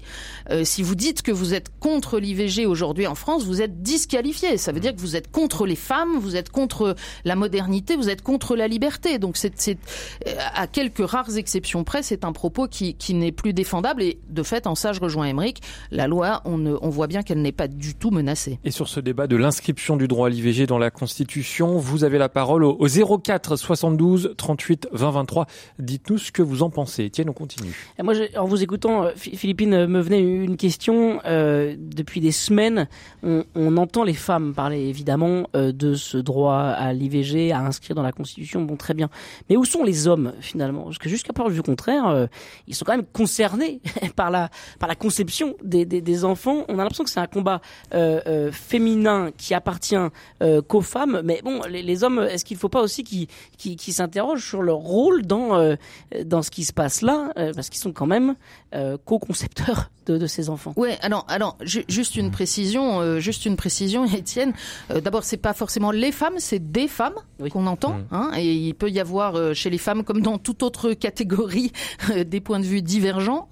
euh, 0.51 0.65
si 0.65 0.83
vous 0.83 0.95
dites 0.95 1.23
que 1.23 1.33
vous 1.33 1.55
êtes 1.55 1.71
contre 1.81 2.19
l'IVG 2.19 2.67
aujourd'hui 2.67 3.07
en 3.07 3.15
France, 3.15 3.45
vous 3.45 3.63
êtes 3.63 3.83
disqualifié. 3.83 4.57
Ça 4.57 4.73
veut 4.73 4.81
dire 4.81 4.95
que 4.95 5.01
vous 5.01 5.17
êtes 5.17 5.31
contre 5.31 5.67
les 5.67 5.77
femmes, 5.77 6.19
vous 6.19 6.37
êtes 6.37 6.51
contre 6.51 6.95
la 7.25 7.37
modernité, 7.37 7.97
vous 7.97 8.09
êtes 8.09 8.23
contre 8.23 8.57
la 8.57 8.69
liberté. 8.69 9.19
Donc 9.19 9.37
c'est 9.37 9.69
euh, 9.71 10.33
à 10.55 10.67
quelques 10.67 11.07
rares 11.09 11.37
exceptions 11.37 11.85
près, 11.85 12.03
c'est 12.03 12.25
un 12.25 12.33
propos 12.33 12.69
qui, 12.69 12.95
qui 12.95 13.15
n'est 13.15 13.33
plus 13.33 13.53
défendable. 13.53 14.03
Et 14.03 14.19
de 14.29 14.43
fait, 14.43 14.67
en 14.67 14.75
ça, 14.75 14.93
je 14.93 15.01
rejoins 15.01 15.27
Émeric, 15.27 15.63
la 15.91 16.07
loi, 16.07 16.43
on, 16.45 16.59
ne, 16.59 16.77
on 16.81 16.91
voit 16.91 17.07
bien 17.07 17.23
qu'elle 17.23 17.43
n'est 17.43 17.53
pas 17.53 17.69
du 17.69 17.95
tout 17.95 18.11
menacée. 18.11 18.59
Et 18.65 18.71
sur 18.71 18.89
ce 18.89 19.01
débat 19.01 19.27
de 19.27 19.37
l'inscription 19.37 19.97
du 19.97 20.09
droit 20.09 20.29
à 20.29 20.31
l'IVG 20.31 20.67
dans 20.67 20.79
la 20.79 20.91
Constitution, 20.91 21.79
vous 21.87 22.05
avez 22.05 22.19
la 22.19 22.29
parole 22.29 22.65
au, 22.65 22.87
04 22.87 23.57
72 23.57 24.35
38 24.37 24.89
20 24.93 25.11
23. 25.11 25.47
Dites-nous 25.79 26.19
ce 26.19 26.33
que 26.33 26.43
vous 26.43 26.63
en 26.63 26.71
pensez. 26.71 27.05
Étienne, 27.05 27.31
on 27.31 27.33
continue. 27.33 27.73
moi, 28.03 28.15
en 28.37 28.45
vous 28.45 28.63
écoutant, 28.63 29.05
euh, 29.05 29.11
Philippine, 29.17 29.73
euh, 29.73 29.87
me 29.87 30.01
venait 30.01 30.21
une 30.21 30.57
question. 30.57 31.21
Euh, 31.25 31.77
depuis 31.79 32.21
des 32.21 32.33
semaines, 32.33 32.89
on, 33.23 33.77
entend 33.77 34.05
les 34.05 34.15
femmes 34.15 34.55
parler 34.55 34.81
évidemment 34.87 35.49
de 35.55 35.95
ce 35.95 36.17
droit 36.17 36.55
à 36.55 36.93
l'IVG, 36.93 37.53
à 37.53 37.61
inscrire 37.61 37.95
dans 37.95 38.03
la 38.03 38.13
Constitution. 38.13 38.63
Bon, 38.63 38.77
très 38.77 38.95
bien. 38.95 39.11
Mais 39.49 39.57
où 39.57 39.65
sont 39.65 39.85
les 39.85 40.09
hommes 40.09 40.33
finalement? 40.41 40.85
Parce 40.85 40.99
que 40.99 41.09
jusqu'à 41.09 41.33
preuve 41.33 41.53
du 41.53 41.63
contraire, 41.63 42.29
ils 42.67 42.75
sont 42.75 42.85
quand 42.87 42.97
même 42.97 43.05
concernés 43.05 43.81
par 44.17 44.31
la 44.31 44.49
par 44.79 44.89
la 44.89 44.95
conception 44.95 45.57
des, 45.63 45.85
des, 45.85 46.01
des 46.01 46.25
enfants. 46.25 46.65
On 46.69 46.75
a 46.75 46.77
l'impression 46.79 47.05
que 47.05 47.11
c'est 47.11 47.21
un 47.21 47.27
combat 47.27 47.61
féminin 48.51 49.31
qui 49.37 49.53
appartient 49.53 49.97
qu'aux 50.69 50.81
femmes. 50.81 51.21
Mais 51.23 51.43
bon, 51.45 51.61
les, 51.77 51.83
les 51.83 52.05
hommes, 52.05 52.19
est-ce 52.19 52.45
qu'il 52.45 52.57
ne 52.57 52.61
faut 52.61 52.69
pas 52.69 52.83
aussi 52.83 53.05
qu'ils 53.05 53.29
qui, 53.57 53.93
s'interrogent 53.93 54.47
sur 54.47 54.63
leur 54.63 54.79
rôle 54.79 55.27
dans 55.27 55.57
euh, 55.57 55.77
dans 56.25 56.43
ce 56.43 56.51
qui 56.51 56.65
se 56.65 56.73
passe 56.73 57.03
là, 57.03 57.33
euh, 57.37 57.53
parce 57.55 57.69
qu'ils 57.69 57.81
sont 57.81 57.93
quand 57.93 58.07
même 58.07 58.35
euh, 58.75 58.97
co-concepteurs 59.05 59.91
de, 60.07 60.19
de, 60.19 60.27
ces 60.27 60.51
enfants. 60.51 60.73
Ouais, 60.77 60.99
alors 61.03 61.25
alors 61.29 61.57
juste 61.65 62.17
une 62.17 62.31
précision, 62.31 63.19
juste 63.19 63.47
une 63.47 63.57
précision, 63.57 64.05
Étienne. 64.17 64.53
D'abord, 64.89 65.25
c'est 65.25 65.37
pas 65.37 65.53
forcément 65.53 65.91
les 65.91 66.13
femmes, 66.13 66.35
c'est 66.39 66.71
des 66.71 66.89
femmes 66.89 67.17
qu'on 67.51 67.67
entend, 67.67 67.95
mmh. 67.95 68.05
hein, 68.13 68.31
et 68.37 68.55
il 68.55 68.75
peut 68.75 68.91
y 68.91 69.01
avoir 69.01 69.55
chez 69.55 69.71
les 69.71 69.79
femmes 69.79 70.05
comme 70.05 70.23
dans 70.23 70.39
toute 70.39 70.63
autre 70.63 70.93
catégorie 71.07 71.73
des 72.27 72.41
points 72.41 72.61
de 72.61 72.65
vue 72.65 72.83
divergents. 72.83 73.49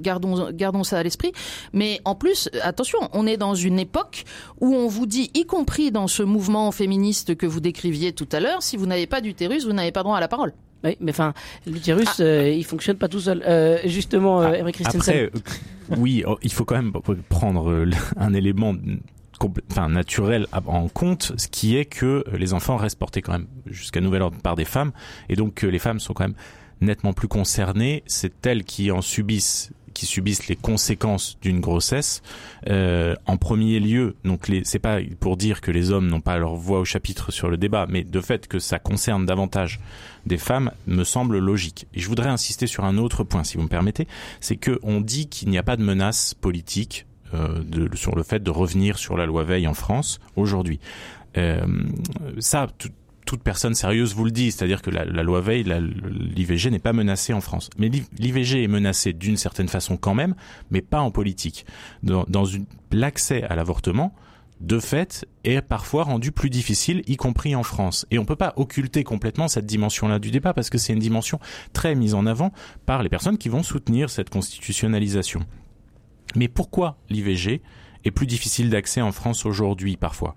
gardons 0.00 0.50
gardons 0.50 0.84
ça 0.84 0.98
à 0.98 1.02
l'esprit. 1.02 1.32
Mais 1.72 2.00
en 2.04 2.14
plus, 2.14 2.48
attention, 2.62 2.98
on 3.12 3.26
est 3.26 3.36
dans 3.36 3.54
une 3.54 3.78
époque 3.78 4.24
où 4.60 4.74
on 4.74 4.88
vous 4.88 5.06
dit, 5.06 5.30
y 5.34 5.44
compris 5.44 5.90
dans 5.90 6.06
ce 6.06 6.22
mouvement 6.22 6.72
féministe 6.72 7.36
que 7.36 7.46
vous 7.52 7.60
décriviez 7.60 8.12
tout 8.12 8.28
à 8.32 8.40
l'heure, 8.40 8.62
si 8.62 8.76
vous 8.76 8.86
n'avez 8.86 9.06
pas 9.06 9.20
d'utérus, 9.20 9.64
vous 9.64 9.72
n'avez 9.72 9.92
pas 9.92 10.02
droit 10.02 10.16
à 10.16 10.20
la 10.20 10.28
parole. 10.28 10.52
Oui, 10.84 10.96
mais 11.00 11.12
enfin, 11.12 11.32
l'utérus, 11.66 12.08
ah. 12.18 12.22
euh, 12.22 12.50
il 12.50 12.64
fonctionne 12.64 12.96
pas 12.96 13.08
tout 13.08 13.20
seul. 13.20 13.42
Euh, 13.46 13.78
justement, 13.84 14.42
euh, 14.42 14.62
ah, 14.64 14.86
Après, 14.88 15.30
oui, 15.96 16.24
oh, 16.26 16.38
il 16.42 16.52
faut 16.52 16.64
quand 16.64 16.74
même 16.74 16.92
prendre 17.28 17.86
un 18.16 18.34
élément 18.34 18.74
enfin 19.70 19.88
naturel 19.88 20.46
en 20.66 20.88
compte, 20.88 21.32
ce 21.36 21.48
qui 21.48 21.76
est 21.76 21.84
que 21.84 22.24
les 22.36 22.54
enfants 22.54 22.76
restent 22.76 22.98
portés 22.98 23.22
quand 23.22 23.32
même 23.32 23.48
jusqu'à 23.66 24.00
nouvel 24.00 24.22
ordre 24.22 24.38
par 24.40 24.54
des 24.54 24.64
femmes, 24.64 24.92
et 25.28 25.34
donc 25.34 25.62
les 25.62 25.80
femmes 25.80 25.98
sont 25.98 26.14
quand 26.14 26.24
même 26.24 26.36
nettement 26.80 27.12
plus 27.12 27.28
concernées. 27.28 28.04
C'est 28.06 28.46
elles 28.46 28.64
qui 28.64 28.92
en 28.92 29.02
subissent 29.02 29.72
qui 29.92 30.06
subissent 30.06 30.48
les 30.48 30.56
conséquences 30.56 31.38
d'une 31.40 31.60
grossesse. 31.60 32.22
Euh, 32.68 33.14
en 33.26 33.36
premier 33.36 33.80
lieu, 33.80 34.16
donc 34.24 34.50
c'est 34.64 34.78
pas 34.78 34.98
pour 35.20 35.36
dire 35.36 35.60
que 35.60 35.70
les 35.70 35.90
hommes 35.90 36.08
n'ont 36.08 36.20
pas 36.20 36.38
leur 36.38 36.54
voix 36.54 36.80
au 36.80 36.84
chapitre 36.84 37.32
sur 37.32 37.48
le 37.48 37.56
débat, 37.56 37.86
mais 37.88 38.04
de 38.04 38.20
fait 38.20 38.46
que 38.48 38.58
ça 38.58 38.78
concerne 38.78 39.26
davantage 39.26 39.80
des 40.26 40.38
femmes 40.38 40.70
me 40.86 41.04
semble 41.04 41.38
logique. 41.38 41.86
Et 41.94 42.00
je 42.00 42.08
voudrais 42.08 42.28
insister 42.28 42.66
sur 42.66 42.84
un 42.84 42.98
autre 42.98 43.24
point, 43.24 43.44
si 43.44 43.56
vous 43.56 43.64
me 43.64 43.68
permettez, 43.68 44.06
c'est 44.40 44.56
que 44.56 44.78
on 44.82 45.00
dit 45.00 45.28
qu'il 45.28 45.48
n'y 45.48 45.58
a 45.58 45.62
pas 45.62 45.76
de 45.76 45.82
menace 45.82 46.34
politique 46.34 47.06
euh, 47.34 47.88
sur 47.94 48.14
le 48.14 48.22
fait 48.22 48.42
de 48.42 48.50
revenir 48.50 48.98
sur 48.98 49.16
la 49.16 49.26
loi 49.26 49.44
Veil 49.44 49.66
en 49.66 49.74
France 49.74 50.20
aujourd'hui. 50.36 50.80
Euh, 51.38 51.64
ça, 52.38 52.68
toute 53.32 53.42
personne 53.42 53.74
sérieuse 53.74 54.14
vous 54.14 54.26
le 54.26 54.30
dit, 54.30 54.52
c'est-à-dire 54.52 54.82
que 54.82 54.90
la, 54.90 55.04
loi 55.06 55.40
Veil, 55.40 55.64
l'IVG 55.64 56.70
n'est 56.70 56.78
pas 56.78 56.92
menacée 56.92 57.32
en 57.32 57.40
France. 57.40 57.70
Mais 57.78 57.88
l'IVG 58.18 58.62
est 58.62 58.68
menacé 58.68 59.14
d'une 59.14 59.38
certaine 59.38 59.68
façon 59.68 59.96
quand 59.96 60.12
même, 60.12 60.34
mais 60.70 60.82
pas 60.82 61.00
en 61.00 61.10
politique. 61.10 61.64
Dans, 62.02 62.26
l'accès 62.90 63.42
à 63.44 63.56
l'avortement, 63.56 64.14
de 64.60 64.78
fait, 64.78 65.26
est 65.44 65.62
parfois 65.62 66.02
rendu 66.02 66.30
plus 66.30 66.50
difficile, 66.50 67.02
y 67.06 67.16
compris 67.16 67.56
en 67.56 67.62
France. 67.62 68.04
Et 68.10 68.18
on 68.18 68.22
ne 68.22 68.26
peut 68.26 68.36
pas 68.36 68.52
occulter 68.56 69.02
complètement 69.02 69.48
cette 69.48 69.64
dimension-là 69.64 70.18
du 70.18 70.30
débat, 70.30 70.52
parce 70.52 70.68
que 70.68 70.76
c'est 70.76 70.92
une 70.92 70.98
dimension 70.98 71.40
très 71.72 71.94
mise 71.94 72.12
en 72.12 72.26
avant 72.26 72.52
par 72.84 73.02
les 73.02 73.08
personnes 73.08 73.38
qui 73.38 73.48
vont 73.48 73.62
soutenir 73.62 74.10
cette 74.10 74.28
constitutionnalisation. 74.28 75.40
Mais 76.36 76.48
pourquoi 76.48 76.98
l'IVG 77.08 77.62
est 78.04 78.10
plus 78.10 78.26
difficile 78.26 78.68
d'accès 78.68 79.00
en 79.00 79.10
France 79.10 79.46
aujourd'hui 79.46 79.96
parfois? 79.96 80.36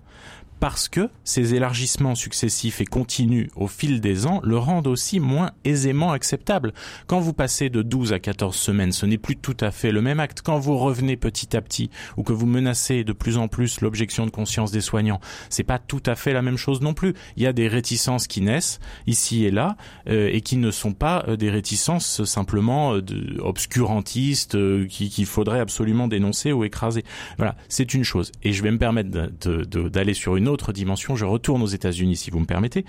Parce 0.60 0.88
que 0.88 1.10
ces 1.24 1.54
élargissements 1.54 2.14
successifs 2.14 2.80
et 2.80 2.84
continus 2.84 3.48
au 3.56 3.66
fil 3.66 4.00
des 4.00 4.26
ans 4.26 4.40
le 4.42 4.58
rendent 4.58 4.86
aussi 4.86 5.20
moins 5.20 5.52
aisément 5.64 6.12
acceptable. 6.12 6.72
Quand 7.06 7.20
vous 7.20 7.32
passez 7.32 7.68
de 7.70 7.82
12 7.82 8.12
à 8.12 8.18
14 8.18 8.54
semaines, 8.54 8.92
ce 8.92 9.06
n'est 9.06 9.18
plus 9.18 9.36
tout 9.36 9.56
à 9.60 9.70
fait 9.70 9.92
le 9.92 10.02
même 10.02 10.20
acte. 10.20 10.42
Quand 10.42 10.58
vous 10.58 10.78
revenez 10.78 11.16
petit 11.16 11.56
à 11.56 11.60
petit 11.60 11.90
ou 12.16 12.22
que 12.22 12.32
vous 12.32 12.46
menacez 12.46 13.04
de 13.04 13.12
plus 13.12 13.36
en 13.36 13.48
plus 13.48 13.80
l'objection 13.80 14.26
de 14.26 14.30
conscience 14.30 14.70
des 14.70 14.80
soignants, 14.80 15.20
c'est 15.50 15.64
pas 15.64 15.78
tout 15.78 16.02
à 16.06 16.14
fait 16.14 16.32
la 16.32 16.42
même 16.42 16.56
chose 16.56 16.80
non 16.80 16.94
plus. 16.94 17.14
Il 17.36 17.42
y 17.42 17.46
a 17.46 17.52
des 17.52 17.68
réticences 17.68 18.26
qui 18.26 18.40
naissent 18.40 18.80
ici 19.06 19.44
et 19.44 19.50
là 19.50 19.76
euh, 20.08 20.30
et 20.32 20.40
qui 20.40 20.56
ne 20.56 20.70
sont 20.70 20.92
pas 20.92 21.24
euh, 21.28 21.36
des 21.36 21.50
réticences 21.50 22.24
simplement 22.24 22.94
euh, 22.94 23.02
obscurantistes 23.40 24.56
qu'il 24.88 25.26
faudrait 25.26 25.60
absolument 25.60 26.08
dénoncer 26.08 26.52
ou 26.52 26.64
écraser. 26.64 27.04
Voilà, 27.36 27.56
c'est 27.68 27.94
une 27.94 28.04
chose. 28.04 28.32
Et 28.42 28.52
je 28.52 28.62
vais 28.62 28.70
me 28.70 28.78
permettre 28.78 29.10
d'aller 29.10 30.14
sur 30.14 30.36
une 30.36 30.45
autre 30.46 30.72
dimension. 30.72 31.16
Je 31.16 31.24
retourne 31.24 31.62
aux 31.62 31.66
États-Unis, 31.66 32.16
si 32.16 32.30
vous 32.30 32.40
me 32.40 32.46
permettez. 32.46 32.84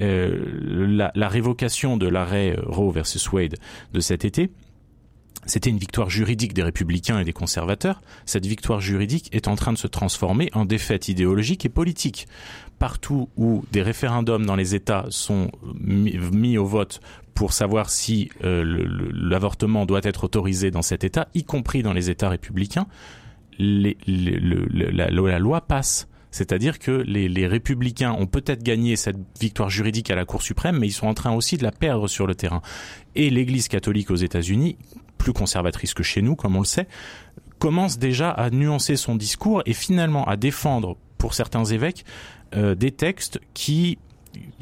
Euh, 0.00 1.10
la, 1.14 1.28
révocation 1.28 1.96
de 1.96 2.08
l'arrêt 2.08 2.56
euh, 2.56 2.62
Roe 2.66 2.90
versus 2.90 3.30
Wade 3.32 3.56
de 3.92 4.00
cet 4.00 4.24
été, 4.24 4.50
c'était 5.46 5.70
une 5.70 5.78
victoire 5.78 6.10
juridique 6.10 6.52
des 6.52 6.62
républicains 6.62 7.18
et 7.18 7.24
des 7.24 7.32
conservateurs. 7.32 8.02
Cette 8.26 8.46
victoire 8.46 8.80
juridique 8.80 9.28
est 9.32 9.48
en 9.48 9.56
train 9.56 9.72
de 9.72 9.78
se 9.78 9.86
transformer 9.86 10.50
en 10.52 10.64
défaite 10.64 11.08
idéologique 11.08 11.64
et 11.64 11.70
politique. 11.70 12.28
Partout 12.78 13.30
où 13.36 13.64
des 13.72 13.82
référendums 13.82 14.44
dans 14.44 14.56
les 14.56 14.74
États 14.74 15.06
sont 15.08 15.50
mis, 15.74 16.58
au 16.58 16.66
vote 16.66 17.00
pour 17.34 17.52
savoir 17.52 17.88
si 17.90 18.30
euh, 18.44 18.62
l'avortement 19.12 19.86
doit 19.86 20.00
être 20.02 20.24
autorisé 20.24 20.70
dans 20.70 20.82
cet 20.82 21.04
État, 21.04 21.28
y 21.34 21.44
compris 21.44 21.82
dans 21.82 21.94
les 21.94 22.10
États 22.10 22.28
républicains, 22.28 22.86
la, 23.58 25.38
loi 25.38 25.60
passe. 25.62 26.08
C'est-à-dire 26.30 26.78
que 26.78 26.90
les, 26.90 27.46
républicains 27.46 28.12
ont 28.12 28.26
peut-être 28.26 28.62
gagné 28.62 28.96
cette 28.96 29.18
victoire 29.40 29.70
juridique 29.70 30.10
à 30.10 30.14
la 30.14 30.24
Cour 30.24 30.42
suprême, 30.42 30.78
mais 30.78 30.86
ils 30.86 30.92
sont 30.92 31.08
en 31.08 31.14
train 31.14 31.32
aussi 31.32 31.56
de 31.56 31.62
la 31.62 31.72
perdre 31.72 32.08
sur 32.08 32.26
le 32.26 32.34
terrain. 32.34 32.62
Et 33.14 33.30
l'Église 33.30 33.68
catholique 33.68 34.10
aux 34.10 34.16
États-Unis, 34.16 34.76
plus 35.18 35.32
conservatrice 35.32 35.94
que 35.94 36.02
chez 36.02 36.22
nous, 36.22 36.36
comme 36.36 36.56
on 36.56 36.60
le 36.60 36.66
sait, 36.66 36.86
commence 37.58 37.98
déjà 37.98 38.30
à 38.30 38.50
nuancer 38.50 38.96
son 38.96 39.16
discours 39.16 39.62
et 39.66 39.74
finalement 39.74 40.24
à 40.24 40.36
défendre, 40.36 40.96
pour 41.18 41.34
certains 41.34 41.64
évêques, 41.64 42.04
euh, 42.56 42.74
des 42.74 42.92
textes 42.92 43.40
qui 43.52 43.98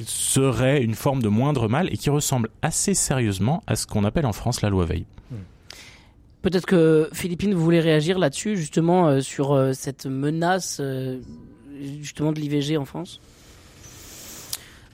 seraient 0.04 0.82
une 0.82 0.94
forme 0.94 1.22
de 1.22 1.28
moindre 1.28 1.68
mal 1.68 1.92
et 1.92 1.96
qui 1.96 2.10
ressemblent 2.10 2.48
assez 2.62 2.94
sérieusement 2.94 3.62
à 3.66 3.76
ce 3.76 3.86
qu'on 3.86 4.04
appelle 4.04 4.26
en 4.26 4.32
France 4.32 4.62
la 4.62 4.70
loi 4.70 4.86
Veil. 4.86 5.06
Peut-être 6.40 6.66
que 6.66 7.08
Philippine, 7.12 7.52
vous 7.52 7.62
voulez 7.62 7.80
réagir 7.80 8.18
là-dessus, 8.18 8.56
justement, 8.56 9.08
euh, 9.08 9.20
sur 9.20 9.52
euh, 9.52 9.72
cette 9.72 10.06
menace 10.06 10.80
justement 12.00 12.32
de 12.32 12.40
l'IVG 12.40 12.76
en 12.76 12.84
France 12.84 13.20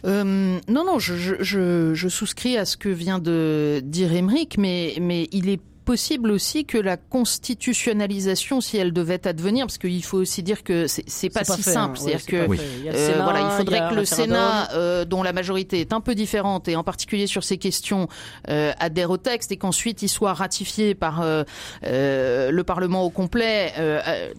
euh, 0.05 0.59
non, 0.69 0.85
non, 0.85 0.99
je, 0.99 2.09
souscris 2.09 2.59
à 2.59 2.65
ce 2.65 2.77
que 2.77 2.91
vient 2.91 3.19
de 3.19 3.81
dire 3.83 4.13
Émeric, 4.13 4.59
mais, 4.59 4.95
mais 5.01 5.29
il 5.33 5.49
est 5.49 5.61
possible 5.85 6.31
aussi 6.31 6.65
que 6.65 6.79
la 6.79 6.97
constitutionnalisation, 6.97 8.61
si 8.61 8.77
elle 8.77 8.93
devait 8.93 9.27
advenir, 9.27 9.67
parce 9.67 9.79
qu'il 9.79 10.05
faut 10.05 10.19
aussi 10.19 10.43
dire 10.43 10.65
que 10.65 10.87
c'est 10.87 11.31
pas, 11.31 11.45
pas 11.45 11.57
si 11.57 11.63
simple, 11.63 11.99
hein. 11.99 12.03
c'est-à-dire 12.03 12.27
que 12.27 12.37
euh, 12.37 13.21
voilà, 13.23 13.41
il 13.41 13.57
faudrait 13.59 13.91
que 13.91 13.95
le 13.95 14.05
Sénat, 14.05 14.73
euh, 14.73 15.05
dont 15.05 15.23
la 15.23 15.33
majorité 15.33 15.81
est 15.81 15.93
un 15.93 16.01
peu 16.01 16.15
différente 16.15 16.69
et 16.69 16.77
en 16.77 16.85
particulier 16.85 17.27
sur 17.27 17.45
ces 17.45 17.59
questions, 17.59 18.09
euh, 18.49 18.73
adhère 18.79 19.11
au 19.11 19.17
texte 19.17 19.53
et 19.53 19.57
qu'ensuite 19.57 20.03
il 20.03 20.09
soit 20.09 20.33
ratifié 20.33 20.95
par 20.95 21.25
le 21.83 22.63
Parlement 22.63 23.03
au 23.03 23.11
complet. 23.11 23.73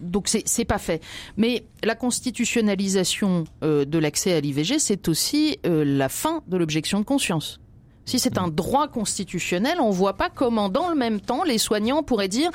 donc 0.00 0.28
c'est 0.28 0.64
pas 0.64 0.78
fait. 0.78 1.02
Mais 1.36 1.64
la 1.84 1.94
constitutionnalisation 1.94 3.44
de 3.62 3.98
l'accès 3.98 4.32
à 4.32 4.40
l'IVG, 4.40 4.78
c'est 4.78 5.08
aussi 5.08 5.58
la 5.64 6.08
fin 6.08 6.42
de 6.48 6.56
l'objection 6.56 6.98
de 6.98 7.04
conscience. 7.04 7.60
Si 8.06 8.20
c'est 8.20 8.38
un 8.38 8.46
droit 8.46 8.86
constitutionnel, 8.86 9.80
on 9.80 9.90
voit 9.90 10.14
pas 10.14 10.30
comment, 10.30 10.68
dans 10.68 10.88
le 10.88 10.94
même 10.94 11.20
temps, 11.20 11.42
les 11.42 11.58
soignants 11.58 12.04
pourraient 12.04 12.28
dire 12.28 12.50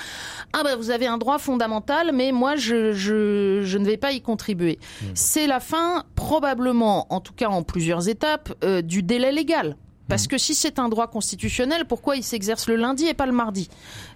ah 0.54 0.64
ben 0.64 0.78
vous 0.78 0.90
avez 0.90 1.08
un 1.08 1.18
droit 1.18 1.38
fondamental, 1.38 2.12
mais 2.14 2.32
moi 2.32 2.56
je 2.56 2.94
je, 2.94 3.62
je 3.64 3.78
ne 3.78 3.86
vais 3.86 3.98
pas 3.98 4.14
y 4.14 4.22
contribuer. 4.22 4.80
Hmm. 5.02 5.08
C'est 5.14 5.48
la 5.48 5.60
fin, 5.60 6.06
probablement, 6.16 7.06
en 7.14 7.20
tout 7.20 7.34
cas 7.34 7.50
en 7.50 7.64
plusieurs 7.64 8.08
étapes, 8.08 8.54
euh, 8.64 8.82
du 8.82 9.04
délai 9.04 9.34
légal. 9.34 9.76
Parce 10.08 10.26
hmm. 10.26 10.30
que 10.30 10.38
si 10.38 10.56
c'est 10.56 10.80
un 10.80 10.88
droit 10.88 11.08
constitutionnel, 11.08 11.86
pourquoi 11.86 12.16
il 12.16 12.24
s'exerce 12.24 12.68
le 12.68 12.78
lundi 12.78 13.08
et 13.08 13.14
pas 13.14 13.26
le 13.26 13.34
mardi 13.34 13.70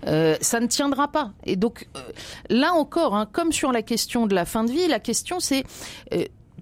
euh, 0.07 0.37
Ça 0.39 0.61
ne 0.61 0.67
tiendra 0.67 1.09
pas. 1.09 1.33
Et 1.45 1.57
donc 1.57 1.89
euh, 1.97 1.99
là 2.49 2.73
encore, 2.73 3.13
hein, 3.13 3.27
comme 3.29 3.51
sur 3.51 3.73
la 3.73 3.81
question 3.81 4.25
de 4.25 4.33
la 4.33 4.45
fin 4.45 4.63
de 4.63 4.71
vie, 4.71 4.87
la 4.87 4.99
question 4.99 5.41
c'est 5.41 5.65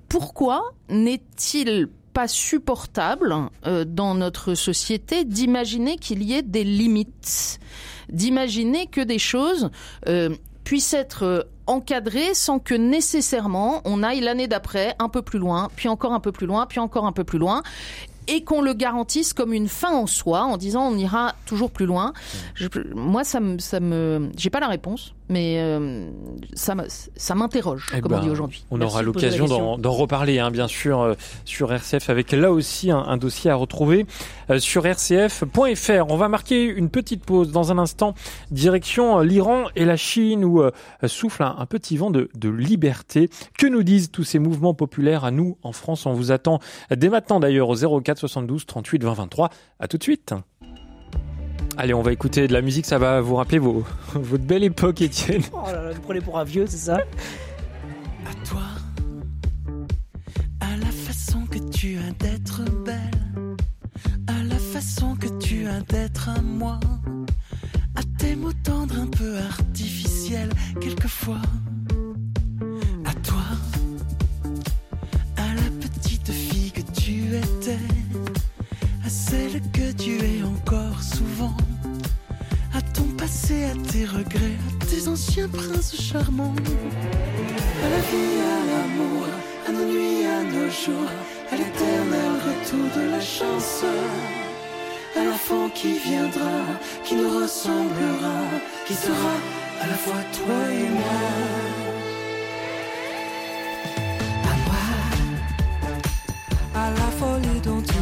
pourquoi 0.10 0.74
n'est-il 0.90 1.88
pas 1.88 2.03
supportable 2.28 3.36
euh, 3.66 3.86
dans 3.86 4.16
notre 4.16 4.54
société 4.54 5.26
d'imaginer 5.26 5.98
qu'il 5.98 6.24
y 6.24 6.34
ait 6.34 6.42
des 6.42 6.64
limites, 6.64 7.60
d'imaginer 8.10 8.88
que 8.88 9.02
des 9.02 9.20
choses 9.20 9.70
euh, 10.08 10.30
puisse 10.64 10.94
être 10.94 11.48
encadré 11.68 12.34
sans 12.34 12.60
que 12.60 12.74
nécessairement 12.74 13.82
on 13.86 14.04
aille 14.04 14.22
l'année 14.22 14.48
d'après 14.48 14.96
un 15.00 15.10
peu 15.10 15.22
plus 15.22 15.40
loin, 15.40 15.70
puis 15.76 15.90
encore 15.90 16.14
un 16.14 16.20
peu 16.20 16.32
plus 16.32 16.48
loin, 16.48 16.66
puis 16.66 16.80
encore 16.80 17.06
un 17.06 17.12
peu 17.12 17.24
plus 17.24 17.40
loin 17.40 17.64
et 18.28 18.44
qu'on 18.44 18.62
le 18.62 18.74
garantisse 18.74 19.34
comme 19.34 19.54
une 19.54 19.68
fin 19.68 19.94
en 19.94 20.08
soi 20.08 20.44
en 20.44 20.58
disant 20.58 20.88
on 20.88 20.98
ira 20.98 21.36
toujours 21.46 21.72
plus 21.72 21.86
loin. 21.86 22.14
Je, 22.56 22.68
moi, 22.94 23.24
ça 23.24 23.40
me, 23.40 23.60
ça 23.60 23.80
me, 23.80 24.30
j'ai 24.38 24.50
pas 24.50 24.60
la 24.60 24.68
réponse 24.68 25.14
mais 25.30 25.58
euh, 25.60 26.10
ça, 26.54 26.76
ça 26.88 27.36
m'interroge, 27.36 27.88
eh 27.96 28.02
comme 28.02 28.14
on 28.14 28.20
dit 28.20 28.28
ben, 28.28 28.32
aujourd'hui. 28.32 28.66
On 28.72 28.82
aura 28.82 29.02
l'occasion 29.02 29.78
d'en 29.78 29.92
reparler, 29.92 30.40
hein, 30.40 30.52
bien 30.52 30.68
sûr, 30.68 31.00
euh, 31.00 31.14
sur 31.46 31.72
RCF, 31.72 32.10
avec 32.10 32.32
là 32.32 32.52
aussi 32.52 32.92
un, 32.92 33.18
dossier 33.18 33.50
à 33.50 33.56
retrouver 33.56 34.06
euh, 34.50 34.60
sur 34.60 34.84
rcf.fr. 34.84 36.06
On 36.10 36.18
va 36.18 36.28
marquer 36.28 36.66
une 36.66 36.90
petite 36.90 37.24
pause 37.24 37.52
dans 37.52 37.72
un 37.72 37.78
instant, 37.78 38.14
direction 38.52 39.20
l'Iran 39.20 39.66
et 39.76 39.86
la 39.86 39.98
Chine, 39.98 40.44
où 40.44 40.62
souffle 41.08 41.44
un, 41.44 41.66
petit 41.66 41.98
vent 41.98 42.12
de, 42.12 42.30
de, 42.36 42.50
liberté. 42.50 43.30
Que 43.58 43.68
nous 43.68 43.84
disent 43.84 44.12
tous 44.12 44.24
ces 44.24 44.40
mouvements 44.40 44.74
populaires 44.74 45.24
à 45.24 45.32
nous, 45.32 45.58
en 45.64 45.72
France? 45.72 46.06
On 46.06 46.14
vous 46.14 46.32
attend 46.32 46.60
dès 46.96 47.10
maintenant 47.10 47.40
d'ailleurs 47.40 47.70
au 47.70 48.02
04 48.02 48.20
72 48.20 48.66
38 48.66 49.04
20 49.04 49.14
23. 49.14 49.50
À 49.80 49.88
tout 49.88 49.98
de 49.98 50.04
suite. 50.04 50.34
Allez, 51.76 51.94
on 51.94 52.02
va 52.02 52.12
écouter 52.12 52.48
de 52.48 52.54
la 52.54 52.62
musique, 52.62 52.86
ça 52.86 53.00
va 53.00 53.20
vous 53.22 53.36
rappeler 53.36 53.58
vos, 53.58 53.84
votre 54.14 54.44
belle 54.44 54.64
époque, 54.64 55.02
Étienne. 55.02 55.42
Oh 55.52 55.66
là 55.66 55.82
là, 55.84 55.92
vous 55.92 56.02
prenez 56.02 56.22
pour 56.22 56.38
un 56.38 56.44
vieux, 56.44 56.66
c'est 56.68 56.78
ça? 56.78 56.98
À 56.98 58.48
toi, 58.48 58.62
à 60.60 60.78
la 60.78 60.92
façon 60.92 61.46
que 61.48 61.58
tu 61.72 61.98
as 61.98 62.12
d'être 62.24 62.62
belle, 62.86 63.56
à 64.28 64.44
la 64.44 64.58
façon 64.58 65.16
que 65.16 65.28
tu 65.40 65.66
as 65.68 65.82
d'être 65.82 66.30
à 66.30 66.42
moi, 66.42 66.80
à 67.96 68.02
tes 68.20 68.36
mots 68.36 68.54
tendres 68.64 69.00
un 69.00 69.08
peu 69.08 69.38
artificiels, 69.38 70.50
quelquefois. 70.80 71.42
À 73.06 73.14
toi, 73.16 73.44
à 75.38 75.56
la 75.56 75.70
petite 75.82 76.32
fille 76.32 76.72
que 76.72 76.82
tu 76.92 77.36
étais 77.36 77.80
à 79.06 79.10
celle 79.10 79.60
que 79.72 79.92
tu 79.92 80.18
es 80.24 80.44
encore 80.44 80.93
souvent, 81.16 81.56
à 82.74 82.82
ton 82.82 83.08
passé, 83.18 83.66
à 83.66 83.76
tes 83.92 84.06
regrets, 84.06 84.58
à 84.82 84.86
tes 84.86 85.08
anciens 85.08 85.48
princes 85.48 85.96
charmants, 85.96 86.56
à 87.86 87.88
la 87.94 88.02
vie, 88.10 88.38
à 88.56 88.60
l'amour, 88.70 89.28
à 89.68 89.72
nos 89.72 89.86
nuits, 89.92 90.26
à 90.26 90.44
nos 90.44 90.70
jours, 90.82 91.12
à 91.52 91.56
l'éternel 91.56 92.32
retour 92.48 92.86
de 92.98 93.04
la 93.12 93.22
chance, 93.22 93.84
à 95.16 95.24
l'enfant 95.24 95.70
qui 95.70 96.00
viendra, 96.00 96.56
qui 97.04 97.16
nous 97.16 97.30
ressemblera, 97.42 98.38
qui 98.88 98.96
sera 98.96 99.36
à 99.82 99.88
la 99.88 99.98
fois 100.04 100.22
toi 100.38 100.60
et 100.82 100.90
moi. 101.00 101.20
À 106.76 106.86
à 106.86 106.90
la 106.90 107.10
folie 107.20 107.62
dont 107.64 107.93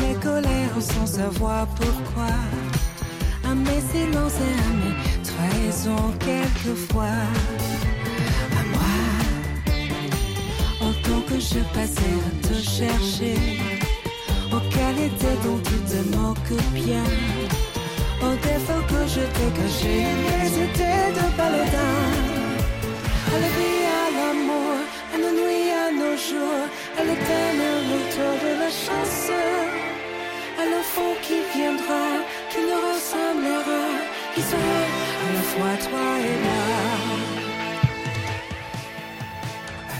mes 0.00 0.14
colères 0.14 0.80
sans 0.80 1.06
savoir 1.06 1.66
pourquoi, 1.68 2.34
à 3.48 3.54
mes 3.54 3.82
silences 3.92 4.38
et 4.48 4.56
à 4.66 4.72
mes 4.80 4.96
trahisons 5.22 6.12
quelquefois. 6.18 7.20
À 8.58 8.62
moi, 8.72 8.94
autant 10.80 11.20
que 11.28 11.38
je 11.38 11.60
passais 11.74 12.16
à 12.28 12.48
te 12.48 12.54
chercher, 12.54 13.36
aux 14.52 14.64
qualités 14.76 15.36
dont 15.44 15.60
tu 15.68 15.78
te 15.90 16.16
moques 16.16 16.62
bien, 16.72 17.08
aux 18.22 18.36
défauts 18.46 18.86
que 18.88 19.02
je 19.14 19.22
t'ai 19.34 19.50
cachés, 19.58 20.06
mais 20.24 20.48
c'était 20.48 21.10
de 21.18 21.26
paladin. 21.36 21.96
À 23.34 23.36
la 23.42 23.48
vie, 23.56 23.84
à 24.00 24.06
l'amour, 24.16 24.76
à 25.12 25.16
nos 25.18 25.32
nuits, 25.40 25.70
à 25.84 25.90
nos 25.92 26.16
jours, 26.16 26.66
à 26.98 27.02
l'éternel 27.02 27.43
toi 35.54 36.18
et 36.18 36.42
moi. 36.42 36.54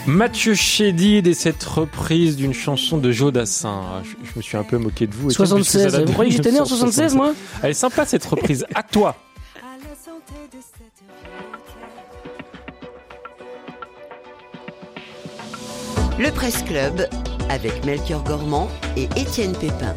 Mathieu 0.07 0.55
Chédid 0.55 1.27
et 1.27 1.35
cette 1.35 1.65
reprise 1.65 2.37
d'une 2.37 2.53
chanson 2.53 2.99
de 2.99 3.11
Jodassin. 3.11 4.03
Je, 4.05 4.11
je, 4.31 4.33
me 4.37 4.43
suis 4.43 4.57
un 4.57 4.63
peu 4.63 4.77
moqué 4.77 5.07
de 5.07 5.15
vous. 5.15 5.31
76. 5.31 6.05
Vous 6.05 6.13
croyez 6.13 6.31
que 6.31 6.37
j'étais 6.43 6.53
né 6.53 6.61
en 6.61 6.67
76, 6.67 7.15
moi 7.15 7.35
Elle 7.63 7.71
est 7.71 7.75
sympa 7.75 8.05
cette 8.05 8.25
reprise. 8.25 8.67
À 8.75 8.83
toi. 8.83 9.17
Le 16.19 16.31
Presse 16.31 16.63
Club 16.63 17.09
avec 17.49 17.85
Melchior 17.85 18.23
Gormand 18.25 18.69
et 18.97 19.09
Étienne 19.17 19.53
Pépin. 19.53 19.95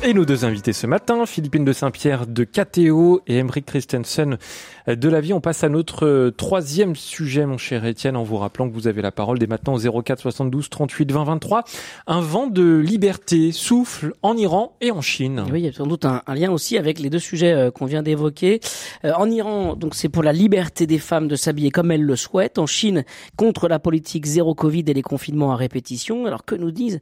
Et 0.00 0.14
nos 0.14 0.24
deux 0.24 0.44
invités 0.44 0.72
ce 0.72 0.86
matin, 0.86 1.26
Philippine 1.26 1.64
de 1.64 1.72
Saint-Pierre 1.72 2.28
de 2.28 2.44
KTO 2.44 3.20
et 3.26 3.38
Emeric 3.38 3.66
Christensen 3.66 4.38
de 4.86 5.08
la 5.08 5.20
vie. 5.20 5.32
On 5.32 5.40
passe 5.40 5.64
à 5.64 5.68
notre 5.68 6.06
euh, 6.06 6.30
troisième 6.30 6.94
sujet, 6.94 7.44
mon 7.44 7.58
cher 7.58 7.84
Étienne, 7.84 8.16
en 8.16 8.22
vous 8.22 8.36
rappelant 8.36 8.68
que 8.68 8.74
vous 8.74 8.86
avez 8.86 9.02
la 9.02 9.10
parole 9.10 9.38
dès 9.38 9.48
maintenant 9.48 9.74
au 9.74 10.02
04 10.02 10.20
72 10.20 10.70
38 10.70 11.12
20 11.12 11.24
23. 11.24 11.64
Un 12.06 12.20
vent 12.20 12.46
de 12.46 12.76
liberté 12.76 13.50
souffle 13.52 14.14
en 14.22 14.36
Iran 14.36 14.76
et 14.80 14.92
en 14.92 15.00
Chine. 15.00 15.44
Oui, 15.52 15.60
il 15.60 15.66
y 15.66 15.68
a 15.68 15.72
sans 15.72 15.86
doute 15.86 16.04
un, 16.04 16.22
lien 16.28 16.52
aussi 16.52 16.78
avec 16.78 17.00
les 17.00 17.10
deux 17.10 17.18
sujets 17.18 17.52
euh, 17.52 17.70
qu'on 17.72 17.86
vient 17.86 18.02
d'évoquer. 18.02 18.60
Euh, 19.04 19.12
en 19.14 19.28
Iran, 19.28 19.74
donc 19.74 19.96
c'est 19.96 20.08
pour 20.08 20.22
la 20.22 20.32
liberté 20.32 20.86
des 20.86 20.98
femmes 20.98 21.26
de 21.26 21.36
s'habiller 21.36 21.70
comme 21.70 21.90
elles 21.90 22.04
le 22.04 22.16
souhaitent. 22.16 22.58
En 22.58 22.66
Chine, 22.66 23.04
contre 23.36 23.68
la 23.68 23.80
politique 23.80 24.26
zéro 24.26 24.54
Covid 24.54 24.84
et 24.86 24.94
les 24.94 25.02
confinements 25.02 25.52
à 25.52 25.56
répétition. 25.56 26.24
Alors 26.24 26.44
que 26.44 26.54
nous 26.54 26.70
disent 26.70 27.00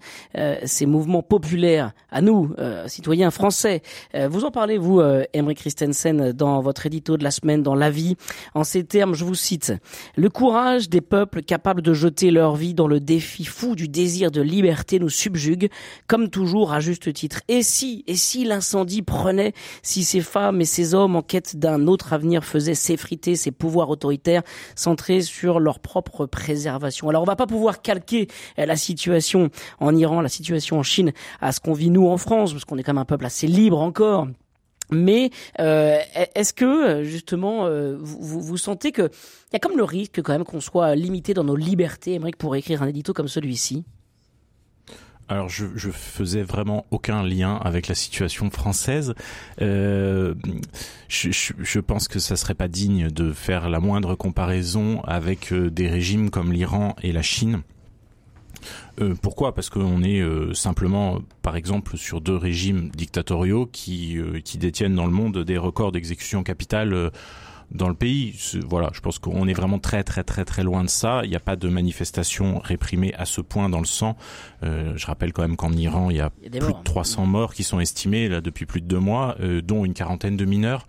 ces 0.65 0.87
mouvements 0.87 1.23
populaires 1.23 1.93
à 2.11 2.21
nous, 2.21 2.55
citoyens 2.89 3.30
français 3.30 3.82
Vous 4.14 4.45
en 4.45 4.51
parlez, 4.51 4.78
vous, 4.78 5.01
Emery 5.32 5.55
Christensen, 5.55 6.32
dans 6.32 6.61
votre 6.61 6.87
édito 6.87 7.16
de 7.16 7.24
la 7.24 7.30
semaine, 7.30 7.62
dans 7.62 7.74
la 7.74 7.91
vie. 7.91 8.16
En 8.55 8.64
ces 8.64 8.84
termes, 8.84 9.14
je 9.14 9.24
vous 9.24 9.34
cite, 9.34 9.72
le 10.16 10.28
courage 10.30 10.89
des 10.89 11.01
peuples 11.01 11.43
capables 11.43 11.82
de 11.82 11.95
jeter 11.95 12.30
leur 12.30 12.57
vie 12.57 12.74
dans 12.74 12.89
le 12.89 13.01
défi 13.01 13.45
fou 13.45 13.74
du 13.74 13.89
désir 13.89 14.30
de 14.30 14.41
liberté 14.41 14.99
nous 14.99 15.09
subjugue, 15.09 15.70
comme 16.07 16.28
toujours 16.28 16.72
à 16.72 16.80
juste 16.80 17.12
titre. 17.12 17.41
Et 17.49 17.62
si, 17.62 18.05
et 18.07 18.16
si 18.16 18.45
l'incendie 18.45 19.03
prenait, 19.03 19.53
si 19.82 20.05
ces 20.05 20.20
femmes 20.20 20.61
et 20.61 20.64
ces 20.64 20.95
hommes 20.95 21.16
en 21.16 21.22
quête 21.22 21.57
d'un 21.57 21.87
autre 21.87 22.12
avenir 22.12 22.45
faisaient 22.45 22.74
s'effriter 22.74 23.37
ces 23.37 23.51
pouvoirs 23.51 23.91
autoritaires 23.91 24.43
centrés 24.74 25.22
sur 25.22 25.61
leur 25.61 25.80
propre 25.80 26.26
préservation? 26.26 27.09
Alors 27.09 27.22
on 27.22 27.26
va 27.26 27.37
pas 27.37 27.47
pouvoir 27.47 27.82
calquer 27.82 28.28
la 28.57 28.76
situation 28.76 29.51
en 29.80 29.95
Iran, 29.95 30.20
la 30.20 30.28
situation 30.28 30.78
en 30.78 30.82
Chine 30.82 31.12
à 31.41 31.53
ce 31.53 31.61
qu'on 31.61 31.72
vit 31.72 31.91
nous 31.91 32.09
en 32.09 32.16
France, 32.16 32.53
parce 32.53 32.64
qu'on 32.64 32.76
est 32.79 32.83
quand 32.83 32.93
même 32.93 33.03
un 33.03 33.05
peuple 33.05 33.27
assez 33.27 33.47
libre 33.47 33.81
encore 33.81 34.27
mais 34.91 35.31
euh, 35.59 35.99
est-ce 36.35 36.53
que 36.53 37.03
justement 37.03 37.66
euh, 37.66 37.97
vous, 38.01 38.41
vous, 38.41 38.57
sentez 38.57 38.93
que 38.93 39.11
il 39.51 39.55
y 39.55 39.57
a 39.57 39.59
comme 39.59 39.77
le 39.77 39.85
risque 39.85 40.22
quand 40.22 40.33
même 40.33 40.45
qu'on 40.45 40.61
soit 40.61 40.95
limité 40.95 41.35
dans 41.35 41.45
nos 41.45 41.57
libertés, 41.57 42.14
Émeric, 42.14 42.37
pour 42.37 42.55
écrire 42.57 42.83
un 42.83 42.87
édito 42.87 43.12
comme 43.12 43.29
celui-ci? 43.29 43.85
Alors 45.29 45.49
je, 45.49 45.66
je 45.74 45.91
faisais 45.91 46.43
vraiment 46.43 46.87
aucun 46.93 47.24
lien 47.24 47.57
avec 47.57 47.89
la 47.89 47.97
situation 47.97 48.49
française. 48.49 49.14
Euh, 49.61 50.35
je, 51.09 51.81
pense 51.81 52.07
que 52.07 52.20
ça 52.20 52.37
serait 52.37 52.55
pas 52.55 52.68
digne 52.68 53.09
de 53.11 53.33
faire 53.33 53.68
la 53.68 53.81
moindre 53.81 54.14
comparaison 54.14 55.01
avec 55.03 55.53
des 55.53 55.89
régimes 55.89 56.31
comme 56.31 56.53
l'Iran 56.53 56.95
et 57.03 57.11
la 57.11 57.22
Chine. 57.22 57.62
Euh, 59.01 59.14
pourquoi? 59.21 59.55
Parce 59.55 59.71
qu'on 59.71 60.03
est 60.03 60.21
euh, 60.21 60.55
simplement, 60.55 61.21
par 61.43 61.57
exemple, 61.57 61.97
sur 61.97 62.21
deux 62.21 62.37
régimes 62.37 62.91
dictatoriaux 62.91 63.67
qui, 63.67 64.19
euh, 64.19 64.41
qui 64.41 64.59
détiennent 64.59 64.95
dans 64.95 65.07
le 65.07 65.12
monde 65.12 65.39
des 65.39 65.59
records 65.59 65.93
d'exécution 65.93 66.43
capitale 66.43 67.11
dans 67.73 67.89
le 67.89 67.95
pays. 67.95 68.35
Voilà, 68.69 68.91
je 68.93 69.01
pense 69.01 69.19
qu'on 69.19 69.49
est 69.49 69.53
vraiment 69.53 69.79
très 69.79 70.05
très 70.05 70.23
très 70.23 70.45
très 70.45 70.62
loin 70.62 70.85
de 70.85 70.89
ça. 70.89 71.23
Il 71.25 71.31
n'y 71.31 71.37
a 71.37 71.41
pas 71.41 71.57
de 71.57 71.69
manifestation 71.69 72.61
réprimée 72.61 73.12
à 73.14 73.25
ce 73.25 73.41
point 73.41 73.69
dans 73.69 73.81
le 73.81 73.87
sang. 73.87 74.17
je 74.62 75.07
rappelle 75.07 75.33
quand 75.33 75.43
même 75.43 75.57
qu'en 75.57 75.73
Iran, 75.73 76.11
il 76.11 76.17
y 76.17 76.21
a, 76.21 76.31
plus 76.31 76.51
de 76.51 76.83
300 76.85 77.27
morts 77.27 77.55
qui 77.55 77.64
sont 77.64 77.81
estimés 77.81 78.29
là 78.29 78.41
depuis 78.41 78.67
plus 78.67 78.81
de 78.81 78.87
deux 78.87 79.01
mois, 79.01 79.37
dont 79.64 79.85
une 79.85 79.95
quarantaine 79.95 80.37
de 80.37 80.45
mineurs 80.45 80.87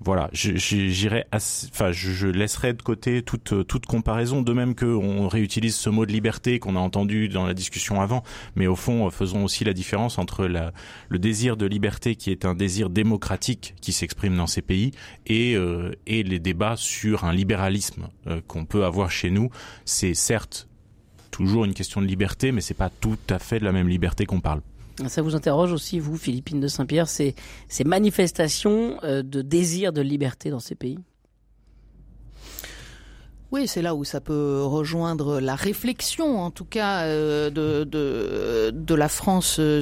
voilà, 0.00 0.28
j'irai, 0.32 1.24
enfin, 1.32 1.92
je, 1.92 2.26
laisserai 2.26 2.72
de 2.74 2.82
côté 2.82 3.22
toute 3.22 3.66
toute 3.66 3.86
comparaison, 3.86 4.42
de 4.42 4.52
même 4.52 4.74
que 4.74 4.84
on 4.86 5.28
réutilise 5.28 5.76
ce 5.76 5.88
mot 5.88 6.04
de 6.04 6.12
liberté 6.12 6.58
qu'on 6.58 6.76
a 6.76 6.80
entendu 6.80 7.28
dans 7.28 7.46
la 7.46 7.54
discussion 7.54 8.00
avant, 8.00 8.22
mais 8.56 8.66
au 8.66 8.76
fond, 8.76 9.08
faisons 9.10 9.44
aussi 9.44 9.64
la 9.64 9.72
différence 9.72 10.18
entre 10.18 10.46
le 10.46 11.18
désir 11.18 11.56
de 11.56 11.66
liberté 11.66 12.16
qui 12.16 12.30
est 12.30 12.44
un 12.44 12.54
désir 12.54 12.90
démocratique 12.90 13.74
qui 13.80 13.92
s'exprime 13.92 14.36
dans 14.36 14.46
ces 14.46 14.62
pays 14.62 14.92
et 15.26 15.54
euh, 15.56 15.92
les 16.06 16.38
débats 16.38 16.76
sur 16.76 17.24
un 17.24 17.32
libéralisme 17.32 18.08
euh, 18.26 18.40
qu'on 18.46 18.64
peut 18.64 18.84
avoir 18.84 19.10
chez 19.10 19.30
nous. 19.30 19.50
C'est 19.84 20.14
certes 20.14 20.68
toujours 21.30 21.64
une 21.64 21.74
question 21.74 22.00
de 22.00 22.06
liberté, 22.06 22.52
mais 22.52 22.60
c'est 22.60 22.74
pas 22.74 22.90
tout 22.90 23.18
à 23.28 23.40
fait 23.40 23.58
de 23.58 23.64
la 23.64 23.72
même 23.72 23.88
liberté 23.88 24.24
qu'on 24.24 24.40
parle. 24.40 24.60
Ça 25.08 25.22
vous 25.22 25.34
interroge 25.34 25.72
aussi, 25.72 25.98
vous, 25.98 26.16
Philippine 26.16 26.60
de 26.60 26.68
Saint-Pierre, 26.68 27.08
ces, 27.08 27.34
ces 27.68 27.84
manifestations 27.84 28.98
euh, 29.02 29.22
de 29.22 29.42
désir 29.42 29.92
de 29.92 30.00
liberté 30.00 30.50
dans 30.50 30.60
ces 30.60 30.74
pays? 30.74 30.98
Oui, 33.52 33.68
c'est 33.68 33.82
là 33.82 33.94
où 33.94 34.04
ça 34.04 34.20
peut 34.20 34.62
rejoindre 34.64 35.40
la 35.40 35.54
réflexion, 35.54 36.40
en 36.40 36.50
tout 36.50 36.64
cas, 36.64 37.02
euh, 37.02 37.50
de, 37.50 37.84
de, 37.84 38.70
de, 38.72 38.94
la 38.94 39.08
France, 39.08 39.58
euh, 39.60 39.80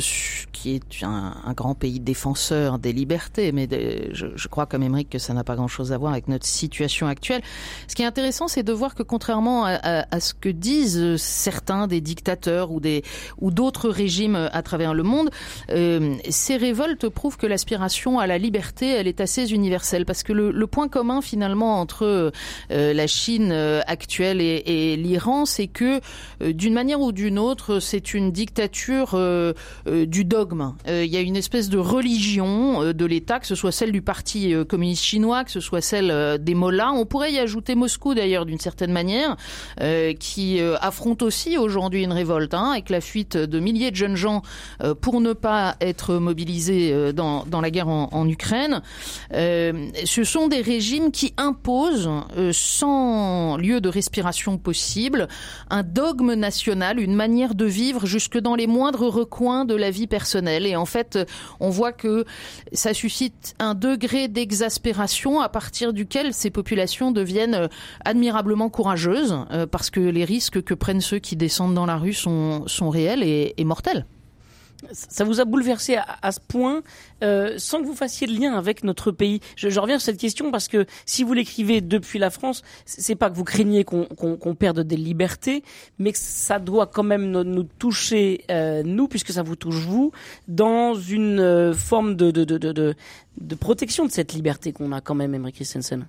qui 0.52 0.74
est 0.74 1.02
un, 1.02 1.32
grand 1.56 1.74
pays 1.74 2.00
défenseur 2.00 2.78
des 2.78 2.92
libertés, 2.92 3.50
mais 3.52 3.68
je, 4.12 4.26
je, 4.34 4.48
crois 4.48 4.66
comme 4.66 4.82
Émeric 4.82 5.08
que 5.08 5.18
ça 5.18 5.32
n'a 5.32 5.44
pas 5.44 5.56
grand-chose 5.56 5.92
à 5.92 5.98
voir 5.98 6.12
avec 6.12 6.28
notre 6.28 6.46
situation 6.46 7.06
actuelle. 7.06 7.40
Ce 7.88 7.94
qui 7.94 8.02
est 8.02 8.06
intéressant, 8.06 8.46
c'est 8.46 8.62
de 8.62 8.72
voir 8.72 8.94
que 8.94 9.02
contrairement 9.02 9.64
à, 9.64 10.04
à, 10.10 10.20
ce 10.20 10.34
que 10.34 10.50
disent 10.50 11.16
certains 11.16 11.86
des 11.86 12.00
dictateurs 12.00 12.72
ou 12.72 12.80
des 12.80 13.02
ou 13.40 13.50
d'autres 13.50 13.88
régimes 13.88 14.50
à 14.52 14.62
travers 14.62 14.92
le 14.92 15.02
monde, 15.02 15.30
euh, 15.70 16.16
ces 16.28 16.56
révoltes 16.56 17.08
prouvent 17.08 17.36
que 17.36 17.46
l'aspiration 17.46 18.18
à 18.18 18.26
la 18.26 18.38
liberté, 18.38 18.90
elle 18.90 19.08
est 19.08 19.20
assez 19.20 19.52
universelle, 19.52 20.04
parce 20.04 20.22
que 20.22 20.32
le, 20.32 20.50
le 20.50 20.66
point 20.66 20.88
commun 20.88 21.22
finalement 21.22 21.80
entre 21.80 22.32
euh, 22.70 22.92
la 22.92 23.06
Chine 23.06 23.50
euh, 23.52 23.61
actuelle 23.86 24.40
et, 24.40 24.96
l'Iran, 24.96 25.44
c'est 25.44 25.66
que 25.66 26.00
euh, 26.42 26.52
d'une 26.52 26.74
manière 26.74 27.00
ou 27.00 27.12
d'une 27.12 27.38
autre, 27.38 27.80
c'est 27.80 28.14
une 28.14 28.32
dictature 28.32 29.10
euh, 29.14 29.52
du 29.86 30.24
dogme. 30.24 30.74
Il 30.86 31.06
y 31.06 31.16
a 31.16 31.20
une 31.20 31.36
espèce 31.36 31.68
de 31.68 31.78
religion 31.78 32.92
de 32.92 33.04
l'État, 33.04 33.40
que 33.40 33.46
ce 33.46 33.54
soit 33.54 33.72
celle 33.72 33.92
du 33.92 34.02
Parti 34.02 34.54
communiste 34.68 35.04
chinois, 35.04 35.44
que 35.44 35.50
ce 35.50 35.60
soit 35.60 35.80
celle 35.80 36.38
des 36.38 36.54
mollahs. 36.54 36.92
On 36.92 37.06
pourrait 37.06 37.32
y 37.32 37.38
ajouter 37.38 37.74
Moscou 37.74 38.14
d'ailleurs 38.14 38.46
d'une 38.46 38.58
certaine 38.58 38.92
manière, 38.92 39.36
qui 40.18 40.60
affronte 40.80 41.22
aussi 41.22 41.56
aujourd'hui 41.56 42.04
une 42.04 42.12
révolte, 42.12 42.54
hein, 42.54 42.70
avec 42.72 42.90
la 42.90 43.00
fuite 43.00 43.36
de 43.36 43.60
milliers 43.60 43.90
de 43.90 43.96
jeunes 43.96 44.16
gens 44.16 44.42
pour 45.00 45.20
ne 45.20 45.32
pas 45.32 45.76
être 45.80 46.14
mobilisés 46.14 47.12
dans, 47.12 47.44
la 47.60 47.70
guerre 47.70 47.88
en 47.88 48.28
Ukraine. 48.28 48.82
ce 49.32 50.24
sont 50.24 50.48
des 50.48 50.60
régimes 50.60 51.10
qui 51.10 51.34
imposent 51.36 52.10
sans 52.52 53.41
lieu 53.56 53.80
de 53.80 53.88
respiration 53.88 54.58
possible, 54.58 55.28
un 55.70 55.82
dogme 55.82 56.34
national, 56.34 57.00
une 57.00 57.14
manière 57.14 57.54
de 57.54 57.64
vivre 57.64 58.06
jusque 58.06 58.38
dans 58.38 58.54
les 58.54 58.66
moindres 58.66 59.08
recoins 59.08 59.64
de 59.64 59.74
la 59.74 59.90
vie 59.90 60.06
personnelle. 60.06 60.66
Et 60.66 60.76
en 60.76 60.86
fait, 60.86 61.18
on 61.60 61.70
voit 61.70 61.92
que 61.92 62.24
ça 62.72 62.94
suscite 62.94 63.54
un 63.58 63.74
degré 63.74 64.28
d'exaspération 64.28 65.40
à 65.40 65.48
partir 65.48 65.92
duquel 65.92 66.34
ces 66.34 66.50
populations 66.50 67.10
deviennent 67.10 67.68
admirablement 68.04 68.68
courageuses, 68.68 69.36
euh, 69.50 69.66
parce 69.66 69.90
que 69.90 70.00
les 70.00 70.24
risques 70.24 70.62
que 70.62 70.74
prennent 70.74 71.00
ceux 71.00 71.18
qui 71.18 71.36
descendent 71.36 71.74
dans 71.74 71.86
la 71.86 71.96
rue 71.96 72.12
sont, 72.12 72.64
réels 72.90 73.22
et 73.22 73.64
mortels 73.64 74.06
ça 74.92 75.24
vous 75.24 75.40
a 75.40 75.44
bouleversé 75.44 75.96
à, 75.96 76.18
à 76.22 76.32
ce 76.32 76.40
point 76.40 76.82
euh, 77.22 77.54
sans 77.58 77.80
que 77.80 77.86
vous 77.86 77.94
fassiez 77.94 78.26
le 78.26 78.34
lien 78.34 78.54
avec 78.54 78.84
notre 78.84 79.10
pays. 79.10 79.40
Je, 79.56 79.68
je, 79.68 79.80
reviens 79.80 79.98
sur 79.98 80.06
cette 80.06 80.20
question 80.20 80.50
parce 80.50 80.68
que 80.68 80.86
si 81.06 81.22
vous 81.22 81.32
l'écrivez 81.32 81.80
depuis 81.80 82.18
la 82.18 82.30
France, 82.30 82.62
c'est 82.84 83.14
pas 83.14 83.30
que 83.30 83.36
vous 83.36 83.44
craignez 83.44 83.84
qu'on 83.84 84.04
qu 84.04 84.36
qu 84.38 84.54
perde 84.54 84.80
des 84.80 84.96
libertés, 84.96 85.62
mais 85.98 86.12
que 86.12 86.18
ça 86.18 86.58
doit 86.58 86.86
quand 86.86 87.02
même 87.02 87.30
nous, 87.30 87.44
nous 87.44 87.64
toucher 87.64 88.44
euh, 88.50 88.82
nous, 88.84 89.08
puisque 89.08 89.32
ça 89.32 89.42
vous 89.42 89.56
touche 89.56 89.76
vous, 89.76 90.12
dans 90.48 90.94
une 90.94 91.40
euh, 91.40 91.72
forme 91.72 92.16
de, 92.16 92.30
de, 92.30 92.44
de, 92.44 92.58
de, 92.58 92.94
de 93.40 93.54
protection 93.54 94.06
de 94.06 94.10
cette 94.10 94.32
liberté 94.32 94.72
qu'on 94.72 94.92
a 94.92 95.00
quand 95.00 95.14
même, 95.14 95.34
Emery 95.34 95.52
Christensen. 95.52 96.06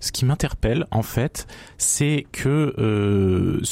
Ce 0.00 0.12
qui 0.12 0.24
m'interpelle, 0.24 0.86
en 0.90 1.02
fait, 1.02 1.46
c'est 1.78 2.26
que 2.32 2.74
euh, 2.78 3.62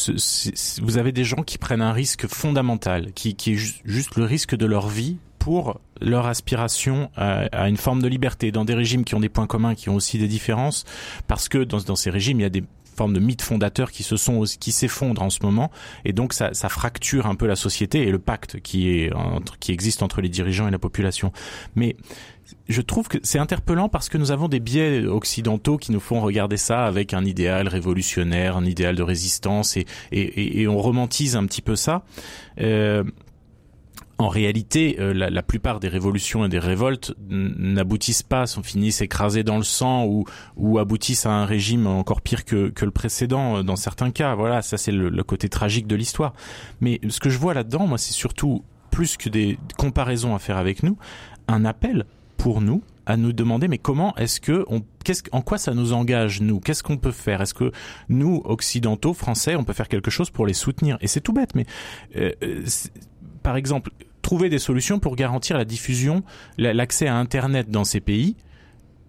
vous 0.83 0.99
avez 0.99 1.13
des 1.13 1.25
gens 1.25 1.43
qui 1.43 1.59
prennent 1.59 1.83
un 1.83 1.93
risque 1.93 2.27
fondamental, 2.27 3.13
qui, 3.13 3.31
est 3.31 3.55
ju 3.55 3.75
juste 3.85 4.17
le 4.17 4.25
risque 4.25 4.57
de 4.57 4.67
leur 4.67 4.89
vie 4.89 5.19
pour 5.39 5.81
leur 6.01 6.27
aspiration 6.27 7.11
à, 7.17 7.69
une 7.69 7.77
forme 7.77 8.01
de 8.01 8.09
liberté 8.09 8.53
dans 8.53 8.65
des 8.65 8.75
régimes 8.75 9.05
qui 9.05 9.15
ont 9.15 9.21
des 9.21 9.29
points 9.29 9.49
communs, 9.49 9.75
qui 9.75 9.89
ont 9.89 9.97
aussi 9.97 10.19
des 10.19 10.29
différences, 10.29 10.85
parce 11.27 11.49
que 11.49 11.65
dans, 11.65 11.97
ces 11.97 12.11
régimes, 12.11 12.39
il 12.41 12.45
y 12.45 12.47
a 12.47 12.51
des 12.51 12.65
formes 12.97 13.13
de 13.13 13.21
mythes 13.21 13.43
fondateurs 13.43 13.91
qui 13.91 14.03
se 14.03 14.17
sont 14.17 14.45
qui 14.61 14.71
s'effondrent 14.71 15.23
en 15.23 15.31
ce 15.31 15.39
moment 15.43 15.71
et 16.05 16.13
donc 16.13 16.35
ça, 16.35 16.53
fracture 16.69 17.27
un 17.27 17.35
peu 17.35 17.47
la 17.47 17.57
société 17.57 18.03
et 18.03 18.11
le 18.11 18.19
pacte 18.19 18.61
qui 18.61 19.09
qui 19.61 19.73
existe 19.73 20.03
entre 20.03 20.21
les 20.21 20.29
dirigeants 20.29 20.69
et 20.69 20.71
la 20.71 20.79
population. 20.79 21.33
Mais 21.75 21.97
je 22.69 22.81
trouve 22.81 23.09
que 23.09 23.19
c'est 23.23 23.39
interpellant 23.39 23.89
parce 23.89 24.09
que 24.09 24.19
nous 24.19 24.31
avons 24.31 24.49
des 24.49 24.61
biais 24.61 25.07
occidentaux 25.07 25.77
qui 25.77 25.93
nous 25.93 26.01
font 26.01 26.21
regarder 26.21 26.57
ça 26.57 26.85
avec 26.85 27.15
un 27.15 27.25
idéal 27.25 27.69
révolutionnaire, 27.69 28.57
un 28.57 28.65
idéal 28.65 28.97
de 28.97 29.03
résistance 29.03 29.77
et, 30.11 30.67
on 30.69 30.79
romantise 30.79 31.37
un 31.37 31.45
petit 31.47 31.63
peu 31.63 31.77
ça. 31.77 32.05
Euh, 32.61 33.05
en 34.23 34.29
réalité, 34.29 34.97
euh, 35.01 35.13
la, 35.13 35.43
plupart 35.43 35.81
des 35.81 35.89
révolutions 35.89 36.45
et 36.45 36.49
des 36.49 36.61
révoltes 36.61 37.13
n'aboutissent 37.29 38.23
pas, 38.23 38.47
sont 38.47 38.63
finissent 38.63 39.01
écrasées 39.01 39.43
dans 39.43 39.57
le 39.57 39.65
sang 39.65 40.05
ou, 40.07 40.25
ou 40.57 40.79
aboutissent 40.79 41.27
à 41.27 41.31
un 41.31 41.45
régime 41.45 41.89
encore 41.89 42.21
pire 42.21 42.45
que, 42.45 42.73
le 42.81 42.91
précédent 42.93 43.57
euh, 43.57 43.63
dans 43.63 43.75
certains 43.75 44.13
cas. 44.13 44.37
Voilà, 44.37 44.63
ça 44.63 44.79
c'est 44.79 44.93
le, 44.93 45.11
côté 45.25 45.49
tragique 45.49 45.89
de 45.89 45.97
l'histoire. 45.97 46.35
Mais 46.81 47.01
ce 47.09 47.19
que 47.19 47.31
je 47.31 47.39
vois 47.39 47.53
là-dedans, 47.53 47.87
moi, 47.89 47.99
c'est 47.99 48.13
surtout 48.13 48.65
plus 48.91 49.17
que 49.17 49.29
des 49.29 49.59
comparaisons 49.77 50.37
à 50.37 50.39
faire 50.39 50.57
avec 50.57 50.85
nous, 50.85 50.97
un 51.49 51.65
appel 51.65 52.07
pour 52.43 52.61
nous 52.61 52.83
à 53.07 53.17
nous 53.17 53.33
demander 53.33 53.69
mais 53.69 53.79
comment 53.79 54.17
est-ce 54.17 54.41
que 54.41 54.65
on 54.67 54.83
qu'est-ce 55.05 55.23
en 55.31 55.43
quoi 55.43 55.59
ça 55.59 55.75
nous 55.75 55.93
engage 55.93 56.41
nous? 56.41 56.59
Qu'est-ce 56.59 56.83
qu'on 56.83 56.97
peut 56.97 57.13
faire? 57.13 57.41
Est-ce 57.41 57.55
que 57.55 57.71
nous 58.09 58.43
occidentaux 58.45 59.15
français 59.15 59.55
on 59.55 59.63
peut 59.63 59.73
faire 59.73 59.87
quelque 59.87 60.11
chose 60.11 60.29
pour 60.31 60.45
les 60.45 60.53
soutenir? 60.53 60.99
Et 61.01 61.07
c'est 61.07 61.21
tout 61.21 61.33
bête 61.33 61.55
mais 61.55 61.67
euh, 62.17 62.33
par 63.45 63.55
exemple 63.57 63.93
trouver 64.23 64.49
des 64.49 64.59
solutions 64.59 64.99
pour 64.99 65.15
garantir 65.15 65.57
la 65.57 65.65
diffusion, 65.65 66.25
l'accès 66.59 67.07
à 67.07 67.15
Internet 67.17 67.71
dans 67.71 67.85
ces 67.85 68.01
pays 68.01 68.37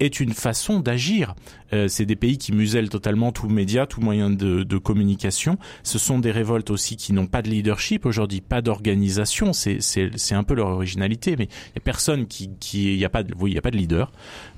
est 0.00 0.20
une 0.20 0.32
façon 0.32 0.80
d'agir. 0.80 1.34
Euh, 1.72 1.88
c'est 1.88 2.06
des 2.06 2.16
pays 2.16 2.38
qui 2.38 2.52
musellent 2.52 2.88
totalement 2.88 3.32
tout 3.32 3.48
média, 3.48 3.86
tout 3.86 4.00
moyen 4.00 4.30
de, 4.30 4.78
communication. 4.78 5.56
Ce 5.82 5.98
sont 5.98 6.18
des 6.18 6.30
révoltes 6.30 6.70
aussi 6.70 6.96
qui 6.96 7.12
n'ont 7.12 7.26
pas 7.26 7.42
de 7.42 7.48
leadership 7.48 8.06
aujourd'hui, 8.06 8.40
pas 8.40 8.60
d'organisation. 8.60 9.52
C'est 9.52 10.34
un 10.34 10.42
peu 10.42 10.54
leur 10.54 10.68
originalité, 10.68 11.36
mais 11.38 11.48
il 11.74 11.78
a 11.78 11.80
personne 11.80 12.26
qui, 12.26 12.50
qui, 12.60 12.96
y 12.96 13.04
a 13.04 13.08
pas 13.08 13.22
de, 13.22 13.34
oui, 13.38 13.52
il 13.52 13.54
y 13.54 13.58
a 13.58 13.62
pas 13.62 13.70
de 13.70 13.76
leader. 13.76 14.12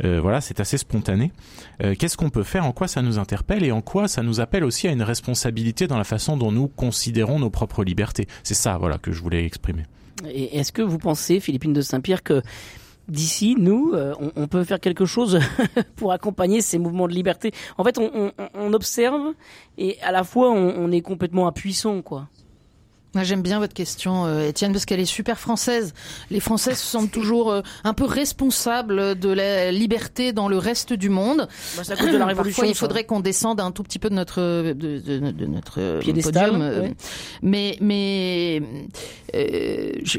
Euh, 0.04 0.20
voilà, 0.20 0.40
c'est 0.40 0.58
assez 0.60 0.78
spontané. 0.78 1.32
Euh, 1.82 1.94
Qu'est-ce 1.98 2.16
qu'on 2.16 2.30
peut 2.30 2.42
faire? 2.42 2.64
En 2.64 2.72
quoi 2.72 2.88
ça 2.88 3.02
nous 3.02 3.18
interpelle? 3.18 3.64
Et 3.64 3.72
en 3.72 3.82
quoi 3.82 4.08
ça 4.08 4.22
nous 4.22 4.40
appelle 4.40 4.64
aussi 4.64 4.88
à 4.88 4.92
une 4.92 5.02
responsabilité 5.02 5.86
dans 5.86 5.98
la 5.98 6.04
façon 6.04 6.36
dont 6.36 6.50
nous 6.50 6.68
considérons 6.68 7.38
nos 7.38 7.50
propres 7.50 7.84
libertés? 7.84 8.26
C'est 8.42 8.54
ça, 8.54 8.78
voilà, 8.78 8.98
que 8.98 9.12
je 9.12 9.22
voulais 9.22 9.44
exprimer. 9.44 9.84
Et 10.24 10.58
est-ce 10.58 10.72
que 10.72 10.82
vous 10.82 10.98
pensez, 10.98 11.40
Philippine 11.40 11.72
de 11.72 11.82
Saint-Pierre, 11.82 12.22
que 12.22 12.42
d'ici, 13.08 13.54
nous, 13.58 13.92
euh, 13.94 14.14
on, 14.20 14.32
on, 14.36 14.46
peut 14.46 14.64
faire 14.64 14.80
quelque 14.80 15.04
chose 15.04 15.38
pour 15.96 16.12
accompagner 16.12 16.60
ces 16.60 16.78
mouvements 16.78 17.08
de 17.08 17.12
liberté 17.12 17.52
En 17.78 17.84
fait, 17.84 17.98
on, 17.98 18.10
on, 18.14 18.32
on 18.54 18.72
observe 18.72 19.32
et 19.78 19.98
à 20.02 20.12
la 20.12 20.24
fois, 20.24 20.50
on, 20.50 20.90
est 20.90 21.02
complètement 21.02 21.46
impuissant, 21.46 22.02
quoi. 22.02 22.28
J'aime 23.22 23.40
bien 23.40 23.58
votre 23.58 23.72
question, 23.72 24.26
euh, 24.26 24.48
Étienne, 24.48 24.72
parce 24.72 24.84
qu'elle 24.84 25.00
est 25.00 25.04
super 25.06 25.38
française. 25.38 25.94
Les 26.30 26.40
Français 26.40 26.74
se 26.74 26.84
sentent 26.84 27.10
toujours 27.10 27.50
euh, 27.50 27.62
un 27.82 27.94
peu 27.94 28.04
responsables 28.04 29.18
de 29.18 29.28
la 29.30 29.72
liberté 29.72 30.34
dans 30.34 30.48
le 30.48 30.58
reste 30.58 30.92
du 30.92 31.08
monde. 31.08 31.48
Bah, 31.76 31.82
cause 31.96 32.12
de 32.12 32.16
la 32.18 32.26
révolution. 32.26 32.60
Parfois, 32.60 32.66
il 32.66 32.74
faudrait 32.74 33.04
qu'on 33.04 33.20
descende 33.20 33.60
un 33.60 33.70
tout 33.70 33.82
petit 33.82 33.98
peu 33.98 34.10
de 34.10 34.14
notre 34.14 34.40
de, 34.40 34.72
de, 34.72 35.30
de 35.30 35.46
notre 35.46 36.00
Piédestal, 36.00 36.50
podium. 36.50 36.68
Ouais. 36.68 36.94
Mais 37.40 37.78
mais 37.80 38.62
euh, 39.34 39.92
je, 40.02 40.18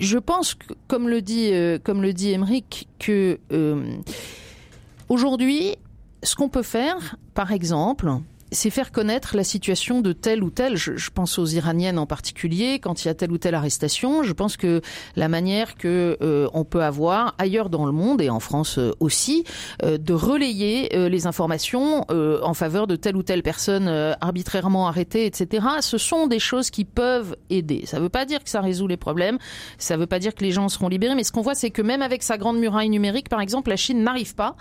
je 0.00 0.18
pense, 0.18 0.56
comme 0.88 1.08
le 1.08 1.22
dit 1.22 1.50
euh, 1.52 1.78
comme 1.82 2.02
le 2.02 2.12
dit 2.12 2.32
Emeric, 2.32 2.88
que 2.98 3.38
euh, 3.52 3.98
aujourd'hui, 5.08 5.76
ce 6.22 6.34
qu'on 6.34 6.48
peut 6.48 6.62
faire, 6.62 7.16
par 7.34 7.52
exemple, 7.52 8.10
c'est 8.52 8.70
faire 8.70 8.92
connaître 8.92 9.36
la 9.36 9.44
situation 9.44 10.00
de 10.00 10.12
telle 10.12 10.42
ou 10.42 10.50
telle. 10.50 10.76
Je, 10.76 10.96
je, 10.96 11.10
pense 11.10 11.38
aux 11.38 11.46
Iraniennes 11.46 11.98
en 11.98 12.06
particulier. 12.06 12.78
Quand 12.80 13.04
il 13.04 13.08
y 13.08 13.10
a 13.10 13.14
telle 13.14 13.32
ou 13.32 13.38
telle 13.38 13.54
arrestation, 13.54 14.22
je 14.22 14.32
pense 14.32 14.56
que 14.56 14.80
la 15.16 15.28
manière 15.28 15.76
que 15.76 16.16
euh, 16.22 16.48
on 16.54 16.64
peut 16.64 16.82
avoir 16.82 17.34
ailleurs 17.38 17.70
dans 17.70 17.86
le 17.86 17.92
monde 17.92 18.20
et 18.20 18.30
en 18.30 18.40
France 18.40 18.78
euh, 18.78 18.92
aussi 19.00 19.44
euh, 19.82 19.98
de 19.98 20.12
relayer 20.12 20.96
euh, 20.96 21.08
les 21.08 21.26
informations 21.26 22.04
euh, 22.10 22.40
en 22.42 22.54
faveur 22.54 22.86
de 22.86 22.96
telle 22.96 23.16
ou 23.16 23.22
telle 23.22 23.42
personne 23.42 23.88
euh, 23.88 24.12
arbitrairement 24.20 24.88
arrêtée, 24.88 25.26
etc. 25.26 25.66
Ce 25.80 25.98
sont 25.98 26.26
des 26.26 26.38
choses 26.38 26.70
qui 26.70 26.84
peuvent 26.84 27.36
aider. 27.50 27.84
Ça 27.86 27.98
ne 27.98 28.02
veut 28.02 28.08
pas 28.08 28.24
dire 28.24 28.42
que 28.42 28.50
ça 28.50 28.60
résout 28.60 28.86
les 28.86 28.96
problèmes. 28.96 29.38
Ça 29.78 29.94
ne 29.94 30.00
veut 30.00 30.06
pas 30.06 30.18
dire 30.18 30.34
que 30.34 30.44
les 30.44 30.50
gens 30.50 30.68
seront 30.68 30.88
libérés. 30.88 31.14
Mais 31.14 31.24
ce 31.24 31.32
qu'on 31.32 31.42
voit, 31.42 31.54
c'est 31.54 31.70
que 31.70 31.82
même 31.82 32.02
avec 32.02 32.22
sa 32.22 32.38
grande 32.38 32.58
muraille 32.58 32.88
numérique, 32.88 33.28
par 33.28 33.40
exemple, 33.40 33.70
la 33.70 33.76
Chine 33.76 34.02
n'arrive 34.02 34.34
pas 34.34 34.56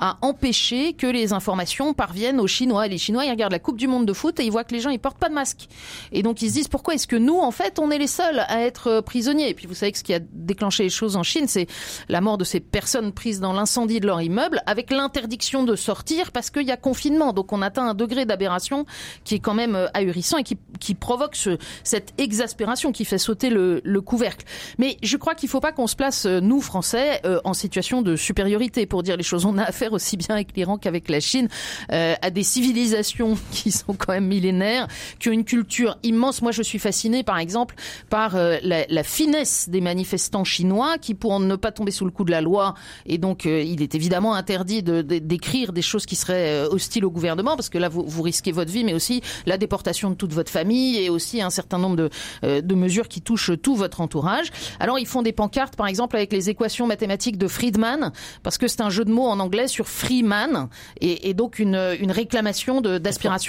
à 0.00 0.18
empêcher 0.22 0.92
que 0.94 1.06
les 1.06 1.32
informations 1.32 1.94
parviennent 1.94 2.40
aux 2.40 2.46
Chinois. 2.46 2.86
Les 2.88 2.98
Chinois 2.98 3.24
regardent 3.34 3.52
la 3.52 3.58
Coupe 3.58 3.76
du 3.76 3.86
Monde 3.86 4.06
de 4.06 4.12
foot 4.12 4.38
et 4.40 4.44
ils 4.44 4.50
voient 4.50 4.64
que 4.64 4.74
les 4.74 4.80
gens 4.80 4.90
ils 4.90 4.98
portent 4.98 5.18
pas 5.18 5.28
de 5.28 5.34
masque. 5.34 5.68
Et 6.12 6.22
donc 6.22 6.42
ils 6.42 6.48
se 6.48 6.54
disent 6.54 6.68
pourquoi 6.68 6.94
est-ce 6.94 7.06
que 7.06 7.16
nous 7.16 7.38
en 7.38 7.50
fait 7.50 7.78
on 7.78 7.90
est 7.90 7.98
les 7.98 8.06
seuls 8.06 8.40
à 8.48 8.62
être 8.62 8.88
euh, 8.88 9.02
prisonniers? 9.02 9.50
Et 9.50 9.54
puis 9.54 9.66
vous 9.66 9.74
savez 9.74 9.92
que 9.92 9.98
ce 9.98 10.04
qui 10.04 10.14
a 10.14 10.20
déclenché 10.20 10.84
les 10.84 10.90
choses 10.90 11.16
en 11.16 11.22
Chine, 11.22 11.46
c'est 11.48 11.66
la 12.08 12.20
mort 12.20 12.38
de 12.38 12.44
ces 12.44 12.60
personnes 12.60 13.12
prises 13.12 13.40
dans 13.40 13.52
l'incendie 13.52 14.00
de 14.00 14.06
leur 14.06 14.20
immeuble 14.22 14.62
avec 14.66 14.90
l'interdiction 14.90 15.64
de 15.64 15.76
sortir 15.76 16.32
parce 16.32 16.50
qu'il 16.50 16.66
y 16.66 16.70
a 16.70 16.76
confinement. 16.76 17.32
Donc 17.32 17.52
on 17.52 17.62
atteint 17.62 17.86
un 17.86 17.94
degré 17.94 18.24
d'aberration 18.24 18.86
qui 19.24 19.34
est 19.36 19.40
quand 19.40 19.54
même 19.54 19.74
euh, 19.74 19.86
ahurissant 19.94 20.38
et 20.38 20.44
qui, 20.44 20.56
qui 20.80 20.94
provoque 20.94 21.36
ce, 21.36 21.58
cette 21.82 22.14
exaspération 22.18 22.92
qui 22.92 23.04
fait 23.04 23.18
sauter 23.18 23.50
le, 23.50 23.80
le 23.84 24.00
couvercle. 24.00 24.46
Mais 24.78 24.96
je 25.02 25.16
crois 25.16 25.34
qu'il 25.34 25.48
faut 25.48 25.60
pas 25.60 25.72
qu'on 25.72 25.86
se 25.86 25.96
place, 25.96 26.26
euh, 26.26 26.40
nous 26.40 26.60
Français, 26.60 27.20
en 27.44 27.54
situation 27.54 28.02
de 28.02 28.16
supériorité 28.16 28.86
pour 28.86 29.02
dire 29.02 29.16
les 29.16 29.22
choses. 29.22 29.44
On 29.44 29.58
a 29.58 29.64
affaire 29.64 29.92
aussi 29.92 30.16
bien 30.16 30.34
avec 30.34 30.56
l'Iran 30.56 30.78
qu'avec 30.78 31.08
la 31.08 31.20
Chine 31.20 31.48
à 31.88 32.30
des 32.30 32.42
civilisations 32.42 33.23
qui 33.50 33.70
sont 33.70 33.94
quand 33.94 34.12
même 34.12 34.26
millénaires, 34.26 34.88
qui 35.18 35.28
ont 35.28 35.32
une 35.32 35.44
culture 35.44 35.98
immense. 36.02 36.42
Moi, 36.42 36.52
je 36.52 36.62
suis 36.62 36.78
fascinée, 36.78 37.22
par 37.22 37.38
exemple, 37.38 37.74
par 38.10 38.36
euh, 38.36 38.58
la, 38.62 39.02
finesse 39.04 39.68
des 39.68 39.80
manifestants 39.80 40.44
chinois 40.44 40.96
qui, 40.98 41.14
pour 41.14 41.38
ne 41.40 41.56
pas 41.56 41.72
tomber 41.72 41.90
sous 41.90 42.04
le 42.04 42.10
coup 42.10 42.24
de 42.24 42.30
la 42.30 42.40
loi, 42.40 42.74
et 43.06 43.18
donc 43.18 43.46
euh, 43.46 43.62
il 43.62 43.82
est 43.82 43.94
évidemment 43.94 44.34
interdit 44.34 44.82
d'écrire 44.82 45.72
des 45.72 45.82
choses 45.82 46.06
qui 46.06 46.16
seraient 46.16 46.64
euh, 46.64 46.68
hostiles 46.68 47.04
au 47.04 47.10
gouvernement, 47.10 47.56
parce 47.56 47.68
que 47.68 47.78
là, 47.78 47.88
vous, 47.88 48.22
risquez 48.22 48.52
votre 48.52 48.72
vie, 48.72 48.84
mais 48.84 48.94
aussi 48.94 49.22
la 49.44 49.58
déportation 49.58 50.10
de 50.10 50.14
toute 50.14 50.32
votre 50.32 50.50
famille 50.50 50.96
et 50.96 51.10
aussi 51.10 51.42
un 51.42 51.50
certain 51.50 51.78
nombre 51.78 51.96
de, 52.42 52.74
mesures 52.74 53.08
qui 53.08 53.20
touchent 53.20 53.52
tout 53.62 53.76
votre 53.76 54.00
entourage. 54.00 54.50
Alors, 54.80 54.98
ils 54.98 55.06
font 55.06 55.22
des 55.22 55.32
pancartes, 55.32 55.76
par 55.76 55.86
exemple, 55.86 56.16
avec 56.16 56.32
les 56.32 56.50
équations 56.50 56.86
mathématiques 56.86 57.38
de 57.38 57.46
Friedman, 57.46 58.12
parce 58.42 58.58
que 58.58 58.66
c'est 58.66 58.80
un 58.80 58.90
jeu 58.90 59.04
de 59.04 59.12
mots 59.12 59.26
en 59.26 59.38
anglais 59.38 59.68
sur 59.68 59.86
Freeman, 59.88 60.68
et, 61.00 61.28
et 61.28 61.34
donc 61.34 61.58
une, 61.58 61.76
une 62.00 62.10
réclamation 62.10 62.80
de- 62.80 62.98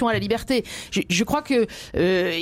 à 0.08 0.12
la 0.12 0.18
liberté. 0.18 0.64
Je, 0.90 1.24
crois 1.24 1.42
que 1.42 1.66
euh, 1.96 2.40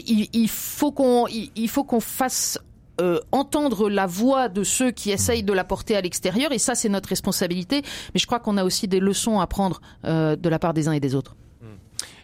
faut 0.48 0.92
qu'on 0.92 1.26
il, 1.28 1.50
il 1.56 1.68
faut 1.68 1.84
qu'on 1.84 2.00
fasse 2.00 2.58
euh, 3.00 3.18
entendre 3.32 3.90
la 3.90 4.06
voix 4.06 4.48
de 4.48 4.62
ceux 4.62 4.92
qui 4.92 5.10
essayent 5.10 5.42
de 5.42 5.52
la 5.52 5.64
porter 5.64 5.96
à 5.96 6.00
l'extérieur, 6.00 6.52
et 6.52 6.58
ça 6.58 6.76
c'est 6.76 6.88
notre 6.88 7.08
responsabilité. 7.08 7.82
Mais 8.14 8.20
je 8.20 8.26
crois 8.26 8.38
qu'on 8.38 8.56
a 8.56 8.64
aussi 8.64 8.86
des 8.86 9.00
leçons 9.00 9.40
à 9.40 9.48
prendre 9.48 9.80
euh, 10.04 10.36
de 10.36 10.48
la 10.48 10.60
part 10.60 10.74
des 10.74 10.86
uns 10.86 10.92
et 10.92 11.00
des 11.00 11.16
autres. 11.16 11.34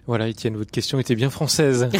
Voilà, 0.06 0.26
Étienne, 0.28 0.56
votre 0.56 0.70
question 0.70 0.98
était 0.98 1.14
bien 1.14 1.30
française. 1.30 1.88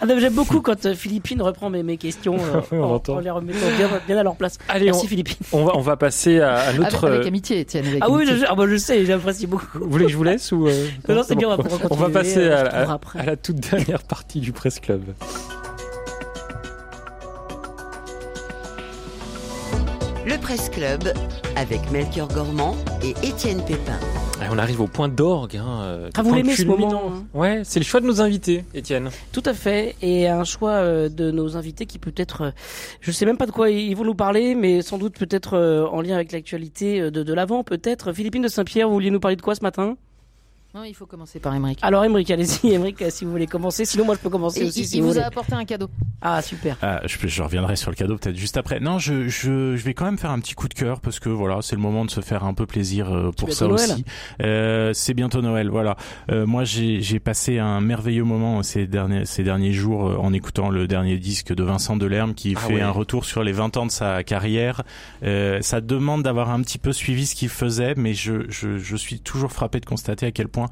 Ah, 0.00 0.06
non, 0.06 0.18
J'aime 0.18 0.34
beaucoup 0.34 0.60
quand 0.60 0.86
euh, 0.86 0.94
Philippine 0.94 1.40
reprend 1.42 1.68
mes, 1.70 1.82
mes 1.82 1.96
questions 1.96 2.36
euh, 2.36 2.60
On 2.72 3.00
en, 3.12 3.18
les 3.20 3.30
remettant 3.30 3.58
bien, 3.76 3.88
bien 4.06 4.16
à 4.18 4.22
leur 4.22 4.36
place. 4.36 4.58
Allez, 4.68 4.86
Merci 4.86 5.02
on- 5.04 5.08
Philippine. 5.08 5.36
on, 5.52 5.64
va, 5.64 5.76
on 5.76 5.80
va 5.80 5.96
passer 5.96 6.40
à, 6.40 6.54
à 6.56 6.60
Avec, 6.68 6.80
notre. 6.80 7.06
avec 7.08 7.22
euh, 7.24 7.28
amitié, 7.28 7.60
Étienne. 7.60 7.86
avec 7.86 7.98
Ah 8.02 8.10
oui, 8.10 8.22
amitié. 8.22 8.38
je, 8.38 8.44
ah 8.48 8.54
bah, 8.54 8.64
je 8.68 8.76
sais, 8.76 9.04
j'apprécie 9.04 9.46
beaucoup. 9.46 9.66
Vous 9.78 9.90
voulez 9.90 10.06
que 10.06 10.10
je 10.12 10.16
vous 10.16 10.24
laisse 10.24 10.52
ou 10.52 10.66
euh, 10.66 10.86
Non, 11.08 11.14
non, 11.16 11.22
c'est 11.26 11.34
bien, 11.34 11.48
on 11.48 11.56
va 11.56 11.62
pouvoir 11.62 11.80
On 11.90 11.96
va 11.96 12.08
passer 12.10 12.38
euh, 12.40 12.64
à, 12.70 12.98
à 13.18 13.24
la 13.24 13.36
toute 13.36 13.56
dernière 13.56 14.02
partie 14.02 14.40
du 14.40 14.52
Presse 14.52 14.80
Club. 14.80 15.02
Le 20.26 20.38
Presse 20.38 20.68
Club 20.70 21.12
avec 21.56 21.90
Melchior 21.90 22.28
Gormand 22.28 22.76
et 23.02 23.10
Étienne 23.26 23.62
Pépin. 23.66 23.98
Et 24.42 24.46
on 24.50 24.58
arrive 24.58 24.80
au 24.80 24.88
point 24.88 25.08
d'orgue. 25.08 25.56
Hein, 25.56 25.80
euh, 25.82 26.10
Ah, 26.16 26.22
vous 26.22 26.34
l'aimez, 26.34 26.56
ce 26.56 26.64
moment, 26.64 27.02
hein 27.08 27.24
Ouais, 27.34 27.60
c'est 27.64 27.78
le 27.78 27.84
choix 27.84 28.00
de 28.00 28.06
nos 28.06 28.20
invités, 28.20 28.64
Étienne. 28.74 29.10
Tout 29.32 29.42
à 29.46 29.54
fait, 29.54 29.94
et 30.02 30.28
un 30.28 30.44
choix 30.44 30.70
euh, 30.72 31.08
de 31.08 31.30
nos 31.30 31.56
invités 31.56 31.86
qui 31.86 31.98
peut-être, 31.98 32.42
euh, 32.42 32.50
je 33.00 33.12
sais 33.12 33.26
même 33.26 33.36
pas 33.36 33.46
de 33.46 33.52
quoi 33.52 33.70
ils 33.70 33.94
vont 33.94 34.04
nous 34.04 34.14
parler, 34.16 34.54
mais 34.56 34.82
sans 34.82 34.98
doute 34.98 35.16
peut-être 35.16 35.54
euh, 35.54 35.86
en 35.86 36.00
lien 36.00 36.16
avec 36.16 36.32
l'actualité 36.32 37.10
de, 37.12 37.22
de 37.22 37.32
l'avant, 37.34 37.62
peut-être. 37.62 38.12
Philippine 38.12 38.42
de 38.42 38.48
Saint-Pierre, 38.48 38.88
vous 38.88 38.94
vouliez 38.94 39.10
nous 39.10 39.20
parler 39.20 39.36
de 39.36 39.42
quoi 39.42 39.54
ce 39.54 39.62
matin? 39.62 39.96
Non, 40.74 40.82
il 40.82 40.92
faut 40.92 41.06
commencer 41.06 41.38
par 41.38 41.54
Émeric. 41.54 41.78
Alors 41.82 42.04
Émeric, 42.04 42.28
allez-y, 42.32 42.72
Émeric, 42.72 43.00
euh, 43.02 43.08
si 43.08 43.24
vous 43.24 43.30
voulez 43.30 43.46
commencer. 43.46 43.84
Sinon, 43.84 44.04
moi, 44.06 44.16
je 44.16 44.20
peux 44.20 44.28
commencer 44.28 44.62
Et 44.62 44.64
aussi 44.66 44.80
il, 44.80 44.86
si 44.86 44.96
il 44.96 45.00
vous 45.02 45.06
vous 45.06 45.12
voulez. 45.12 45.22
a 45.24 45.28
apporté 45.28 45.52
un 45.52 45.64
cadeau. 45.64 45.88
Ah 46.20 46.42
super. 46.42 46.76
Ah, 46.82 47.00
je, 47.04 47.16
je 47.28 47.42
reviendrai 47.44 47.76
sur 47.76 47.90
le 47.92 47.96
cadeau 47.96 48.16
peut-être 48.16 48.36
juste 48.36 48.56
après. 48.56 48.80
Non, 48.80 48.98
je, 48.98 49.28
je, 49.28 49.76
je 49.76 49.84
vais 49.84 49.94
quand 49.94 50.04
même 50.06 50.18
faire 50.18 50.32
un 50.32 50.40
petit 50.40 50.54
coup 50.54 50.66
de 50.66 50.74
cœur 50.74 51.00
parce 51.00 51.20
que 51.20 51.28
voilà, 51.28 51.58
c'est 51.62 51.76
le 51.76 51.82
moment 51.82 52.04
de 52.04 52.10
se 52.10 52.20
faire 52.22 52.42
un 52.42 52.54
peu 52.54 52.66
plaisir 52.66 53.14
euh, 53.14 53.30
pour 53.30 53.52
ça 53.52 53.68
Noël. 53.68 53.88
aussi. 53.92 54.04
Euh, 54.42 54.92
c'est 54.94 55.14
bientôt 55.14 55.42
Noël, 55.42 55.68
voilà. 55.68 55.94
Euh, 56.32 56.44
moi, 56.44 56.64
j'ai 56.64 57.00
j'ai 57.02 57.20
passé 57.20 57.60
un 57.60 57.80
merveilleux 57.80 58.24
moment 58.24 58.62
ces 58.64 58.88
derniers 58.88 59.26
ces 59.26 59.44
derniers 59.44 59.72
jours 59.72 60.00
en 60.20 60.32
écoutant 60.32 60.70
le 60.70 60.88
dernier 60.88 61.18
disque 61.18 61.54
de 61.54 61.62
Vincent 61.62 61.96
Delerme 61.96 62.34
qui 62.34 62.54
Ah 62.56 62.60
fait 62.60 62.74
ouais. 62.74 62.80
un 62.82 62.90
retour 62.90 63.26
sur 63.26 63.44
les 63.44 63.52
20 63.52 63.76
ans 63.76 63.86
de 63.86 63.92
sa 63.92 64.24
carrière. 64.24 64.82
Euh, 65.22 65.60
ça 65.60 65.80
demande 65.80 66.24
d'avoir 66.24 66.50
un 66.50 66.60
petit 66.62 66.78
peu 66.78 66.92
suivi 66.92 67.26
ce 67.26 67.36
qu'il 67.36 67.48
faisait, 67.48 67.94
mais 67.96 68.12
je, 68.14 68.50
je, 68.50 68.78
je 68.78 68.96
suis 68.96 69.20
toujours 69.20 69.52
frappé 69.52 69.78
de 69.78 69.86
constater 69.86 70.26
à 70.26 70.32
quel 70.32 70.48
point 70.48 70.63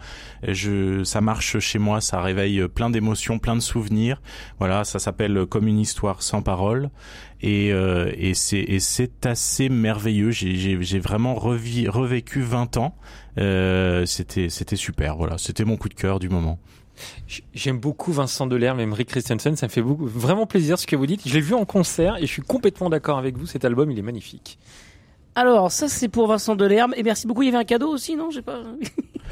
euh, 0.47 0.55
je 0.55 1.05
ça 1.05 1.21
marche 1.21 1.59
chez 1.59 1.79
moi, 1.79 2.01
ça 2.01 2.21
réveille 2.21 2.67
plein 2.69 2.91
d'émotions, 2.91 3.39
plein 3.39 3.57
de 3.57 3.61
souvenirs. 3.61 4.21
Voilà, 4.59 4.85
ça 4.85 4.99
s'appelle 4.99 5.47
Comme 5.47 5.67
une 5.69 5.79
histoire 5.79 6.23
sans 6.23 6.43
parole. 6.43 6.91
Et, 7.43 7.73
euh, 7.73 8.13
et 8.17 8.35
c'est 8.35 8.61
et 8.61 8.79
c'est 8.79 9.27
assez 9.27 9.69
merveilleux. 9.69 10.31
J'ai 10.31 10.99
vraiment 11.01 11.35
revi, 11.35 11.89
revécu 11.89 12.41
20 12.41 12.77
ans. 12.77 12.95
Euh, 13.39 14.07
c'était 14.07 14.49
c'était 14.49 14.77
super. 14.77 15.17
Voilà, 15.17 15.39
c'était 15.39 15.65
mon 15.65 15.77
coup 15.77 15.89
de 15.89 15.95
cœur 15.95 16.21
du 16.21 16.29
moment. 16.29 16.59
J'aime 17.53 17.81
beaucoup 17.81 18.13
Vincent 18.13 18.47
Delerme 18.47 18.79
et 18.79 18.85
Emmerich 18.85 19.09
Christensen. 19.09 19.57
Ça 19.57 19.67
me 19.67 19.73
fait 19.73 19.83
beaucoup, 19.83 20.07
vraiment 20.07 20.47
plaisir 20.47 20.79
ce 20.79 20.87
que 20.87 20.95
vous 20.95 21.07
dites. 21.07 21.27
Je 21.27 21.35
l'ai 21.35 21.41
vu 21.41 21.55
en 21.55 21.65
concert 21.65 22.17
et 22.19 22.23
je 22.23 22.27
suis 22.27 22.43
complètement 22.43 22.91
d'accord 22.91 23.19
avec 23.19 23.37
vous. 23.37 23.47
Cet 23.47 23.65
album, 23.65 23.91
il 23.91 23.99
est 23.99 24.03
magnifique. 24.03 24.59
Alors 25.35 25.73
ça 25.73 25.89
c'est 25.89 26.09
pour 26.09 26.27
Vincent 26.27 26.55
Delerme 26.55 26.95
et 26.97 27.03
merci 27.03 27.27
beaucoup. 27.27 27.43
Il 27.43 27.47
y 27.47 27.49
avait 27.49 27.59
un 27.59 27.65
cadeau 27.65 27.89
aussi, 27.89 28.15
non? 28.17 28.31
J'ai 28.31 28.43
pas. 28.43 28.63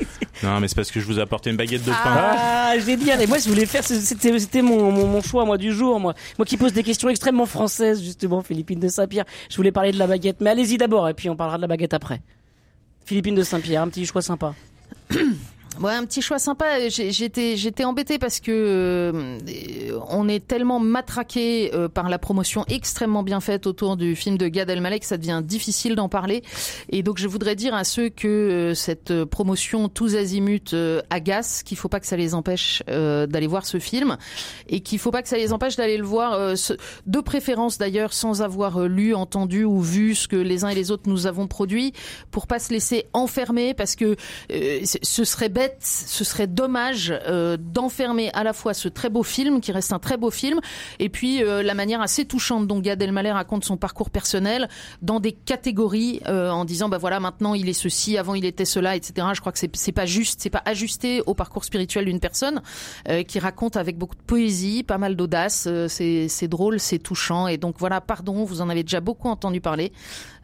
Non, 0.42 0.58
mais 0.58 0.68
c'est 0.68 0.74
parce 0.74 0.90
que 0.90 1.00
je 1.00 1.04
vous 1.06 1.18
ai 1.18 1.22
apporté 1.22 1.50
une 1.50 1.56
baguette 1.56 1.84
de 1.84 1.90
pain. 1.90 1.98
Ah, 2.04 2.74
génial. 2.78 3.20
Et 3.20 3.26
moi, 3.26 3.36
je 3.38 3.48
voulais 3.48 3.66
faire, 3.66 3.84
c'était, 3.84 4.62
mon, 4.62 4.90
mon 4.90 5.20
choix, 5.20 5.44
moi, 5.44 5.58
du 5.58 5.72
jour, 5.72 6.00
moi. 6.00 6.14
Moi 6.38 6.46
qui 6.46 6.56
pose 6.56 6.72
des 6.72 6.82
questions 6.82 7.10
extrêmement 7.10 7.44
françaises, 7.44 8.02
justement, 8.02 8.40
Philippine 8.42 8.80
de 8.80 8.88
Saint-Pierre. 8.88 9.26
Je 9.50 9.56
voulais 9.56 9.72
parler 9.72 9.92
de 9.92 9.98
la 9.98 10.06
baguette. 10.06 10.40
Mais 10.40 10.50
allez-y 10.50 10.78
d'abord, 10.78 11.08
et 11.08 11.14
puis 11.14 11.28
on 11.28 11.36
parlera 11.36 11.58
de 11.58 11.62
la 11.62 11.68
baguette 11.68 11.92
après. 11.92 12.22
Philippine 13.04 13.34
de 13.34 13.42
Saint-Pierre, 13.42 13.82
un 13.82 13.88
petit 13.88 14.06
choix 14.06 14.22
sympa. 14.22 14.54
Ouais, 15.80 15.92
un 15.92 16.04
petit 16.04 16.20
choix 16.20 16.38
sympa. 16.38 16.90
J'étais, 16.90 17.56
j'étais 17.56 17.84
embêtée 17.84 18.18
parce 18.18 18.38
que 18.40 18.50
euh, 18.52 19.98
on 20.10 20.28
est 20.28 20.46
tellement 20.46 20.78
matraqué 20.78 21.70
euh, 21.74 21.88
par 21.88 22.10
la 22.10 22.18
promotion 22.18 22.66
extrêmement 22.68 23.22
bien 23.22 23.40
faite 23.40 23.66
autour 23.66 23.96
du 23.96 24.14
film 24.14 24.36
de 24.36 24.46
Gad 24.48 24.68
Elmaleh 24.68 25.00
que 25.00 25.06
ça 25.06 25.16
devient 25.16 25.40
difficile 25.42 25.94
d'en 25.94 26.10
parler. 26.10 26.42
Et 26.90 27.02
donc, 27.02 27.16
je 27.16 27.26
voudrais 27.26 27.56
dire 27.56 27.74
à 27.74 27.84
ceux 27.84 28.10
que 28.10 28.28
euh, 28.28 28.74
cette 28.74 29.24
promotion 29.24 29.88
tous 29.88 30.16
azimuts 30.16 30.74
euh, 30.74 31.00
agace, 31.08 31.62
qu'il 31.62 31.78
faut 31.78 31.88
pas 31.88 31.98
que 32.00 32.06
ça 32.06 32.16
les 32.18 32.34
empêche 32.34 32.82
euh, 32.90 33.26
d'aller 33.26 33.46
voir 33.46 33.64
ce 33.64 33.78
film 33.78 34.18
et 34.68 34.80
qu'il 34.80 34.98
faut 34.98 35.10
pas 35.10 35.22
que 35.22 35.30
ça 35.30 35.38
les 35.38 35.50
empêche 35.54 35.76
d'aller 35.76 35.96
le 35.96 36.04
voir, 36.04 36.34
euh, 36.34 36.56
ce- 36.56 36.74
de 37.06 37.20
préférence 37.20 37.78
d'ailleurs, 37.78 38.12
sans 38.12 38.42
avoir 38.42 38.80
lu, 38.86 39.14
entendu 39.14 39.64
ou 39.64 39.80
vu 39.80 40.14
ce 40.14 40.28
que 40.28 40.36
les 40.36 40.62
uns 40.62 40.68
et 40.68 40.74
les 40.74 40.90
autres 40.90 41.04
nous 41.06 41.26
avons 41.26 41.46
produit, 41.46 41.94
pour 42.30 42.46
pas 42.46 42.58
se 42.58 42.70
laisser 42.70 43.06
enfermer 43.14 43.72
parce 43.72 43.96
que 43.96 44.16
ce 44.50 45.24
serait 45.24 45.48
bête, 45.48 45.69
ce 45.80 46.24
serait 46.24 46.46
dommage 46.46 47.12
euh, 47.26 47.56
d'enfermer 47.58 48.30
à 48.32 48.44
la 48.44 48.52
fois 48.52 48.74
ce 48.74 48.88
très 48.88 49.10
beau 49.10 49.22
film, 49.22 49.60
qui 49.60 49.72
reste 49.72 49.92
un 49.92 49.98
très 49.98 50.16
beau 50.16 50.30
film, 50.30 50.60
et 50.98 51.08
puis 51.08 51.42
euh, 51.42 51.62
la 51.62 51.74
manière 51.74 52.00
assez 52.00 52.24
touchante 52.24 52.66
dont 52.66 52.80
Gad 52.80 53.00
Elmaleh 53.02 53.32
raconte 53.32 53.64
son 53.64 53.76
parcours 53.76 54.10
personnel 54.10 54.68
dans 55.02 55.20
des 55.20 55.32
catégories 55.32 56.20
euh, 56.26 56.50
en 56.50 56.64
disant 56.64 56.88
bah 56.88 56.98
voilà 56.98 57.20
maintenant 57.20 57.54
il 57.54 57.68
est 57.68 57.74
ceci, 57.74 58.18
avant 58.18 58.34
il 58.34 58.44
était 58.44 58.64
cela, 58.64 58.96
etc. 58.96 59.28
Je 59.34 59.40
crois 59.40 59.52
que 59.52 59.58
c'est 59.58 59.74
c'est 59.76 59.92
pas 59.92 60.06
juste, 60.06 60.40
c'est 60.42 60.50
pas 60.50 60.62
ajusté 60.64 61.22
au 61.26 61.34
parcours 61.34 61.64
spirituel 61.64 62.04
d'une 62.04 62.20
personne 62.20 62.62
euh, 63.08 63.22
qui 63.22 63.38
raconte 63.38 63.76
avec 63.76 63.96
beaucoup 63.96 64.16
de 64.16 64.22
poésie, 64.22 64.82
pas 64.82 64.98
mal 64.98 65.16
d'audace. 65.16 65.66
euh, 65.66 65.88
c'est 65.88 66.28
c'est 66.28 66.48
drôle, 66.48 66.80
c'est 66.80 66.98
touchant, 66.98 67.46
et 67.46 67.56
donc 67.56 67.76
voilà, 67.78 68.00
pardon, 68.00 68.44
vous 68.44 68.60
en 68.60 68.68
avez 68.68 68.82
déjà 68.82 69.00
beaucoup 69.00 69.28
entendu 69.28 69.60
parler, 69.60 69.92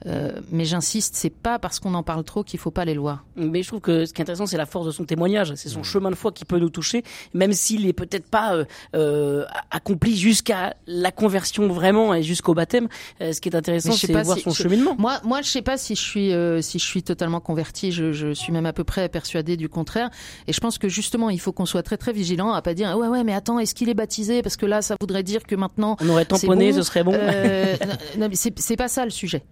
euh, 0.04 0.32
mais 0.52 0.64
j'insiste, 0.66 1.14
c'est 1.16 1.30
pas 1.30 1.58
parce 1.58 1.80
qu'on 1.80 1.94
en 1.94 2.02
parle 2.02 2.22
trop 2.22 2.44
qu'il 2.44 2.60
faut 2.60 2.70
pas 2.70 2.82
aller 2.82 2.92
le 2.94 3.00
voir. 3.00 3.24
Mais 3.34 3.62
je 3.62 3.68
trouve 3.68 3.80
que 3.80 4.04
ce 4.04 4.12
qui 4.12 4.20
est 4.20 4.24
intéressant, 4.24 4.46
c'est 4.46 4.58
la 4.58 4.66
force 4.66 4.86
de 4.86 4.90
son 4.90 5.04
témoignage. 5.04 5.54
C'est 5.54 5.70
son 5.70 5.82
chemin 5.82 6.10
de 6.10 6.14
foi 6.14 6.32
qui 6.32 6.44
peut 6.44 6.58
nous 6.58 6.68
toucher, 6.68 7.02
même 7.34 7.52
s'il 7.52 7.86
est 7.88 7.92
peut-être 7.94 8.26
pas 8.28 8.54
euh, 8.54 8.64
euh, 8.94 9.44
accompli 9.70 10.16
jusqu'à 10.16 10.74
la 10.86 11.10
conversion 11.12 11.66
vraiment 11.68 12.14
et 12.14 12.22
jusqu'au 12.22 12.52
baptême. 12.54 12.88
Euh, 13.20 13.32
ce 13.32 13.40
qui 13.40 13.48
est 13.48 13.56
intéressant, 13.56 13.92
c'est 13.92 14.12
pas 14.12 14.22
voir 14.22 14.36
si- 14.36 14.42
son 14.44 14.50
je- 14.50 14.62
cheminement. 14.62 14.94
Moi, 14.98 15.18
moi, 15.24 15.40
je 15.42 15.48
sais 15.48 15.62
pas 15.62 15.76
si 15.78 15.94
je 15.96 16.02
suis, 16.02 16.32
euh, 16.32 16.60
si 16.60 16.78
je 16.78 16.84
suis 16.84 17.02
totalement 17.02 17.40
converti. 17.40 17.90
Je, 17.90 18.12
je 18.12 18.32
suis 18.34 18.52
même 18.52 18.66
à 18.66 18.72
peu 18.72 18.84
près 18.84 19.08
persuadé 19.08 19.56
du 19.56 19.68
contraire. 19.68 20.10
Et 20.46 20.52
je 20.52 20.60
pense 20.60 20.78
que 20.78 20.88
justement, 20.88 21.30
il 21.30 21.40
faut 21.40 21.52
qu'on 21.52 21.66
soit 21.66 21.82
très 21.82 21.96
très 21.96 22.12
vigilant 22.12 22.52
à 22.52 22.62
pas 22.62 22.74
dire 22.74 22.88
ah 22.90 22.96
ouais 22.98 23.08
ouais 23.08 23.24
mais 23.24 23.32
attends, 23.32 23.58
est-ce 23.58 23.74
qu'il 23.74 23.88
est 23.88 23.94
baptisé? 23.94 24.42
Parce 24.42 24.56
que 24.56 24.66
là, 24.66 24.82
ça 24.82 24.94
voudrait 25.00 25.22
dire 25.22 25.42
que 25.44 25.54
maintenant. 25.56 25.96
On 26.00 26.08
aurait 26.10 26.24
tamponné, 26.26 26.70
bon. 26.70 26.76
ce 26.76 26.82
serait 26.82 27.02
bon. 27.04 27.12
Euh, 27.14 27.76
non, 27.86 28.20
non, 28.20 28.28
mais 28.28 28.36
c'est 28.36 28.76
pas 28.76 28.88
ça 28.88 29.04
le 29.04 29.10
sujet. 29.10 29.42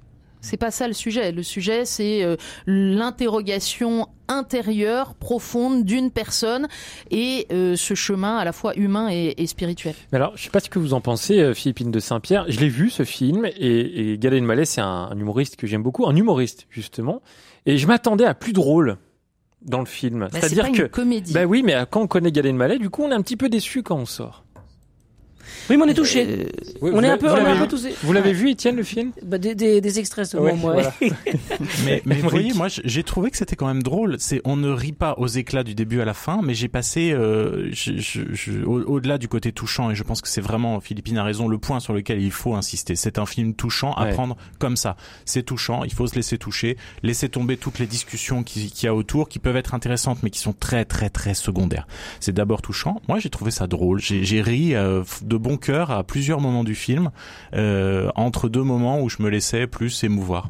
C'est 0.45 0.57
pas 0.57 0.71
ça 0.71 0.87
le 0.87 0.93
sujet. 0.95 1.33
Le 1.33 1.43
sujet, 1.43 1.85
c'est 1.85 2.23
euh, 2.23 2.37
l'interrogation 2.67 4.09
intérieure, 4.29 5.15
profonde 5.15 5.85
d'une 5.85 6.11
personne 6.11 6.67
et 7.11 7.47
euh, 7.53 7.77
ce 7.77 7.95
chemin 7.95 8.37
à 8.39 8.45
la 8.45 8.53
fois 8.53 8.75
humain 8.77 9.09
et, 9.11 9.35
et 9.37 9.47
spirituel. 9.47 9.95
Mais 10.13 10.17
alors, 10.17 10.37
je 10.37 10.45
sais 10.45 10.51
pas 10.51 10.61
ce 10.61 10.71
que 10.71 10.79
vous 10.79 10.95
en 10.95 11.01
pensez, 11.01 11.41
euh, 11.41 11.55
Philippine 11.55 11.91
de 11.91 12.01
Saint-Pierre. 12.01 12.47
Je 12.49 12.59
l'ai 12.61 12.69
vu 12.69 12.91
ce 12.91 13.05
film 13.05 13.45
et, 13.47 14.13
et 14.13 14.19
Gad 14.19 14.33
Elmaleh, 14.33 14.65
c'est 14.65 14.81
un, 14.81 15.09
un 15.11 15.19
humoriste 15.19 15.57
que 15.57 15.67
j'aime 15.67 15.83
beaucoup, 15.83 16.07
un 16.07 16.17
humoriste 16.17 16.67
justement. 16.71 17.21
Et 17.67 17.77
je 17.79 17.87
m'attendais 17.87 18.25
à 18.25 18.35
plus 18.35 18.53
drôle. 18.53 18.97
dans 19.63 19.81
le 19.81 19.87
film. 19.87 20.21
Bah, 20.21 20.29
c'est 20.33 20.41
C'est-à-dire 20.41 20.73
que 20.73 20.83
comédie. 20.89 21.33
bah 21.33 21.45
oui, 21.45 21.63
mais 21.65 21.75
quand 21.91 22.03
on 22.03 22.07
connaît 22.07 22.33
Galen 22.33 22.57
Mallet, 22.57 22.79
du 22.79 22.91
coup, 22.91 23.03
on 23.05 23.11
est 23.11 23.15
un 23.15 23.23
petit 23.23 23.37
peu 23.37 23.49
déçu 23.49 23.83
quand 23.83 23.97
on 23.97 24.05
sort. 24.07 24.44
Oui, 25.71 25.77
mais 25.77 25.85
on 25.85 25.89
est 25.89 25.95
touché. 25.95 26.27
Euh, 26.29 26.45
Oui, 26.81 26.91
on 26.95 27.03
est 27.03 27.09
un 27.09 27.17
peu, 27.19 27.31
on 27.31 27.37
est 27.37 27.41
un 27.41 27.59
peu 27.61 27.69
touché. 27.69 27.95
Vous 28.03 28.13
l'avez 28.13 28.33
vu, 28.33 28.51
Étienne, 28.51 28.77
le 28.77 28.83
film? 28.83 29.13
Bah, 29.23 29.39
des, 29.39 29.55
des, 29.55 29.81
des 29.81 29.99
extraits 29.99 30.27
seulement, 30.27 30.47
Ouais, 30.47 30.55
moi. 30.57 30.73
voilà. 30.73 30.95
Mais, 31.85 32.03
mais 32.05 32.17
vous 32.17 32.29
voyez, 32.29 32.53
moi, 32.55 32.67
j'ai 32.69 33.03
trouvé 33.03 33.31
que 33.31 33.37
c'était 33.37 33.57
quand 33.57 33.67
même 33.67 33.83
drôle. 33.83 34.17
C'est, 34.19 34.41
on 34.45 34.57
ne 34.57 34.69
rit 34.71 34.93
pas 34.93 35.15
aux 35.19 35.27
éclats 35.27 35.63
du 35.65 35.75
début 35.75 36.01
à 36.01 36.05
la 36.05 36.15
fin, 36.15 36.41
mais 36.43 36.55
j'ai 36.55 36.69
passé, 36.69 37.13
euh, 37.13 37.71
au- 38.67 38.81
au-delà 38.83 39.19
du 39.19 39.29
côté 39.29 39.53
touchant, 39.53 39.91
et 39.91 39.95
je 39.95 40.03
pense 40.03 40.21
que 40.21 40.29
c'est 40.29 40.41
vraiment, 40.41 40.81
Philippine 40.81 41.19
a 41.19 41.25
raison, 41.25 41.49
le 41.49 41.59
point 41.59 41.81
sur 41.81 41.93
lequel 41.95 42.21
il 42.23 42.31
faut 42.31 42.55
insister. 42.55 42.97
C'est 42.97 43.19
un 43.19 43.27
film 43.27 43.55
touchant 43.55 43.93
à 43.95 44.05
Ouais. 44.05 44.13
prendre 44.13 44.37
comme 44.59 44.77
ça. 44.77 44.97
C'est 45.25 45.43
touchant, 45.43 45.85
il 45.85 45.93
faut 45.93 46.07
se 46.07 46.15
laisser 46.15 46.39
toucher, 46.39 46.77
laisser 47.03 47.29
tomber 47.29 47.57
toutes 47.57 47.79
les 47.79 47.87
discussions 47.87 48.43
qui- 48.43 48.71
qu'il 48.71 48.87
y 48.87 48.89
a 48.89 48.95
autour, 48.95 49.29
qui 49.29 49.39
peuvent 49.39 49.57
être 49.57 49.75
intéressantes, 49.75 50.19
mais 50.23 50.31
qui 50.31 50.41
sont 50.41 50.53
très, 50.53 50.85
très, 50.85 51.11
très 51.11 51.35
secondaires. 51.35 51.87
C'est 52.21 52.33
d'abord 52.33 52.63
touchant. 52.63 53.01
Moi, 53.09 53.19
j'ai 53.19 53.31
trouvé 53.31 53.51
ça 53.51 53.67
drôle. 53.67 54.01
J'ai, 54.01 54.25
j'ai 54.25 54.43
ri 54.43 54.75
euh, 54.75 55.03
de 55.23 55.34
bon 55.39 55.57
cœur 55.57 55.91
à 55.91 56.05
plusieurs 56.05 56.41
moments 56.41 56.65
du 56.65 56.75
film, 56.75 57.11
euh, 57.55 58.11
entre 58.15 58.49
deux 58.49 58.63
moments 58.63 59.01
où 59.01 59.09
je 59.09 59.23
me 59.23 59.29
laissais 59.29 59.67
plus 59.67 60.05
émouvoir. 60.05 60.49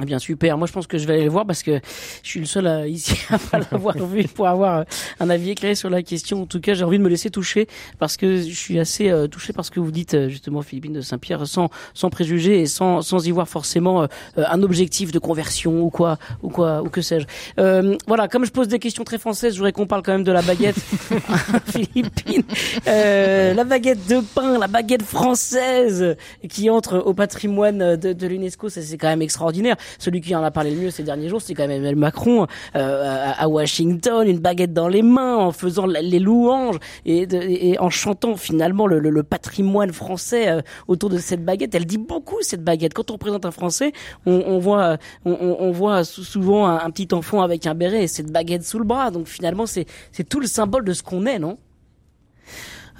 Eh 0.00 0.04
bien 0.04 0.20
super, 0.20 0.56
moi 0.56 0.68
je 0.68 0.72
pense 0.72 0.86
que 0.86 0.96
je 0.96 1.06
vais 1.08 1.14
aller 1.14 1.24
le 1.24 1.30
voir 1.30 1.44
parce 1.44 1.64
que 1.64 1.80
je 2.22 2.28
suis 2.28 2.38
le 2.38 2.46
seul 2.46 2.68
à, 2.68 2.86
ici 2.86 3.16
à 3.30 3.38
pas 3.38 3.58
l'avoir 3.58 3.96
vu 4.06 4.24
pour 4.28 4.46
avoir 4.46 4.78
euh, 4.78 4.84
un 5.18 5.28
avis 5.28 5.50
éclairé 5.50 5.74
sur 5.74 5.90
la 5.90 6.02
question. 6.02 6.42
En 6.42 6.46
tout 6.46 6.60
cas, 6.60 6.74
j'ai 6.74 6.84
envie 6.84 6.98
de 6.98 7.02
me 7.02 7.08
laisser 7.08 7.30
toucher 7.30 7.66
parce 7.98 8.16
que 8.16 8.36
je 8.36 8.54
suis 8.54 8.78
assez 8.78 9.10
euh, 9.10 9.26
touché 9.26 9.52
par 9.52 9.64
ce 9.64 9.72
que 9.72 9.80
vous 9.80 9.90
dites 9.90 10.14
euh, 10.14 10.28
justement 10.28 10.62
Philippine 10.62 10.92
de 10.92 11.00
Saint-Pierre 11.00 11.46
sans 11.48 11.68
sans 11.94 12.10
préjugés 12.10 12.60
et 12.60 12.66
sans 12.66 13.02
sans 13.02 13.26
y 13.26 13.32
voir 13.32 13.48
forcément 13.48 14.02
euh, 14.02 14.06
euh, 14.38 14.44
un 14.48 14.62
objectif 14.62 15.10
de 15.10 15.18
conversion 15.18 15.82
ou 15.82 15.90
quoi 15.90 16.18
ou 16.42 16.48
quoi 16.48 16.82
ou 16.82 16.88
que 16.90 17.02
sais-je. 17.02 17.26
Euh, 17.58 17.96
voilà, 18.06 18.28
comme 18.28 18.44
je 18.44 18.52
pose 18.52 18.68
des 18.68 18.78
questions 18.78 19.04
très 19.04 19.18
françaises, 19.18 19.54
je 19.54 19.58
voudrais 19.58 19.72
qu'on 19.72 19.86
parle 19.86 20.02
quand 20.02 20.12
même 20.12 20.24
de 20.24 20.32
la 20.32 20.42
baguette 20.42 20.76
Philippine. 21.66 22.42
Euh, 22.86 23.52
la 23.54 23.64
baguette 23.64 24.06
de 24.06 24.20
pain, 24.20 24.58
la 24.58 24.68
baguette 24.68 25.02
française 25.02 26.16
qui 26.48 26.70
entre 26.70 26.98
au 26.98 27.14
patrimoine 27.14 27.96
de, 27.96 28.12
de 28.12 28.26
l'UNESCO, 28.26 28.68
ça 28.68 28.82
c'est 28.82 28.96
quand 28.96 29.08
même 29.08 29.22
extraordinaire. 29.22 29.76
Celui 29.98 30.20
qui 30.20 30.34
en 30.34 30.42
a 30.42 30.50
parlé 30.50 30.70
le 30.70 30.80
mieux 30.80 30.90
ces 30.90 31.02
derniers 31.02 31.28
jours, 31.28 31.40
c'est 31.40 31.54
quand 31.54 31.62
même 31.62 31.72
Emmanuel 31.72 31.96
Macron 31.96 32.46
euh, 32.76 33.32
à, 33.36 33.48
Washington, 33.48 34.26
une 34.26 34.38
baguette 34.38 34.72
dans 34.72 34.88
les 34.88 35.02
mains, 35.02 35.36
en 35.36 35.52
faisant 35.52 35.86
les 35.86 36.18
louanges 36.18 36.76
et, 37.06 37.76
en 37.78 37.90
chantant 37.90 38.36
finalement 38.36 38.86
le, 38.86 39.22
patrimoine 39.22 39.92
français 39.92 40.48
euh, 40.48 40.60
autour 40.86 41.10
de 41.10 41.18
cette 41.18 41.44
baguette. 41.44 41.74
Elle 41.74 41.86
dit 41.86 41.98
beaucoup 41.98 42.36
cette 42.42 42.62
baguette. 42.62 42.94
Quand 42.94 43.10
on 43.10 43.18
présente 43.18 43.44
un 43.44 43.50
Français, 43.50 43.92
on, 44.26 44.58
voit, 44.58 44.98
on, 45.24 45.70
voit 45.70 46.04
sou- 46.04 46.24
souvent 46.24 46.66
un, 46.66 46.90
petit 46.90 47.08
enfant 47.12 47.42
avec 47.42 47.66
un 47.66 47.74
béret 47.74 48.04
et 48.04 48.08
cette 48.08 48.30
baguette 48.30 48.64
sous 48.64 48.78
le 48.78 48.84
bras. 48.84 49.10
Donc 49.10 49.26
finalement, 49.26 49.66
c'est 49.66 49.86
tout 50.28 50.40
le 50.40 50.46
symbole 50.46 50.84
de 50.84 50.92
ce 50.92 51.02
qu'on 51.02 51.26
est, 51.26 51.38
non? 51.38 51.58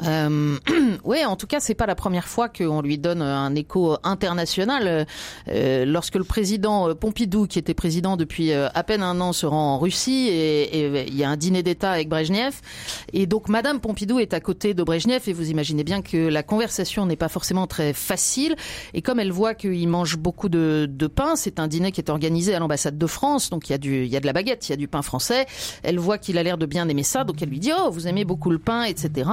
Euh, 0.05 0.57
oui, 1.05 1.25
en 1.25 1.37
tout 1.37 1.47
cas, 1.47 1.61
c'est 1.61 1.75
pas 1.75 1.87
la 1.87 1.95
première 1.95 2.29
fois 2.29 2.49
qu'on 2.49 2.81
lui 2.81 2.99
donne 2.99 3.23
un 3.23 3.55
écho 3.55 3.97
international. 4.05 5.07
Euh, 5.49 5.85
lorsque 5.85 6.15
le 6.15 6.25
président 6.25 6.89
euh, 6.89 6.95
Pompidou, 6.95 7.47
qui 7.47 7.59
était 7.59 7.75
président 7.75 8.17
depuis 8.17 8.53
euh, 8.53 8.69
à 8.75 8.83
peine 8.85 9.03
un 9.03 9.21
an, 9.21 9.33
se 9.33 9.47
rend 9.47 9.75
en 9.75 9.79
Russie 9.79 10.29
et, 10.29 10.63
et 10.79 11.07
il 11.09 11.17
y 11.17 11.25
a 11.25 11.31
un 11.31 11.37
dîner 11.37 11.63
d'État 11.63 11.93
avec 11.93 12.09
Brejnev, 12.09 12.61
et 13.13 13.27
donc 13.27 13.49
Madame 13.49 13.81
Pompidou 13.81 14.19
est 14.19 14.35
à 14.35 14.41
côté 14.41 14.75
de 14.75 14.83
Brejnev 14.83 15.23
et 15.27 15.33
vous 15.33 15.51
imaginez 15.51 15.85
bien 15.85 16.03
que 16.03 16.17
la 16.17 16.43
conversation 16.43 17.07
n'est 17.07 17.17
pas 17.17 17.29
forcément 17.29 17.67
très 17.67 17.93
facile. 17.93 18.57
Et 18.95 19.03
comme 19.03 19.21
elle 19.21 19.33
voit 19.33 19.55
qu'il 19.55 19.89
mange 19.89 20.17
beaucoup 20.17 20.49
de, 20.49 20.87
de 20.91 21.07
pain, 21.07 21.37
c'est 21.37 21.61
un 21.61 21.69
dîner 21.69 21.93
qui 21.93 22.01
est 22.01 22.11
organisé 22.11 22.55
à 22.55 22.59
l'ambassade 22.59 22.99
de 22.99 23.07
France, 23.07 23.51
donc 23.51 23.69
il 23.69 23.73
y 23.73 23.75
a 23.75 23.79
du, 23.79 24.05
il 24.05 24.11
y 24.11 24.17
a 24.17 24.21
de 24.21 24.27
la 24.27 24.33
baguette, 24.33 24.69
il 24.69 24.73
y 24.73 24.75
a 24.75 24.77
du 24.77 24.89
pain 24.89 25.03
français. 25.03 25.47
Elle 25.83 25.99
voit 25.99 26.19
qu'il 26.19 26.39
a 26.39 26.43
l'air 26.43 26.59
de 26.59 26.67
bien 26.67 26.89
aimer 26.89 27.03
ça, 27.03 27.25
donc 27.25 27.43
elle 27.43 27.49
lui 27.49 27.61
dit 27.61 27.73
oh 27.77 27.91
vous 27.91 28.07
aimez 28.07 28.25
beaucoup 28.25 28.51
le 28.51 28.59
pain, 28.59 28.85
etc. 28.85 29.31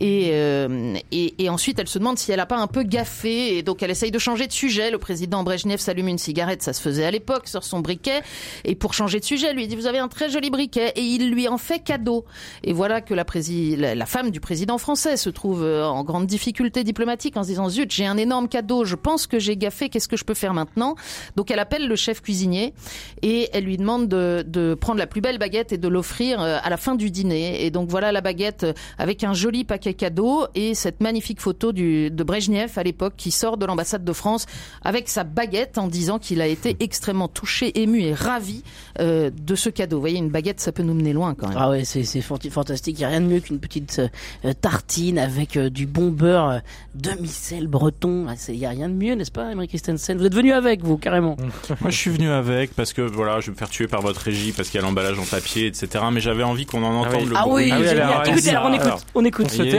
Et, 0.00 0.01
euh, 0.32 0.94
et, 1.12 1.34
et 1.44 1.48
ensuite, 1.48 1.78
elle 1.78 1.88
se 1.88 1.98
demande 1.98 2.18
si 2.18 2.32
elle 2.32 2.40
a 2.40 2.46
pas 2.46 2.56
un 2.58 2.66
peu 2.66 2.82
gaffé. 2.82 3.56
Et 3.58 3.62
donc, 3.62 3.82
elle 3.82 3.90
essaye 3.90 4.10
de 4.10 4.18
changer 4.18 4.46
de 4.46 4.52
sujet. 4.52 4.90
Le 4.90 4.98
président 4.98 5.42
Brejnev 5.44 5.78
s'allume 5.78 6.08
une 6.08 6.18
cigarette, 6.18 6.62
ça 6.62 6.72
se 6.72 6.80
faisait 6.82 7.04
à 7.04 7.10
l'époque, 7.10 7.46
sur 7.48 7.62
son 7.64 7.80
briquet. 7.80 8.20
Et 8.64 8.74
pour 8.74 8.94
changer 8.94 9.20
de 9.20 9.24
sujet, 9.24 9.48
elle 9.50 9.56
lui 9.56 9.68
dit 9.68 9.76
Vous 9.76 9.86
avez 9.86 9.98
un 9.98 10.08
très 10.08 10.28
joli 10.30 10.50
briquet. 10.50 10.92
Et 10.96 11.02
il 11.02 11.30
lui 11.30 11.46
en 11.48 11.58
fait 11.58 11.80
cadeau. 11.80 12.24
Et 12.64 12.72
voilà 12.72 13.00
que 13.00 13.14
la, 13.14 13.24
prési- 13.24 13.76
la 13.76 14.06
femme 14.06 14.30
du 14.30 14.40
président 14.40 14.78
français 14.78 15.16
se 15.16 15.30
trouve 15.30 15.62
euh, 15.62 15.84
en 15.84 16.02
grande 16.04 16.26
difficulté 16.26 16.84
diplomatique 16.84 17.36
en 17.36 17.42
se 17.42 17.48
disant 17.48 17.68
Zut, 17.68 17.90
j'ai 17.92 18.06
un 18.06 18.16
énorme 18.16 18.48
cadeau, 18.48 18.84
je 18.84 18.96
pense 18.96 19.26
que 19.26 19.38
j'ai 19.38 19.56
gaffé, 19.56 19.88
qu'est-ce 19.88 20.08
que 20.08 20.16
je 20.16 20.24
peux 20.24 20.34
faire 20.34 20.54
maintenant? 20.54 20.94
Donc, 21.36 21.50
elle 21.50 21.58
appelle 21.58 21.86
le 21.86 21.96
chef 21.96 22.20
cuisinier 22.22 22.74
et 23.22 23.48
elle 23.52 23.64
lui 23.64 23.76
demande 23.76 24.08
de, 24.08 24.44
de 24.46 24.74
prendre 24.74 24.98
la 24.98 25.06
plus 25.06 25.20
belle 25.20 25.38
baguette 25.38 25.72
et 25.72 25.78
de 25.78 25.88
l'offrir 25.88 26.40
euh, 26.40 26.58
à 26.62 26.70
la 26.70 26.76
fin 26.76 26.94
du 26.94 27.10
dîner. 27.10 27.64
Et 27.64 27.70
donc, 27.70 27.88
voilà 27.88 28.10
la 28.12 28.20
baguette 28.20 28.64
euh, 28.64 28.72
avec 28.98 29.22
un 29.24 29.34
joli 29.34 29.64
paquet 29.64 29.91
cadeau 29.94 30.46
et 30.54 30.74
cette 30.74 31.00
magnifique 31.00 31.40
photo 31.40 31.72
du, 31.72 32.10
de 32.10 32.24
Brejnev 32.24 32.72
à 32.76 32.82
l'époque 32.82 33.14
qui 33.16 33.30
sort 33.30 33.56
de 33.56 33.66
l'ambassade 33.66 34.04
de 34.04 34.12
France 34.12 34.46
avec 34.82 35.08
sa 35.08 35.24
baguette 35.24 35.78
en 35.78 35.86
disant 35.88 36.18
qu'il 36.18 36.40
a 36.40 36.46
été 36.46 36.76
extrêmement 36.80 37.28
touché, 37.28 37.80
ému 37.80 38.02
et 38.02 38.14
ravi 38.14 38.62
euh, 39.00 39.30
de 39.30 39.54
ce 39.54 39.68
cadeau. 39.70 39.96
Vous 39.96 40.02
voyez, 40.02 40.18
une 40.18 40.30
baguette, 40.30 40.60
ça 40.60 40.72
peut 40.72 40.82
nous 40.82 40.94
mener 40.94 41.12
loin 41.12 41.34
quand 41.34 41.48
même. 41.48 41.56
Ah 41.60 41.70
ouais, 41.70 41.84
c'est 41.84 42.20
fantastique. 42.22 42.98
Il 42.98 43.02
y 43.02 43.04
a 43.04 43.08
rien 43.08 43.20
de 43.20 43.26
mieux 43.26 43.40
qu'une 43.40 43.58
petite 43.60 44.00
euh, 44.44 44.52
tartine 44.60 45.18
avec 45.18 45.56
euh, 45.56 45.70
du 45.70 45.86
bon 45.86 46.08
beurre 46.10 46.48
euh, 46.48 46.58
demi-sel 46.94 47.66
breton. 47.66 48.26
Ah, 48.28 48.34
Il 48.48 48.56
y 48.56 48.66
a 48.66 48.70
rien 48.70 48.88
de 48.88 48.94
mieux, 48.94 49.14
n'est-ce 49.14 49.30
pas, 49.30 49.50
Emery 49.50 49.68
Christensen? 49.68 50.18
Vous 50.18 50.26
êtes 50.26 50.34
venu 50.34 50.52
avec, 50.52 50.82
vous, 50.82 50.96
carrément. 50.96 51.36
Moi, 51.80 51.90
je 51.90 51.96
suis 51.96 52.10
venu 52.10 52.28
avec 52.30 52.74
parce 52.74 52.92
que 52.92 53.02
voilà, 53.02 53.40
je 53.40 53.46
vais 53.46 53.52
me 53.52 53.56
faire 53.56 53.70
tuer 53.70 53.86
par 53.88 54.02
votre 54.02 54.20
régie 54.20 54.52
parce 54.52 54.68
qu'il 54.68 54.80
y 54.80 54.82
a 54.82 54.86
l'emballage 54.86 55.18
en 55.18 55.24
papier, 55.24 55.66
etc. 55.66 56.04
Mais 56.12 56.20
j'avais 56.20 56.42
envie 56.42 56.66
qu'on 56.66 56.82
en 56.82 56.94
entende 57.00 57.22
oui. 57.22 57.28
le 57.28 57.34
Ah 57.36 57.42
bruit. 57.42 57.64
oui, 57.64 57.70
Ah 57.72 57.78
oui, 57.80 57.86
génial. 57.88 58.02
alors, 58.02 58.26
Écoutez, 58.26 58.50
alors, 58.50 58.66
on 58.66 58.72
écoute. 58.74 59.04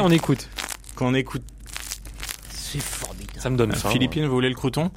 On 0.06 0.12
écoute. 0.12 0.42
Sauter, 0.42 0.50
on 0.62 0.70
écoute. 0.70 0.94
Qu'on 0.96 1.14
écoute. 1.14 1.44
C'est 2.52 2.82
formidable. 2.82 3.40
Ça 3.40 3.50
me 3.50 3.58
donne 3.58 3.72
faim. 3.74 3.90
Philippine, 3.90 4.26
vous 4.26 4.34
voulez 4.34 4.50
le 4.50 4.56
crouton 4.56 4.92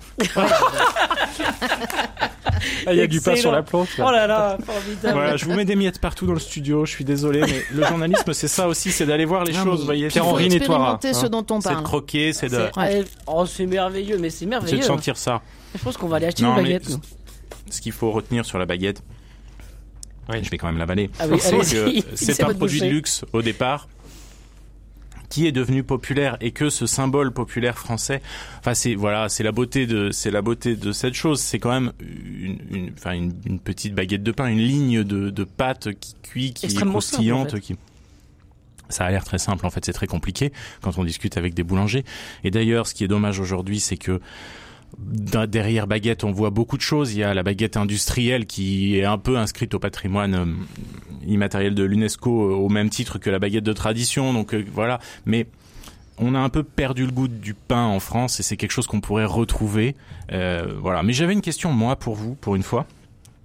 Ah, 2.86 2.92
il 2.92 2.98
y 2.98 3.00
a 3.00 3.06
du 3.06 3.20
pain 3.20 3.36
sur 3.36 3.52
la 3.52 3.62
planche. 3.62 3.98
là. 3.98 4.04
Oh 4.08 4.10
là 4.12 4.26
là, 4.26 4.58
formidable. 4.64 5.12
Voilà, 5.14 5.36
je 5.36 5.44
vous 5.44 5.54
mets 5.54 5.64
des 5.64 5.76
miettes 5.76 6.00
partout 6.00 6.26
dans 6.26 6.32
le 6.32 6.38
studio. 6.40 6.84
Je 6.86 6.90
suis 6.92 7.04
désolé, 7.04 7.40
mais 7.40 7.62
le 7.72 7.84
journalisme, 7.84 8.32
c'est 8.32 8.48
ça 8.48 8.68
aussi, 8.68 8.92
c'est 8.92 9.06
d'aller 9.06 9.24
voir 9.24 9.44
les 9.44 9.52
Non, 9.52 9.64
choses. 9.64 9.84
voyez, 9.84 10.08
c'est 10.10 10.20
expérimenter 10.20 11.12
ce 11.12 11.26
hein. 11.26 11.28
dont 11.28 11.44
on 11.50 11.60
c'est 11.60 11.68
de 11.68 11.74
parle. 11.74 11.84
croquer, 11.84 12.32
c'est 12.32 12.48
de, 12.48 12.68
C'est- 12.74 12.78
ouais. 12.80 13.04
Oh, 13.26 13.44
c'est 13.46 13.66
merveilleux, 13.66 14.18
mais 14.18 14.30
c'est 14.30 14.40
c'est 14.40 14.46
merveilleux. 14.46 14.78
de 14.78 14.82
sentir 14.84 15.16
ça. 15.16 15.42
Je 15.76 15.82
pense 15.82 15.96
qu'on 15.96 16.08
va 16.08 16.16
aller 16.16 16.26
acheter 16.26 16.42
Non, 16.44 16.50
une 16.56 16.62
mais 16.62 16.62
baguette. 16.74 16.88
nous. 16.90 17.00
ce 17.70 17.80
qu'il 17.80 17.92
faut 17.92 18.10
retenir 18.12 18.44
sur 18.46 18.58
la 18.58 18.66
baguette, 18.66 19.02
Oui. 20.28 20.38
je 20.42 20.50
vais 20.50 20.56
quand 20.58 20.66
même 20.68 20.78
l'avaler, 20.78 21.10
Ah 21.18 21.24
oui, 21.28 21.38
c'est 21.40 21.62
C'est 22.14 22.32
c'est 22.34 22.42
un 22.44 22.54
produit 22.54 22.80
de 22.80 22.86
luxe 22.86 23.24
au 23.32 23.42
départ 23.42 23.88
qui 25.28 25.46
est 25.46 25.52
devenu 25.52 25.82
populaire 25.82 26.36
et 26.40 26.52
que 26.52 26.70
ce 26.70 26.86
symbole 26.86 27.32
populaire 27.32 27.78
français, 27.78 28.22
enfin 28.58 28.74
c'est 28.74 28.94
voilà, 28.94 29.28
c'est 29.28 29.42
la 29.42 29.52
beauté 29.52 29.86
de 29.86 30.10
c'est 30.10 30.30
la 30.30 30.42
beauté 30.42 30.76
de 30.76 30.92
cette 30.92 31.14
chose. 31.14 31.40
C'est 31.40 31.58
quand 31.58 31.72
même 31.72 31.92
une, 32.00 32.58
une, 32.70 32.92
enfin 32.96 33.12
une, 33.12 33.32
une 33.46 33.58
petite 33.58 33.94
baguette 33.94 34.22
de 34.22 34.32
pain, 34.32 34.46
une 34.46 34.58
ligne 34.58 35.04
de, 35.04 35.30
de 35.30 35.44
pâte 35.44 35.88
qui 36.00 36.14
cuit, 36.22 36.52
qui 36.52 36.66
est 36.66 36.74
croustillante, 36.74 37.48
en 37.48 37.56
fait. 37.56 37.60
qui 37.60 37.76
ça 38.88 39.04
a 39.04 39.10
l'air 39.10 39.24
très 39.24 39.38
simple, 39.38 39.66
en 39.66 39.70
fait, 39.70 39.84
c'est 39.84 39.92
très 39.92 40.06
compliqué 40.06 40.52
quand 40.80 40.98
on 40.98 41.04
discute 41.04 41.36
avec 41.36 41.54
des 41.54 41.64
boulangers. 41.64 42.04
Et 42.44 42.50
d'ailleurs, 42.50 42.86
ce 42.86 42.94
qui 42.94 43.04
est 43.04 43.08
dommage 43.08 43.40
aujourd'hui, 43.40 43.80
c'est 43.80 43.96
que 43.96 44.20
derrière 44.98 45.86
baguette, 45.86 46.24
on 46.24 46.32
voit 46.32 46.50
beaucoup 46.50 46.76
de 46.76 46.82
choses. 46.82 47.14
Il 47.14 47.18
y 47.18 47.24
a 47.24 47.34
la 47.34 47.42
baguette 47.42 47.76
industrielle 47.76 48.46
qui 48.46 48.98
est 48.98 49.04
un 49.04 49.18
peu 49.18 49.36
inscrite 49.36 49.74
au 49.74 49.78
patrimoine 49.78 50.34
euh, 50.34 50.46
immatériel 51.26 51.74
de 51.74 51.84
l'UNESCO 51.84 52.50
euh, 52.50 52.54
au 52.54 52.68
même 52.68 52.90
titre 52.90 53.18
que 53.18 53.30
la 53.30 53.38
baguette 53.38 53.64
de 53.64 53.72
tradition. 53.72 54.32
Donc 54.32 54.54
euh, 54.54 54.64
voilà, 54.72 55.00
mais 55.24 55.46
on 56.18 56.34
a 56.34 56.38
un 56.38 56.48
peu 56.48 56.62
perdu 56.62 57.04
le 57.04 57.12
goût 57.12 57.28
du 57.28 57.54
pain 57.54 57.84
en 57.84 58.00
France 58.00 58.40
et 58.40 58.42
c'est 58.42 58.56
quelque 58.56 58.72
chose 58.72 58.86
qu'on 58.86 59.00
pourrait 59.00 59.26
retrouver. 59.26 59.94
Voilà. 60.30 61.02
Mais 61.02 61.12
j'avais 61.12 61.34
une 61.34 61.42
question 61.42 61.72
moi 61.72 61.96
pour 61.96 62.14
vous, 62.14 62.34
pour 62.34 62.56
une 62.56 62.62
fois. 62.62 62.86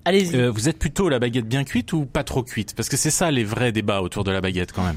Allez-y. 0.05 0.35
Euh, 0.35 0.49
vous 0.51 0.67
êtes 0.67 0.79
plutôt 0.79 1.09
la 1.09 1.19
baguette 1.19 1.47
bien 1.47 1.63
cuite 1.63 1.93
ou 1.93 2.05
pas 2.05 2.23
trop 2.23 2.41
cuite? 2.43 2.73
Parce 2.75 2.89
que 2.89 2.97
c'est 2.97 3.11
ça 3.11 3.29
les 3.31 3.43
vrais 3.43 3.71
débats 3.71 4.01
autour 4.01 4.23
de 4.23 4.31
la 4.31 4.41
baguette 4.41 4.71
quand 4.71 4.83
même. 4.83 4.95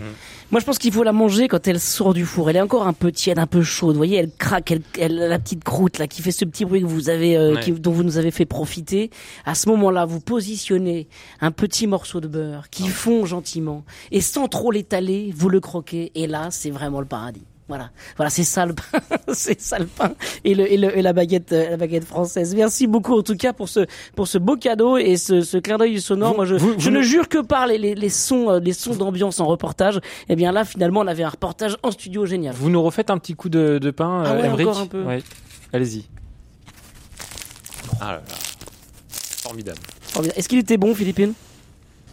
Moi, 0.50 0.60
je 0.60 0.64
pense 0.66 0.78
qu'il 0.78 0.92
faut 0.92 1.02
la 1.02 1.12
manger 1.12 1.46
quand 1.48 1.66
elle 1.68 1.80
sort 1.80 2.14
du 2.14 2.24
four. 2.24 2.48
Elle 2.50 2.56
est 2.56 2.60
encore 2.60 2.86
un 2.86 2.92
peu 2.92 3.12
tiède, 3.12 3.38
un 3.38 3.46
peu 3.46 3.62
chaude. 3.62 3.92
Vous 3.94 3.98
voyez, 3.98 4.16
elle 4.16 4.30
craque, 4.38 4.70
elle, 4.70 4.82
elle 4.98 5.20
a 5.22 5.28
la 5.28 5.38
petite 5.38 5.62
croûte 5.64 5.98
là 5.98 6.06
qui 6.06 6.22
fait 6.22 6.30
ce 6.32 6.44
petit 6.44 6.64
bruit 6.64 6.80
que 6.80 6.86
vous 6.86 7.10
avez, 7.10 7.36
euh, 7.36 7.54
Ouais. 7.54 7.60
qui- 7.60 7.72
dont 7.72 7.92
vous 7.92 8.02
nous 8.04 8.16
avez 8.18 8.30
fait 8.30 8.46
profiter. 8.46 9.10
À 9.44 9.54
ce 9.54 9.68
moment-là, 9.68 10.04
vous 10.06 10.20
positionnez 10.20 11.08
un 11.40 11.50
petit 11.50 11.86
morceau 11.86 12.20
de 12.20 12.28
beurre 12.28 12.70
qui 12.70 12.88
fond 12.88 13.26
gentiment 13.26 13.84
et 14.10 14.20
sans 14.20 14.48
trop 14.48 14.70
l'étaler, 14.70 15.32
vous 15.36 15.48
le 15.48 15.60
croquez. 15.60 16.12
Et 16.14 16.26
là, 16.26 16.48
c'est 16.50 16.70
vraiment 16.70 17.00
le 17.00 17.06
paradis. 17.06 17.42
Voilà, 17.66 17.88
voilà, 18.16 18.28
c'est 18.28 18.44
ça 18.44 18.66
le 18.66 18.74
pain, 18.74 18.82
c'est 19.32 19.58
ça 19.58 19.78
le 19.78 19.86
pain 19.86 20.12
et 20.44 20.54
le 20.54 20.70
et, 20.70 20.76
le, 20.76 20.98
et 20.98 21.00
la 21.00 21.14
baguette, 21.14 21.50
euh, 21.52 21.70
la 21.70 21.76
baguette 21.78 22.04
française. 22.04 22.54
Merci 22.54 22.86
beaucoup 22.86 23.18
en 23.18 23.22
tout 23.22 23.36
cas 23.38 23.54
pour 23.54 23.70
ce 23.70 23.86
pour 24.14 24.28
ce 24.28 24.36
beau 24.36 24.56
cadeau 24.58 24.98
et 24.98 25.16
ce, 25.16 25.40
ce 25.40 25.56
clin 25.56 25.78
d'œil 25.78 25.98
sonore. 25.98 26.32
Vous- 26.32 26.36
Moi, 26.36 26.44
je, 26.44 26.56
vous- 26.56 26.74
je 26.78 26.90
vous 26.90 26.94
ne 26.94 27.00
jure 27.00 27.26
que 27.26 27.38
par 27.38 27.66
les, 27.66 27.78
les, 27.78 27.94
les 27.94 28.08
sons, 28.10 28.50
euh, 28.50 28.60
les 28.60 28.74
sons 28.74 28.94
d'ambiance 28.94 29.40
en 29.40 29.46
reportage. 29.46 29.98
Et 30.28 30.36
bien 30.36 30.52
là, 30.52 30.66
finalement, 30.66 31.00
on 31.00 31.06
avait 31.06 31.22
un 31.22 31.30
reportage 31.30 31.78
en 31.82 31.90
studio 31.90 32.26
génial. 32.26 32.54
Vous 32.54 32.68
nous 32.68 32.82
refaites 32.82 33.08
un 33.08 33.16
petit 33.16 33.34
coup 33.34 33.48
de, 33.48 33.78
de 33.78 33.90
pain, 33.90 34.24
Ah 34.26 34.32
euh, 34.32 34.40
ouais, 34.40 34.46
Emmerich 34.46 34.66
encore 34.68 34.80
un 34.82 34.86
peu. 34.86 35.02
Ouais. 35.02 35.22
Allez-y. 35.72 36.04
Ah 37.98 38.12
là 38.12 38.16
là. 38.16 38.22
Formidable. 39.42 39.78
Est-ce 40.36 40.48
qu'il 40.50 40.58
était 40.58 40.76
bon, 40.76 40.94
Philippine? 40.94 41.32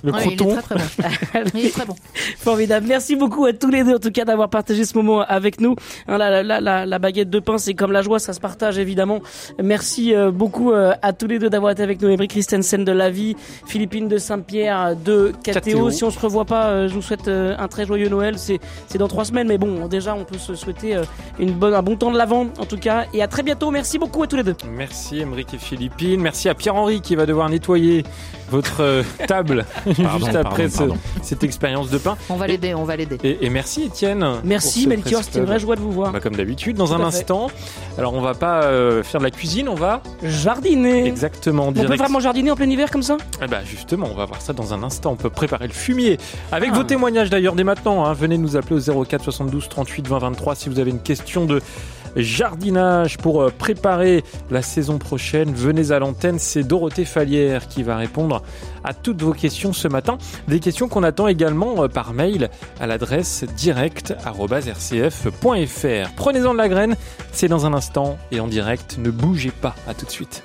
Le 0.04 0.12
Ouais, 0.12 0.20
il 0.26 0.34
est 0.34 0.36
croton. 0.36 0.56
très 0.56 0.62
très 0.62 0.76
bon. 0.76 1.50
Il 1.56 1.66
est 1.66 1.72
très 1.72 1.86
bon. 1.86 1.96
Formidable. 2.38 2.86
Merci 2.88 3.16
beaucoup 3.16 3.46
à 3.46 3.54
tous 3.54 3.70
les 3.70 3.84
deux, 3.84 3.96
en 3.96 4.00
tout 4.00 4.12
cas, 4.12 4.26
d'avoir 4.26 4.50
partagé 4.50 4.84
ce 4.86 4.98
moment 4.98 5.22
avec 5.22 5.60
nous. 5.62 5.76
Hein, 6.08 6.18
la, 6.18 6.44
la, 6.44 6.60
la, 6.60 6.86
la, 6.86 7.00
baguette 7.00 7.30
de 7.30 7.40
pain, 7.40 7.58
c'est 7.58 7.74
comme 7.74 7.92
la 7.92 8.02
joie, 8.02 8.20
ça 8.20 8.34
se 8.34 8.40
partage 8.40 8.78
évidemment. 8.80 9.20
Merci 9.62 10.14
euh, 10.16 10.32
beaucoup 10.32 10.72
euh, 10.72 10.94
à 11.02 11.14
tous 11.14 11.28
les 11.28 11.40
deux 11.40 11.50
d'avoir 11.50 11.72
été 11.72 11.84
avec 11.84 12.02
nous. 12.02 12.10
Ebri 12.10 12.28
Christensen 12.28 12.84
de 12.84 12.92
La 12.92 13.10
Vie, 13.10 13.36
Philippine 13.66 14.08
de 14.08 14.18
Saint-Pierre 14.18 14.96
de. 14.96 15.34
KTO. 15.44 15.90
Si 15.92 16.04
on 16.04 16.12
se 16.12 16.20
revoit 16.20 16.46
pas, 16.46 16.68
euh, 16.68 16.88
je 16.88 16.94
vous 16.94 17.02
souhaite 17.02 17.28
euh, 17.28 17.56
un 17.58 17.68
très 17.68 17.86
joyeux 17.86 18.10
Noël. 18.10 18.38
C'est 18.38 18.60
c'est 18.88 18.98
dans 18.98 19.08
trois 19.08 19.26
semaines, 19.26 19.48
mais 19.48 19.58
bon, 19.58 19.88
déjà, 19.88 20.16
on 20.16 20.24
peut 20.24 20.38
se 20.38 20.56
souhaiter 20.56 20.96
euh, 20.96 21.04
une 21.40 21.52
bonne, 21.52 21.74
un 21.74 21.82
bon 21.82 21.96
temps 21.96 22.12
de 22.12 22.18
l'avant, 22.18 22.48
en 22.60 22.66
tout 22.66 22.78
cas. 22.78 23.06
Et 23.14 23.22
à 23.22 23.28
très 23.28 23.44
bientôt. 23.44 23.72
Merci 23.72 23.98
beaucoup 24.00 24.24
à 24.24 24.28
tous 24.28 24.36
les 24.38 24.44
deux. 24.44 24.56
Merci 24.70 25.20
Emeric 25.20 25.54
et 25.54 25.58
Philippine. 25.58 26.22
Merci 26.22 26.50
à 26.50 26.56
Pierre-Henri 26.56 27.02
qui 27.02 27.16
va 27.16 27.26
devoir 27.26 27.50
nettoyer 27.50 28.04
votre 28.52 28.82
euh, 28.82 29.04
table 29.28 29.66
Pardon, 29.86 30.18
juste 30.26 30.36
après 30.36 30.68
pardon, 30.68 30.70
ce- 30.70 30.78
pardon. 30.78 30.98
cette 31.24 31.44
expérience 31.44 31.90
de 31.90 31.98
pain. 31.98 32.18
On 32.30 32.36
va 32.36 32.46
l'aider, 32.48 32.74
on 32.76 32.84
va 32.84 32.96
l'aider. 32.96 33.18
Et, 33.24 33.46
et 33.46 33.50
merci 33.50 33.84
Étienne. 33.84 34.26
Merci 34.44 34.86
Melchior, 34.88 35.24
c'était 35.24 35.40
une 35.40 35.46
vraie 35.46 35.60
joie 35.60 35.76
de 35.76 35.82
vous 35.82 35.92
voir. 35.92 36.12
Bah, 36.12 36.20
comme 36.20 36.36
d'habitude, 36.36 36.78
dans 36.78 36.88
Tout 36.88 36.94
un 36.94 37.02
instant. 37.02 37.50
Alors 37.98 38.14
on 38.14 38.22
va 38.22 38.34
pas 38.34 38.64
euh, 38.64 39.02
faire 39.04 39.20
de 39.20 39.26
la 39.26 39.32
cuisine, 39.32 39.68
on 39.70 39.76
va 39.76 40.02
Jardiner. 40.24 41.06
exactement 41.08 41.68
On 41.68 41.74
peut 41.74 41.86
vraiment 41.86 42.20
jardiner 42.20 42.52
en 42.52 42.56
plein 42.56 42.70
hiver 42.70 42.92
comme 42.92 43.04
ça 43.04 43.18
Eh 43.44 43.48
ben, 43.48 43.62
justement, 43.66 44.08
on 44.12 44.16
va 44.16 44.26
voir 44.26 44.42
ça 44.42 44.54
dans 44.54 44.74
un 44.74 44.84
instant. 44.84 45.12
On 45.12 45.16
peut 45.16 45.30
préparer 45.30 45.68
le 45.68 45.74
fumier. 45.74 46.18
Avec 46.52 46.72
Ah. 46.74 46.78
vos 46.78 46.84
témoignages 46.84 47.30
d'ailleurs 47.30 47.56
dès 47.56 47.64
maintenant. 47.64 48.06
hein. 48.06 48.14
Venez 48.14 48.38
nous 48.38 48.58
appeler 48.58 48.90
au 48.90 49.04
04 49.06 49.24
72 49.24 49.70
38 49.70 50.08
20 50.08 50.20
23 50.20 50.56
si 50.56 50.70
vous 50.70 50.80
avez 50.80 50.92
une 50.92 51.00
question 51.02 51.46
de 51.46 51.62
jardinage 52.16 53.18
pour 53.18 53.42
euh, 53.42 53.50
préparer 53.50 54.24
la 54.50 54.62
saison 54.62 54.98
prochaine. 54.98 55.54
Venez 55.54 55.92
à 55.92 56.00
l'antenne. 56.00 56.40
C'est 56.40 56.64
Dorothée 56.64 57.06
Fallière 57.06 57.68
qui 57.68 57.84
va 57.84 57.98
répondre 57.98 58.42
à 58.84 58.94
toutes 58.94 59.22
vos 59.22 59.34
questions 59.34 59.74
ce 59.74 59.88
matin. 59.88 60.18
Des 60.48 60.60
questions 60.60 60.88
qu'on 60.88 61.04
attend 61.04 61.28
également 61.28 61.84
euh, 61.84 61.88
par 61.88 62.14
mail 62.14 62.50
à 62.80 62.88
l'adresse 62.88 63.46
direct.rcf.fr. 63.56 66.16
Prenez-en 66.16 66.54
de 66.54 66.58
la 66.58 66.70
graine. 66.70 66.96
C'est 67.32 67.48
dans 67.48 67.66
un 67.66 67.74
instant 67.74 68.18
et 68.32 68.40
en 68.40 68.48
direct. 68.48 68.98
Ne 68.98 69.12
bougez 69.12 69.52
pas. 69.52 69.76
À 69.88 69.94
tout 69.94 70.06
de 70.06 70.12
suite. 70.12 70.44